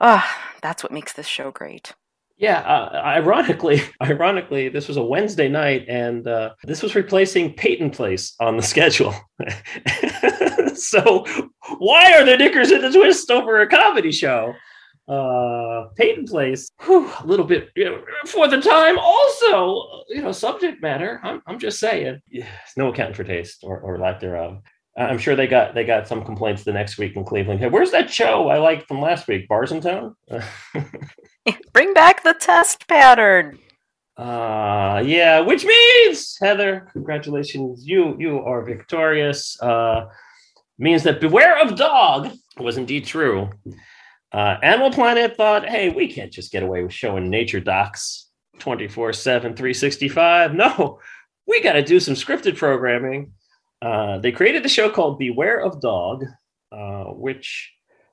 uh, 0.01 0.22
that's 0.62 0.84
what 0.84 0.91
makes 0.91 1.14
this 1.14 1.28
show 1.28 1.51
great. 1.51 1.93
Yeah, 2.39 2.60
uh, 2.60 3.01
ironically, 3.03 3.82
ironically, 4.01 4.70
this 4.70 4.88
was 4.88 4.95
a 4.95 5.03
Wednesday 5.03 5.49
night, 5.49 5.86
and 5.89 6.26
uh, 6.26 6.51
this 6.64 6.82
was 6.82 6.95
replacing 6.95 7.53
Peyton 7.53 7.91
Place 7.91 8.34
on 8.39 8.55
the 8.55 8.64
schedule. 8.64 9.14
so, 10.74 11.26
why 11.80 12.14
are 12.14 12.26
the 12.26 12.38
Knickers 12.38 12.72
in 12.72 12.82
the 12.82 12.91
twist 12.91 13.30
over 13.30 13.60
a 13.60 13.68
comedy 13.68 14.14
show? 14.14 14.53
Uh, 15.10 15.88
Peyton 15.95 16.26
Place, 16.26 16.70
whew, 16.84 17.12
a 17.20 17.26
little 17.26 17.45
bit 17.45 17.70
you 17.76 17.86
know, 17.86 18.03
for 18.28 18.47
the 18.47 18.62
time. 18.62 18.99
Also, 18.99 20.03
you 20.10 20.22
know, 20.22 20.32
subject 20.32 20.82
matter. 20.84 21.20
I'm, 21.24 21.41
I'm 21.47 21.57
just 21.57 21.80
saying, 21.80 22.22
yeah, 22.30 22.45
no 22.78 22.89
accounting 22.89 23.16
for 23.16 23.24
taste 23.24 23.64
or, 23.64 23.80
or 23.80 23.97
lack 23.97 24.20
thereof. 24.20 24.60
I- 24.97 25.05
I'm 25.05 25.18
sure 25.18 25.36
they 25.36 25.47
got 25.47 25.74
they 25.74 25.84
got 25.84 26.07
some 26.07 26.24
complaints 26.24 26.64
the 26.64 26.74
next 26.74 26.97
week 26.99 27.16
in 27.16 27.24
Cleveland. 27.26 27.60
Hey, 27.60 27.70
where's 27.70 27.89
that 27.91 28.12
show 28.12 28.49
I 28.49 28.60
liked 28.60 28.88
from 28.88 29.01
last 29.01 29.28
week? 29.28 29.47
Bars 29.47 29.72
and 29.72 29.82
Tone. 29.82 30.16
Bring 31.74 31.93
back 31.93 32.24
the 32.24 32.34
test 32.36 32.88
pattern. 32.88 33.57
Uh 34.18 35.01
yeah, 35.05 35.39
which 35.39 35.64
means 35.66 36.38
Heather, 36.41 36.89
congratulations, 36.91 37.84
you 37.88 38.16
you 38.20 38.39
are 38.41 38.64
victorious. 38.64 39.60
Uh 39.62 40.05
means 40.78 41.03
that 41.03 41.20
beware 41.22 41.60
of 41.62 41.76
dog 41.76 42.30
was 42.57 42.78
indeed 42.78 43.05
true. 43.05 43.49
Uh 44.32 44.58
Animal 44.62 44.92
Planet 44.92 45.36
thought, 45.36 45.68
hey, 45.68 45.90
we 45.90 46.08
can't 46.08 46.32
just 46.32 46.52
get 46.52 46.64
away 46.64 46.84
with 46.84 46.94
showing 46.94 47.30
nature 47.30 47.60
docs 47.60 48.30
24/7 48.60 49.42
365. 49.56 50.54
No, 50.54 51.00
we 51.48 51.62
got 51.62 51.74
to 51.74 51.84
do 51.84 52.00
some 52.00 52.14
scripted 52.14 52.58
programming. 52.58 53.34
Uh 53.82 54.20
they 54.20 54.32
created 54.32 54.64
the 54.64 54.70
show 54.70 54.90
called 54.90 55.20
Beware 55.20 55.60
of 55.62 55.82
Dog, 55.82 56.26
uh 56.72 57.06
which 57.06 57.72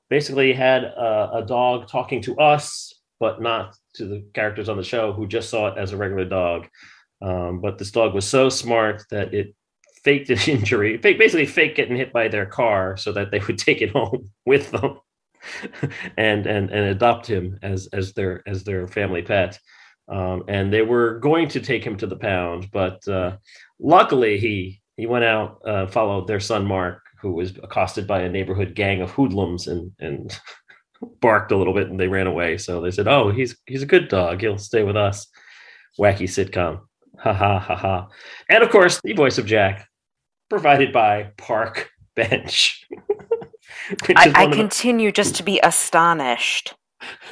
basically 0.09 0.53
had 0.53 0.83
a, 0.83 1.29
a 1.35 1.45
dog 1.45 1.87
talking 1.87 2.21
to 2.21 2.37
us 2.37 2.93
but 3.19 3.41
not 3.41 3.75
to 3.95 4.05
the 4.05 4.25
characters 4.33 4.69
on 4.69 4.77
the 4.77 4.83
show 4.83 5.11
who 5.11 5.27
just 5.27 5.49
saw 5.49 5.67
it 5.67 5.77
as 5.77 5.91
a 5.91 5.97
regular 5.97 6.25
dog. 6.25 6.67
Um, 7.21 7.61
but 7.61 7.77
this 7.77 7.91
dog 7.91 8.13
was 8.13 8.27
so 8.27 8.49
smart 8.49 9.03
that 9.09 9.33
it 9.33 9.55
faked 10.03 10.29
an 10.29 10.39
injury, 10.47 10.97
basically 10.97 11.45
fake 11.45 11.75
getting 11.75 11.97
hit 11.97 12.13
by 12.13 12.27
their 12.27 12.45
car 12.45 12.97
so 12.97 13.11
that 13.13 13.31
they 13.31 13.39
would 13.39 13.57
take 13.57 13.81
it 13.81 13.91
home 13.91 14.29
with 14.45 14.71
them 14.71 14.99
and 16.17 16.45
and 16.45 16.69
and 16.69 16.85
adopt 16.85 17.27
him 17.27 17.57
as 17.61 17.87
as 17.93 18.13
their 18.13 18.47
as 18.47 18.63
their 18.63 18.87
family 18.87 19.21
pet. 19.21 19.59
Um, 20.09 20.43
and 20.47 20.71
they 20.71 20.83
were 20.83 21.19
going 21.19 21.49
to 21.49 21.59
take 21.59 21.83
him 21.83 21.97
to 21.97 22.07
the 22.07 22.15
pound, 22.15 22.69
but 22.71 23.05
uh, 23.07 23.37
luckily 23.79 24.37
he 24.37 24.81
he 24.95 25.05
went 25.05 25.25
out, 25.25 25.61
uh, 25.65 25.87
followed 25.87 26.27
their 26.27 26.39
son 26.39 26.65
Mark, 26.65 27.03
who 27.21 27.33
was 27.33 27.51
accosted 27.61 28.07
by 28.07 28.21
a 28.21 28.29
neighborhood 28.29 28.73
gang 28.73 29.01
of 29.01 29.11
hoodlums 29.11 29.67
and 29.67 29.91
and 29.99 30.39
barked 31.21 31.51
a 31.51 31.57
little 31.57 31.73
bit 31.73 31.89
and 31.89 31.99
they 31.99 32.07
ran 32.07 32.27
away. 32.27 32.57
So 32.57 32.81
they 32.81 32.91
said, 32.91 33.07
"Oh, 33.07 33.31
he's 33.31 33.57
he's 33.65 33.83
a 33.83 33.87
good 33.87 34.07
dog. 34.07 34.41
He'll 34.41 34.57
stay 34.57 34.83
with 34.83 34.97
us." 34.97 35.27
Wacky 35.99 36.27
sitcom. 36.27 36.81
Ha 37.19 37.33
ha 37.33 37.59
ha 37.59 37.75
ha. 37.75 38.07
And 38.49 38.63
of 38.63 38.69
course, 38.69 39.01
the 39.03 39.13
voice 39.13 39.37
of 39.37 39.45
Jack, 39.45 39.87
provided 40.49 40.93
by 40.93 41.31
Park 41.37 41.89
Bench. 42.15 42.85
I, 44.15 44.31
I 44.35 44.43
of 44.45 44.51
the- 44.51 44.57
continue 44.57 45.11
just 45.11 45.35
to 45.35 45.43
be 45.43 45.59
astonished. 45.63 46.75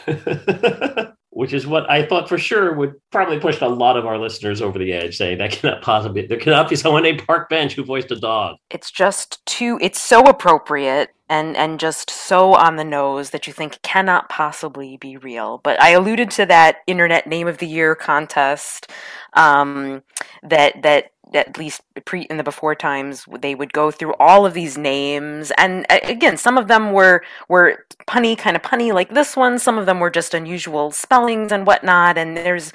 which 1.35 1.51
is 1.51 1.67
what 1.67 1.89
I 1.89 2.05
thought 2.05 2.29
for 2.29 2.37
sure 2.37 2.73
would 2.75 2.93
probably 3.11 3.39
push 3.39 3.59
a 3.59 3.67
lot 3.67 3.97
of 3.97 4.05
our 4.05 4.17
listeners 4.17 4.61
over 4.61 4.79
the 4.79 4.93
edge, 4.93 5.17
saying 5.17 5.39
that 5.39 5.51
cannot 5.51 5.81
possibly 5.81 6.25
there 6.25 6.39
cannot 6.39 6.69
be 6.69 6.77
someone 6.77 7.03
named 7.03 7.23
Park 7.27 7.49
Bench 7.49 7.73
who 7.73 7.83
voiced 7.83 8.09
a 8.11 8.15
dog. 8.15 8.55
It's 8.69 8.89
just 8.89 9.45
too. 9.45 9.77
It's 9.81 9.99
so 9.99 10.21
appropriate 10.21 11.09
and 11.27 11.57
and 11.57 11.77
just 11.77 12.09
so 12.09 12.53
on 12.53 12.77
the 12.77 12.85
nose 12.85 13.31
that 13.31 13.47
you 13.47 13.53
think 13.53 13.81
cannot 13.81 14.29
possibly 14.29 14.95
be 14.95 15.17
real. 15.17 15.59
But 15.61 15.81
I 15.81 15.89
alluded 15.89 16.31
to 16.31 16.45
that 16.45 16.77
internet 16.87 17.27
name 17.27 17.49
of 17.49 17.57
the 17.57 17.67
year 17.67 17.95
contest 17.95 18.89
um, 19.33 20.03
that 20.41 20.83
that 20.83 21.11
at 21.35 21.57
least 21.57 21.81
pre 22.05 22.21
in 22.23 22.37
the 22.37 22.43
before 22.43 22.75
times 22.75 23.25
they 23.39 23.55
would 23.55 23.73
go 23.73 23.91
through 23.91 24.13
all 24.19 24.45
of 24.45 24.53
these 24.53 24.77
names 24.77 25.51
and 25.57 25.85
again 25.89 26.37
some 26.37 26.57
of 26.57 26.67
them 26.67 26.91
were 26.91 27.23
were 27.49 27.85
punny 28.07 28.37
kind 28.37 28.55
of 28.55 28.61
punny 28.61 28.93
like 28.93 29.13
this 29.13 29.35
one. 29.35 29.59
Some 29.59 29.77
of 29.77 29.85
them 29.85 29.99
were 29.99 30.09
just 30.09 30.33
unusual 30.33 30.91
spellings 30.91 31.51
and 31.51 31.65
whatnot 31.65 32.17
and 32.17 32.37
there's 32.37 32.71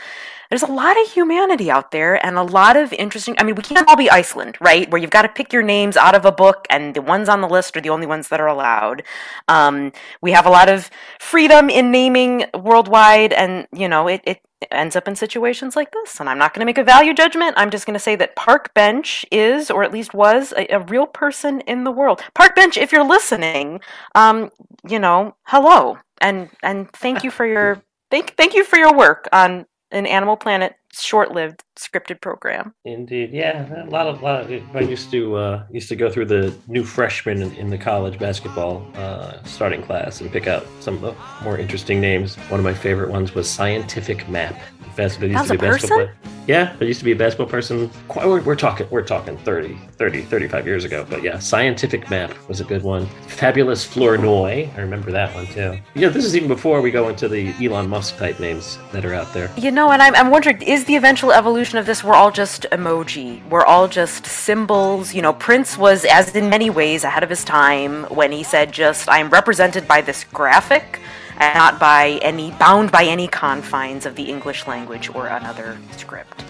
there's 0.50 0.62
a 0.62 0.66
lot 0.66 1.00
of 1.00 1.12
humanity 1.12 1.70
out 1.70 1.92
there 1.92 2.24
and 2.26 2.36
a 2.36 2.42
lot 2.42 2.76
of 2.76 2.92
interesting 2.94 3.36
i 3.38 3.44
mean 3.44 3.54
we 3.54 3.62
can't 3.62 3.88
all 3.88 3.96
be 3.96 4.10
iceland 4.10 4.56
right? 4.60 4.90
Where 4.90 5.00
you've 5.00 5.10
got 5.10 5.22
to 5.22 5.28
pick 5.28 5.52
your 5.52 5.62
names 5.62 5.96
out 5.96 6.14
of 6.14 6.24
a 6.24 6.32
book 6.32 6.66
and 6.70 6.94
the 6.94 7.02
ones 7.02 7.28
on 7.28 7.40
the 7.40 7.48
list 7.48 7.76
are 7.76 7.80
the 7.80 7.90
only 7.90 8.06
ones 8.06 8.28
that 8.28 8.40
are 8.40 8.46
allowed. 8.46 9.02
Um, 9.48 9.92
we 10.20 10.32
have 10.32 10.46
a 10.46 10.50
lot 10.50 10.68
of 10.68 10.90
freedom 11.18 11.70
in 11.70 11.90
naming 11.90 12.44
worldwide 12.54 13.32
and 13.32 13.66
you 13.72 13.88
know 13.88 14.08
it, 14.08 14.20
it 14.24 14.40
ends 14.70 14.96
up 14.96 15.08
in 15.08 15.16
situations 15.16 15.76
like 15.76 15.92
this. 15.92 16.20
And 16.20 16.28
I'm 16.28 16.38
not 16.38 16.54
going 16.54 16.60
to 16.60 16.66
make 16.66 16.78
a 16.78 16.84
value 16.84 17.14
judgment. 17.14 17.54
I'm 17.56 17.70
just 17.70 17.86
going 17.86 17.94
to 17.94 18.00
say 18.00 18.16
that 18.16 18.36
Park 18.36 18.74
Bench 18.74 19.24
is, 19.30 19.70
or 19.70 19.82
at 19.82 19.92
least 19.92 20.14
was, 20.14 20.52
a, 20.56 20.66
a 20.74 20.80
real 20.80 21.06
person 21.06 21.60
in 21.62 21.84
the 21.84 21.90
world. 21.90 22.22
Park 22.34 22.54
Bench, 22.54 22.76
if 22.76 22.92
you're 22.92 23.04
listening, 23.04 23.80
um, 24.14 24.50
you 24.88 24.98
know, 24.98 25.34
hello, 25.44 25.98
and 26.20 26.50
and 26.62 26.90
thank 26.92 27.24
you 27.24 27.30
for 27.30 27.46
your 27.46 27.82
thank 28.10 28.36
thank 28.36 28.54
you 28.54 28.64
for 28.64 28.76
your 28.76 28.94
work 28.94 29.28
on 29.32 29.66
an 29.90 30.06
Animal 30.06 30.36
Planet 30.36 30.74
short-lived 30.92 31.62
scripted 31.80 32.20
program. 32.20 32.74
Indeed, 32.84 33.30
yeah, 33.32 33.84
a 33.84 33.90
lot 33.90 34.06
of, 34.06 34.22
lot 34.22 34.50
of 34.50 34.76
I 34.76 34.80
used 34.80 35.10
to 35.10 35.36
uh, 35.36 35.64
used 35.70 35.88
to 35.88 35.96
go 35.96 36.10
through 36.10 36.26
the 36.26 36.54
new 36.68 36.84
freshmen 36.84 37.42
in, 37.42 37.52
in 37.54 37.70
the 37.70 37.78
college 37.78 38.18
basketball 38.18 38.86
uh, 38.94 39.42
starting 39.44 39.82
class 39.82 40.20
and 40.20 40.30
pick 40.30 40.46
out 40.46 40.66
some 40.80 40.94
of 40.96 41.00
the 41.00 41.14
more 41.42 41.58
interesting 41.58 42.00
names. 42.00 42.36
One 42.50 42.60
of 42.60 42.64
my 42.64 42.74
favorite 42.74 43.10
ones 43.10 43.34
was 43.34 43.48
Scientific 43.48 44.28
Map. 44.28 44.60
Basketball 44.96 45.30
used 45.30 45.46
to 45.46 45.58
be 45.58 45.66
a 45.66 45.70
basketball 45.70 45.98
player. 45.98 46.16
Yeah, 46.46 46.74
I 46.80 46.84
used 46.84 46.98
to 46.98 47.04
be 47.04 47.12
a 47.12 47.16
basketball 47.16 47.46
person. 47.46 47.90
We're, 48.16 48.42
we're, 48.42 48.56
talking 48.56 48.88
we're 48.90 49.04
talking 49.04 49.36
30, 49.38 49.78
30, 49.92 50.22
35 50.22 50.66
years 50.66 50.84
ago. 50.84 51.06
But 51.08 51.22
yeah, 51.22 51.38
Scientific 51.38 52.10
Map 52.10 52.34
was 52.48 52.60
a 52.60 52.64
good 52.64 52.82
one. 52.82 53.06
Fabulous 53.28 53.84
Flournoy, 53.84 54.68
I 54.76 54.80
remember 54.80 55.12
that 55.12 55.32
one 55.34 55.46
too. 55.46 55.78
Yeah, 55.94 56.08
this 56.08 56.24
is 56.24 56.34
even 56.34 56.48
before 56.48 56.80
we 56.80 56.90
go 56.90 57.08
into 57.08 57.28
the 57.28 57.54
Elon 57.64 57.88
Musk 57.88 58.16
type 58.16 58.40
names 58.40 58.78
that 58.92 59.04
are 59.04 59.14
out 59.14 59.32
there. 59.32 59.50
You 59.56 59.70
know, 59.70 59.90
and 59.90 60.02
I'm, 60.02 60.14
I'm 60.16 60.30
wondering, 60.30 60.60
is 60.62 60.86
the 60.86 60.96
eventual 60.96 61.30
evolution 61.32 61.69
of 61.78 61.86
this 61.86 62.02
we're 62.02 62.14
all 62.14 62.30
just 62.30 62.66
emoji? 62.72 63.46
We're 63.48 63.64
all 63.64 63.88
just 63.88 64.26
symbols. 64.26 65.14
You 65.14 65.22
know, 65.22 65.32
Prince 65.32 65.78
was, 65.78 66.04
as 66.04 66.34
in 66.34 66.48
many 66.50 66.70
ways, 66.70 67.04
ahead 67.04 67.22
of 67.22 67.30
his 67.30 67.44
time 67.44 68.04
when 68.04 68.32
he 68.32 68.42
said, 68.42 68.72
"Just 68.72 69.08
I'm 69.08 69.30
represented 69.30 69.86
by 69.86 70.00
this 70.00 70.24
graphic." 70.24 71.00
and 71.40 71.54
not 71.54 71.80
by 71.80 72.20
any 72.22 72.50
bound 72.52 72.92
by 72.92 73.02
any 73.02 73.26
confines 73.26 74.06
of 74.06 74.14
the 74.14 74.24
English 74.24 74.66
language 74.66 75.12
or 75.14 75.26
another 75.26 75.78
script. 75.96 76.44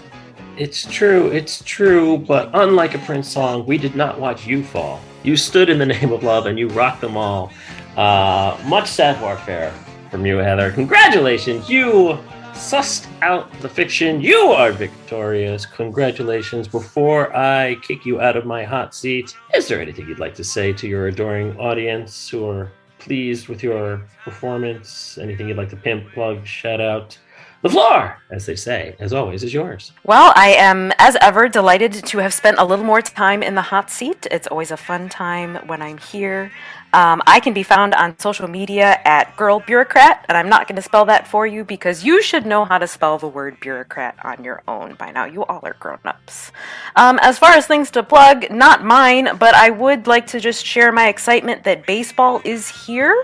It's 0.57 0.85
true, 0.85 1.27
it's 1.27 1.63
true, 1.63 2.17
but 2.17 2.51
unlike 2.53 2.93
a 2.93 2.99
Prince 2.99 3.29
song, 3.29 3.65
we 3.65 3.77
did 3.77 3.95
not 3.95 4.19
watch 4.19 4.45
you 4.45 4.63
fall. 4.63 4.99
You 5.23 5.37
stood 5.37 5.69
in 5.69 5.79
the 5.79 5.85
name 5.97 6.11
of 6.11 6.23
love 6.23 6.45
and 6.45 6.59
you 6.59 6.67
rocked 6.67 7.01
them 7.01 7.17
all. 7.17 7.51
Uh, 7.95 8.61
much 8.67 8.89
savoir 8.89 9.37
faire 9.37 9.73
from 10.11 10.25
you, 10.25 10.37
Heather. 10.37 10.71
Congratulations, 10.71 11.69
you 11.69 12.19
sussed 12.53 13.07
out 13.21 13.51
the 13.61 13.69
fiction. 13.69 14.21
You 14.21 14.51
are 14.51 14.71
victorious. 14.71 15.65
Congratulations. 15.65 16.67
Before 16.67 17.35
I 17.35 17.75
kick 17.81 18.05
you 18.05 18.21
out 18.21 18.37
of 18.37 18.45
my 18.45 18.63
hot 18.63 18.93
seat, 18.93 19.35
is 19.53 19.67
there 19.67 19.81
anything 19.81 20.07
you'd 20.07 20.19
like 20.19 20.35
to 20.35 20.43
say 20.43 20.73
to 20.73 20.87
your 20.87 21.07
adoring 21.07 21.57
audience 21.57 22.29
who 22.29 22.47
are 22.49 22.71
pleased 22.99 23.47
with 23.47 23.63
your 23.63 24.05
performance? 24.23 25.17
Anything 25.17 25.47
you'd 25.47 25.57
like 25.57 25.69
to 25.69 25.75
pimp, 25.75 26.11
plug, 26.13 26.45
shout 26.45 26.79
out? 26.81 27.17
The 27.61 27.69
floor, 27.69 28.17
as 28.31 28.47
they 28.47 28.55
say, 28.55 28.95
as 28.99 29.13
always, 29.13 29.43
is 29.43 29.53
yours. 29.53 29.91
Well, 30.03 30.33
I 30.35 30.49
am, 30.53 30.91
as 30.97 31.15
ever, 31.21 31.47
delighted 31.47 31.93
to 31.93 32.17
have 32.17 32.33
spent 32.33 32.57
a 32.57 32.65
little 32.65 32.83
more 32.83 33.03
time 33.03 33.43
in 33.43 33.53
the 33.53 33.61
hot 33.61 33.91
seat. 33.91 34.25
It's 34.31 34.47
always 34.47 34.71
a 34.71 34.77
fun 34.77 35.09
time 35.09 35.57
when 35.67 35.79
I'm 35.79 35.99
here. 35.99 36.51
Um, 36.93 37.21
I 37.25 37.39
can 37.39 37.53
be 37.53 37.63
found 37.63 37.93
on 37.93 38.17
social 38.19 38.47
media 38.47 38.99
at 39.05 39.37
Girl 39.37 39.59
Bureaucrat, 39.59 40.25
and 40.27 40.37
I'm 40.37 40.49
not 40.49 40.67
going 40.67 40.75
to 40.75 40.81
spell 40.81 41.05
that 41.05 41.27
for 41.27 41.45
you 41.47 41.63
because 41.63 42.03
you 42.03 42.21
should 42.21 42.45
know 42.45 42.65
how 42.65 42.79
to 42.79 42.87
spell 42.87 43.17
the 43.17 43.27
word 43.27 43.59
bureaucrat 43.61 44.17
on 44.23 44.43
your 44.43 44.61
own 44.67 44.95
by 44.95 45.11
now. 45.11 45.25
You 45.25 45.45
all 45.45 45.61
are 45.63 45.75
grown 45.79 45.99
ups. 46.03 46.51
Um, 46.95 47.17
as 47.21 47.39
far 47.39 47.51
as 47.51 47.65
things 47.67 47.91
to 47.91 48.03
plug, 48.03 48.51
not 48.51 48.83
mine, 48.83 49.37
but 49.39 49.53
I 49.53 49.69
would 49.69 50.07
like 50.07 50.27
to 50.27 50.39
just 50.39 50.65
share 50.65 50.91
my 50.91 51.07
excitement 51.07 51.63
that 51.63 51.85
baseball 51.85 52.41
is 52.43 52.67
here. 52.85 53.15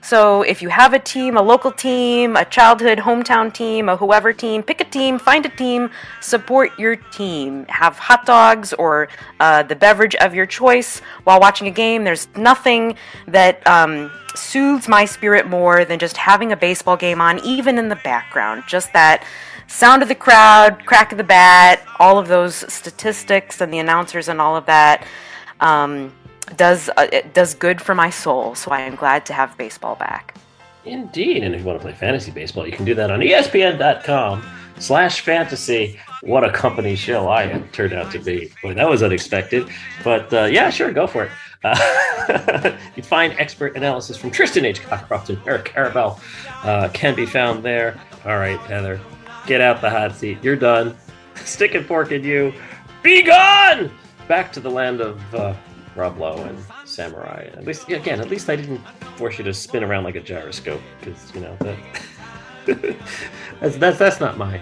So 0.00 0.42
if 0.42 0.62
you 0.62 0.68
have 0.68 0.92
a 0.92 0.98
team, 0.98 1.36
a 1.36 1.42
local 1.42 1.72
team, 1.72 2.36
a 2.36 2.44
childhood 2.44 2.98
hometown 2.98 3.52
team, 3.52 3.88
a 3.88 3.96
whoever 3.96 4.32
team, 4.32 4.62
pick 4.62 4.80
a 4.80 4.84
team, 4.84 5.18
find 5.18 5.44
a 5.46 5.48
team, 5.48 5.90
support 6.20 6.78
your 6.78 6.96
team. 6.96 7.66
Have 7.68 7.98
hot 7.98 8.26
dogs 8.26 8.72
or 8.74 9.08
uh, 9.40 9.62
the 9.62 9.76
beverage 9.76 10.14
of 10.16 10.34
your 10.34 10.46
choice 10.46 11.00
while 11.24 11.40
watching 11.40 11.66
a 11.66 11.70
game. 11.70 12.04
There's 12.04 12.28
nothing 12.36 12.96
that 13.26 13.66
um, 13.66 14.10
soothes 14.34 14.88
my 14.88 15.04
spirit 15.04 15.48
more 15.48 15.84
than 15.84 15.98
just 15.98 16.16
having 16.16 16.52
a 16.52 16.56
baseball 16.56 16.96
game 16.96 17.20
on, 17.20 17.38
even 17.44 17.78
in 17.78 17.88
the 17.88 17.96
background. 17.96 18.64
Just 18.66 18.92
that 18.92 19.24
sound 19.66 20.02
of 20.02 20.08
the 20.08 20.14
crowd, 20.14 20.84
crack 20.84 21.12
of 21.12 21.18
the 21.18 21.24
bat, 21.24 21.82
all 21.98 22.18
of 22.18 22.28
those 22.28 22.70
statistics 22.72 23.60
and 23.60 23.72
the 23.72 23.78
announcers 23.78 24.28
and 24.28 24.40
all 24.40 24.56
of 24.56 24.66
that. 24.66 25.06
Um, 25.60 26.12
does 26.56 26.88
uh, 26.96 27.06
it 27.12 27.34
does 27.34 27.54
good 27.54 27.80
for 27.80 27.94
my 27.94 28.10
soul. 28.10 28.54
So 28.54 28.70
I 28.70 28.80
am 28.80 28.96
glad 28.96 29.26
to 29.26 29.32
have 29.32 29.56
baseball 29.56 29.96
back. 29.96 30.36
Indeed, 30.84 31.42
and 31.42 31.54
if 31.54 31.62
you 31.62 31.66
want 31.66 31.78
to 31.78 31.82
play 31.82 31.94
fantasy 31.94 32.30
baseball, 32.30 32.66
you 32.66 32.72
can 32.72 32.84
do 32.84 32.94
that 32.94 33.10
on 33.10 33.20
ESPN.com 33.20 34.44
slash 34.78 35.20
fantasy. 35.20 35.98
What 36.22 36.44
a 36.44 36.52
company 36.52 36.94
show 36.94 37.28
I 37.28 37.46
have 37.46 37.72
turned 37.72 37.94
out 37.94 38.12
to 38.12 38.18
be. 38.18 38.52
Boy, 38.62 38.74
that 38.74 38.88
was 38.88 39.02
unexpected. 39.02 39.68
But 40.02 40.32
uh, 40.32 40.44
yeah, 40.44 40.70
sure, 40.70 40.92
go 40.92 41.06
for 41.06 41.24
it. 41.24 41.30
Uh, 41.62 42.76
you 42.96 43.02
find 43.02 43.32
expert 43.38 43.76
analysis 43.76 44.16
from 44.16 44.30
Tristan 44.30 44.66
H. 44.66 44.82
Cockcroft 44.82 45.30
and 45.30 45.38
Eric 45.46 45.66
Karabell 45.66 46.20
uh, 46.62 46.90
can 46.90 47.14
be 47.14 47.24
found 47.24 47.62
there. 47.62 47.98
All 48.26 48.36
right, 48.36 48.58
Heather, 48.60 49.00
get 49.46 49.60
out 49.60 49.80
the 49.80 49.88
hot 49.88 50.14
seat. 50.14 50.38
You're 50.42 50.56
done. 50.56 50.96
Stick 51.36 51.74
and 51.74 51.86
fork 51.86 52.12
in 52.12 52.22
you. 52.22 52.52
Be 53.02 53.22
gone! 53.22 53.90
Back 54.28 54.52
to 54.52 54.60
the 54.60 54.70
land 54.70 55.00
of 55.00 55.34
uh, 55.34 55.54
Rob 55.96 56.18
Lowe 56.18 56.42
and 56.44 56.58
Samurai. 56.84 57.48
At 57.52 57.64
least, 57.64 57.88
again, 57.88 58.20
at 58.20 58.30
least 58.30 58.48
I 58.48 58.56
didn't 58.56 58.80
force 59.16 59.38
you 59.38 59.44
to 59.44 59.54
spin 59.54 59.84
around 59.84 60.04
like 60.04 60.16
a 60.16 60.20
gyroscope 60.20 60.80
because 61.00 61.34
you 61.34 61.40
know 61.40 61.56
that, 61.60 61.78
that's 63.60 63.76
that's 63.76 63.98
that's 63.98 64.20
not 64.20 64.36
my. 64.38 64.60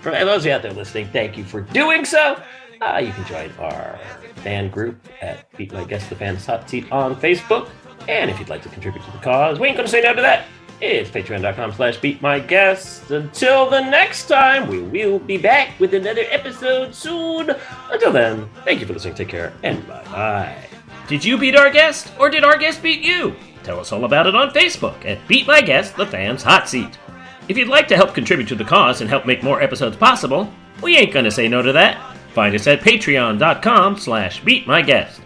for 0.00 0.10
those 0.10 0.42
of 0.42 0.46
you 0.46 0.52
out 0.52 0.62
there 0.62 0.72
listening, 0.72 1.08
thank 1.08 1.36
you 1.36 1.44
for 1.44 1.60
doing 1.60 2.04
so. 2.04 2.40
Uh, 2.80 2.98
you 2.98 3.12
can 3.12 3.24
join 3.26 3.50
our 3.58 3.98
fan 4.36 4.70
group 4.70 4.98
at 5.20 5.50
Beat 5.56 5.72
My 5.72 5.84
Guest 5.84 6.10
the 6.10 6.16
Fans 6.16 6.44
Hot 6.46 6.68
Seat 6.68 6.90
on 6.90 7.16
Facebook. 7.16 7.68
And 8.08 8.30
if 8.30 8.38
you'd 8.38 8.50
like 8.50 8.62
to 8.62 8.68
contribute 8.68 9.02
to 9.04 9.10
the 9.12 9.18
cause, 9.18 9.58
we 9.58 9.68
ain't 9.68 9.76
gonna 9.76 9.88
say 9.88 10.02
no 10.02 10.14
to 10.14 10.20
that. 10.20 10.46
It's 10.86 11.08
patreon.com 11.08 11.72
slash 11.72 11.96
beat 11.96 12.20
my 12.20 12.38
guest. 12.38 13.10
Until 13.10 13.70
the 13.70 13.80
next 13.80 14.28
time, 14.28 14.68
we 14.68 14.82
will 14.82 15.18
be 15.18 15.38
back 15.38 15.80
with 15.80 15.94
another 15.94 16.24
episode 16.28 16.94
soon. 16.94 17.50
Until 17.90 18.12
then, 18.12 18.50
thank 18.66 18.80
you 18.80 18.86
for 18.86 18.92
listening. 18.92 19.14
Take 19.14 19.28
care 19.28 19.54
and 19.62 19.86
bye 19.88 20.04
bye. 20.04 20.66
Did 21.08 21.24
you 21.24 21.38
beat 21.38 21.56
our 21.56 21.70
guest 21.70 22.12
or 22.18 22.28
did 22.28 22.44
our 22.44 22.58
guest 22.58 22.82
beat 22.82 23.00
you? 23.00 23.34
Tell 23.62 23.80
us 23.80 23.92
all 23.92 24.04
about 24.04 24.26
it 24.26 24.34
on 24.34 24.50
Facebook 24.50 25.06
at 25.06 25.26
Beat 25.26 25.46
My 25.46 25.62
Guest, 25.62 25.96
the 25.96 26.06
Fans 26.06 26.42
Hot 26.42 26.68
Seat. 26.68 26.98
If 27.48 27.56
you'd 27.56 27.68
like 27.68 27.88
to 27.88 27.96
help 27.96 28.14
contribute 28.14 28.48
to 28.48 28.54
the 28.54 28.64
cause 28.64 29.00
and 29.00 29.08
help 29.08 29.24
make 29.24 29.42
more 29.42 29.62
episodes 29.62 29.96
possible, 29.96 30.52
we 30.82 30.98
ain't 30.98 31.14
gonna 31.14 31.30
say 31.30 31.48
no 31.48 31.62
to 31.62 31.72
that. 31.72 32.14
Find 32.34 32.54
us 32.54 32.66
at 32.66 32.80
patreon.com 32.80 33.96
slash 33.96 34.42
beatmyguest. 34.42 35.20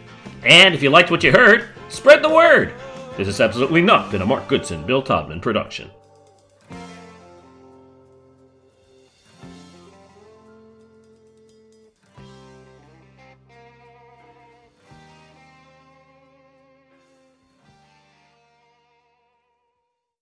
And 0.44 0.72
if 0.72 0.84
you 0.84 0.90
liked 0.90 1.10
what 1.10 1.24
you 1.24 1.32
heard, 1.32 1.68
spread 1.88 2.22
the 2.22 2.30
word. 2.30 2.74
This 3.18 3.26
has 3.26 3.40
absolutely 3.40 3.82
not 3.82 4.12
been 4.12 4.22
a 4.22 4.26
Mark 4.26 4.46
Goodson, 4.46 4.86
Bill 4.86 5.02
Todman 5.02 5.42
production. 5.42 5.90